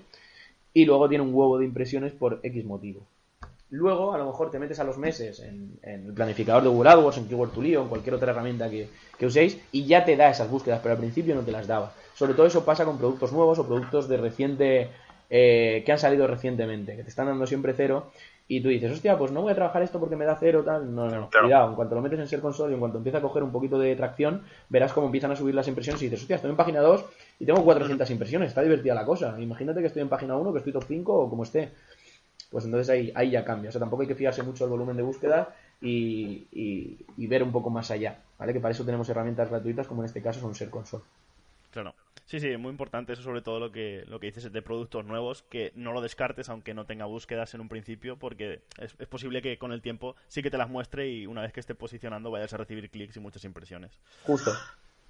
y 0.73 0.85
luego 0.85 1.09
tiene 1.09 1.23
un 1.23 1.33
huevo 1.33 1.59
de 1.59 1.65
impresiones 1.65 2.13
por 2.13 2.39
X 2.41 2.65
motivo. 2.65 3.01
Luego, 3.69 4.13
a 4.13 4.19
lo 4.19 4.27
mejor 4.27 4.51
te 4.51 4.59
metes 4.59 4.79
a 4.79 4.83
los 4.83 4.97
meses 4.97 5.39
en, 5.39 5.79
el 5.81 6.13
planificador 6.13 6.61
de 6.61 6.69
Google 6.69 6.91
AdWords, 6.91 7.17
en 7.17 7.27
Keyword 7.27 7.51
to 7.51 7.63
en 7.63 7.87
cualquier 7.87 8.13
otra 8.15 8.31
herramienta 8.31 8.69
que, 8.69 8.87
uséis, 9.25 9.57
y 9.71 9.85
ya 9.85 10.05
te 10.05 10.15
da 10.15 10.29
esas 10.29 10.49
búsquedas, 10.49 10.79
pero 10.81 10.93
al 10.93 10.99
principio 10.99 11.33
no 11.33 11.41
te 11.41 11.51
las 11.51 11.65
daba. 11.65 11.91
Sobre 12.13 12.35
todo 12.35 12.45
eso 12.45 12.63
pasa 12.63 12.85
con 12.85 12.99
productos 12.99 13.33
nuevos 13.33 13.57
o 13.57 13.65
productos 13.65 14.07
de 14.07 14.17
reciente 14.17 14.89
eh, 15.29 15.81
que 15.85 15.91
han 15.91 15.97
salido 15.97 16.27
recientemente, 16.27 16.95
que 16.95 17.03
te 17.03 17.09
están 17.09 17.25
dando 17.25 17.47
siempre 17.47 17.73
cero, 17.75 18.11
y 18.47 18.61
tú 18.61 18.67
dices, 18.67 18.91
hostia, 18.91 19.17
pues 19.17 19.31
no 19.31 19.41
voy 19.41 19.53
a 19.53 19.55
trabajar 19.55 19.81
esto 19.83 19.99
porque 19.99 20.15
me 20.15 20.25
da 20.25 20.37
cero, 20.37 20.63
tal. 20.65 20.93
No, 20.93 21.09
no, 21.09 21.29
cuidado, 21.29 21.69
en 21.69 21.75
cuanto 21.75 21.95
lo 21.95 22.01
metes 22.01 22.19
en 22.19 22.27
Ser 22.27 22.41
Console 22.41 22.71
y 22.71 22.73
en 22.73 22.79
cuanto 22.79 22.97
empieza 22.97 23.19
a 23.19 23.21
coger 23.21 23.41
un 23.41 23.51
poquito 23.51 23.79
de 23.79 23.95
tracción, 23.95 24.43
verás 24.69 24.91
cómo 24.91 25.07
empiezan 25.07 25.31
a 25.31 25.35
subir 25.35 25.55
las 25.55 25.67
impresiones 25.67 26.01
y 26.01 26.05
dices, 26.05 26.21
hostia, 26.21 26.35
estoy 26.35 26.51
en 26.51 26.57
página 26.57 26.81
2 26.81 27.05
y 27.39 27.45
tengo 27.45 27.63
400 27.63 28.09
impresiones, 28.09 28.49
está 28.49 28.61
divertida 28.61 28.93
la 28.95 29.05
cosa. 29.05 29.39
Imagínate 29.39 29.79
que 29.79 29.87
estoy 29.87 30.01
en 30.01 30.09
página 30.09 30.35
1, 30.35 30.51
que 30.51 30.57
estoy 30.57 30.73
top 30.73 30.83
5 30.87 31.13
o 31.13 31.29
como 31.29 31.43
esté. 31.43 31.71
Pues 32.51 32.65
entonces 32.65 32.89
ahí, 32.89 33.11
ahí 33.15 33.31
ya 33.31 33.45
cambia. 33.45 33.69
O 33.69 33.71
sea, 33.71 33.79
tampoco 33.79 34.01
hay 34.01 34.07
que 34.07 34.15
fiarse 34.15 34.43
mucho 34.43 34.65
del 34.65 34.71
volumen 34.71 34.97
de 34.97 35.03
búsqueda 35.03 35.55
y, 35.81 36.45
y, 36.51 37.27
ver 37.27 37.43
un 37.43 37.51
poco 37.51 37.69
más 37.69 37.89
allá, 37.91 38.19
¿vale? 38.37 38.53
Que 38.53 38.59
para 38.59 38.73
eso 38.73 38.85
tenemos 38.85 39.09
herramientas 39.09 39.49
gratuitas 39.49 39.87
como 39.87 40.01
en 40.01 40.05
este 40.05 40.21
caso 40.21 40.39
son 40.39 40.53
Ser 40.53 40.69
Console. 40.69 41.03
Claro. 41.71 41.93
Sí, 42.25 42.39
sí, 42.39 42.55
muy 42.57 42.71
importante 42.71 43.13
eso 43.13 43.21
sobre 43.21 43.41
todo 43.41 43.59
lo 43.59 43.71
que, 43.71 44.05
lo 44.07 44.19
que 44.19 44.27
dices 44.27 44.51
de 44.51 44.61
productos 44.61 45.05
nuevos, 45.05 45.43
que 45.43 45.71
no 45.75 45.91
lo 45.91 46.01
descartes 46.01 46.49
aunque 46.49 46.73
no 46.73 46.85
tenga 46.85 47.05
búsquedas 47.05 47.53
en 47.53 47.61
un 47.61 47.69
principio, 47.69 48.17
porque 48.17 48.61
es, 48.79 48.93
posible 49.07 49.41
que 49.41 49.57
con 49.57 49.71
el 49.71 49.81
tiempo 49.81 50.15
sí 50.27 50.41
que 50.41 50.49
te 50.49 50.57
las 50.57 50.69
muestre 50.69 51.09
y 51.09 51.27
una 51.27 51.41
vez 51.41 51.51
que 51.51 51.59
esté 51.59 51.75
posicionando 51.75 52.31
vayas 52.31 52.53
a 52.53 52.57
recibir 52.57 52.89
clics 52.89 53.17
y 53.17 53.19
muchas 53.19 53.43
impresiones. 53.43 53.99
Justo. 54.23 54.51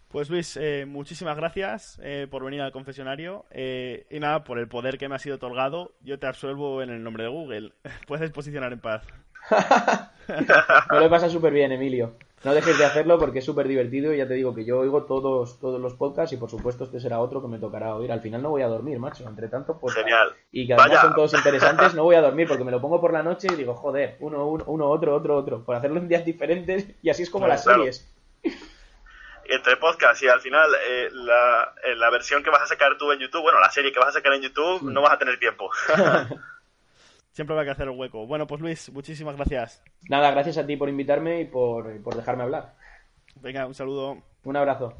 Pues 0.10 0.30
Luis, 0.30 0.58
eh, 0.58 0.86
muchísimas 0.88 1.36
gracias 1.38 2.00
eh, 2.04 2.28
por 2.30 2.44
venir 2.44 2.62
al 2.62 2.72
confesionario 2.72 3.46
eh, 3.50 4.06
y 4.12 4.20
nada, 4.20 4.44
por 4.44 4.60
el 4.60 4.68
poder 4.68 4.98
que 4.98 5.10
me 5.10 5.16
ha 5.16 5.20
sido 5.20 5.38
otorgado, 5.38 5.96
yo 6.02 6.20
te 6.20 6.28
absuelvo 6.28 6.82
en 6.84 6.90
el 6.90 7.04
nombre 7.04 7.24
de 7.24 7.30
Google. 7.30 7.74
Puedes 8.08 8.32
posicionar 8.32 8.74
en 8.74 8.80
paz. 8.80 9.04
me 10.92 11.00
lo 11.00 11.10
pasa 11.10 11.30
súper 11.30 11.54
bien, 11.54 11.72
Emilio. 11.72 12.16
No 12.44 12.54
dejes 12.54 12.78
de 12.78 12.84
hacerlo 12.84 13.18
porque 13.18 13.40
es 13.40 13.46
súper 13.46 13.70
divertido 13.70 14.14
y 14.14 14.18
ya 14.18 14.28
te 14.28 14.34
digo 14.34 14.54
que 14.54 14.66
yo 14.66 14.80
oigo 14.80 15.04
todos, 15.04 15.60
todos 15.62 15.80
los 15.80 15.94
podcasts 15.94 16.34
y 16.34 16.38
por 16.38 16.50
supuesto 16.50 16.84
este 16.84 17.00
será 17.00 17.20
otro 17.20 17.42
que 17.42 17.48
me 17.48 17.58
tocará 17.58 17.96
oír. 17.96 18.12
Al 18.12 18.20
final 18.20 18.42
no 18.42 18.50
voy 18.50 18.64
a 18.64 18.68
dormir, 18.68 19.00
macho. 19.00 19.26
Entre 19.28 19.48
tanto, 19.48 19.80
pues... 19.80 19.96
Genial. 19.96 20.34
Y 20.52 20.68
que 20.68 20.74
además 20.74 21.02
son 21.02 21.16
todos 21.16 21.34
interesantes, 21.36 21.94
no 21.94 22.04
voy 22.04 22.16
a 22.16 22.22
dormir 22.22 22.48
porque 22.48 22.66
me 22.66 22.72
lo 22.72 22.82
pongo 22.82 23.00
por 23.00 23.14
la 23.14 23.24
noche 23.24 23.48
y 23.50 23.56
digo, 23.56 23.76
joder, 23.76 24.18
uno, 24.20 24.46
uno, 24.46 24.64
uno 24.68 24.90
otro, 24.90 25.16
otro, 25.16 25.38
otro. 25.38 25.64
Por 25.64 25.76
hacerlo 25.76 26.00
en 26.00 26.10
días 26.10 26.26
diferentes 26.26 26.88
y 27.02 27.10
así 27.10 27.24
es 27.24 27.30
como 27.30 27.48
las 27.48 27.64
series. 27.64 28.14
Entre 29.46 29.78
podcasts 29.78 30.22
y 30.24 30.28
al 30.28 30.42
final 30.42 30.70
eh, 30.86 31.10
la, 31.14 31.74
eh, 31.86 31.96
la, 31.96 32.10
versión 32.10 32.44
que 32.44 32.50
vas 32.50 32.62
a 32.62 32.68
sacar 32.68 32.98
tú 32.98 33.12
en 33.12 33.20
YouTube, 33.20 33.42
bueno, 33.42 33.60
la 33.60 33.72
serie 33.72 33.92
que 33.92 34.00
vas 34.00 34.10
a 34.10 34.14
sacar 34.14 34.34
en 34.34 34.42
YouTube, 34.42 34.82
no 34.84 35.02
vas 35.02 35.14
a 35.14 35.18
tener 35.18 35.40
tiempo. 35.40 35.70
Siempre 37.34 37.56
va 37.56 37.64
a 37.64 37.66
que 37.66 37.72
hacer 37.72 37.88
el 37.88 37.98
hueco. 37.98 38.28
Bueno, 38.28 38.46
pues 38.46 38.62
Luis, 38.62 38.92
muchísimas 38.94 39.36
gracias. 39.36 39.84
Nada, 40.08 40.30
gracias 40.32 40.58
a 40.60 40.68
ti 40.68 40.78
por 40.78 40.88
invitarme 40.88 41.42
y 41.42 41.46
por, 41.46 42.02
por 42.04 42.16
dejarme 42.16 42.44
hablar. 42.44 42.76
Venga, 43.42 43.66
un 43.66 43.74
saludo. 43.74 44.20
Un 44.44 44.56
abrazo. 44.56 44.94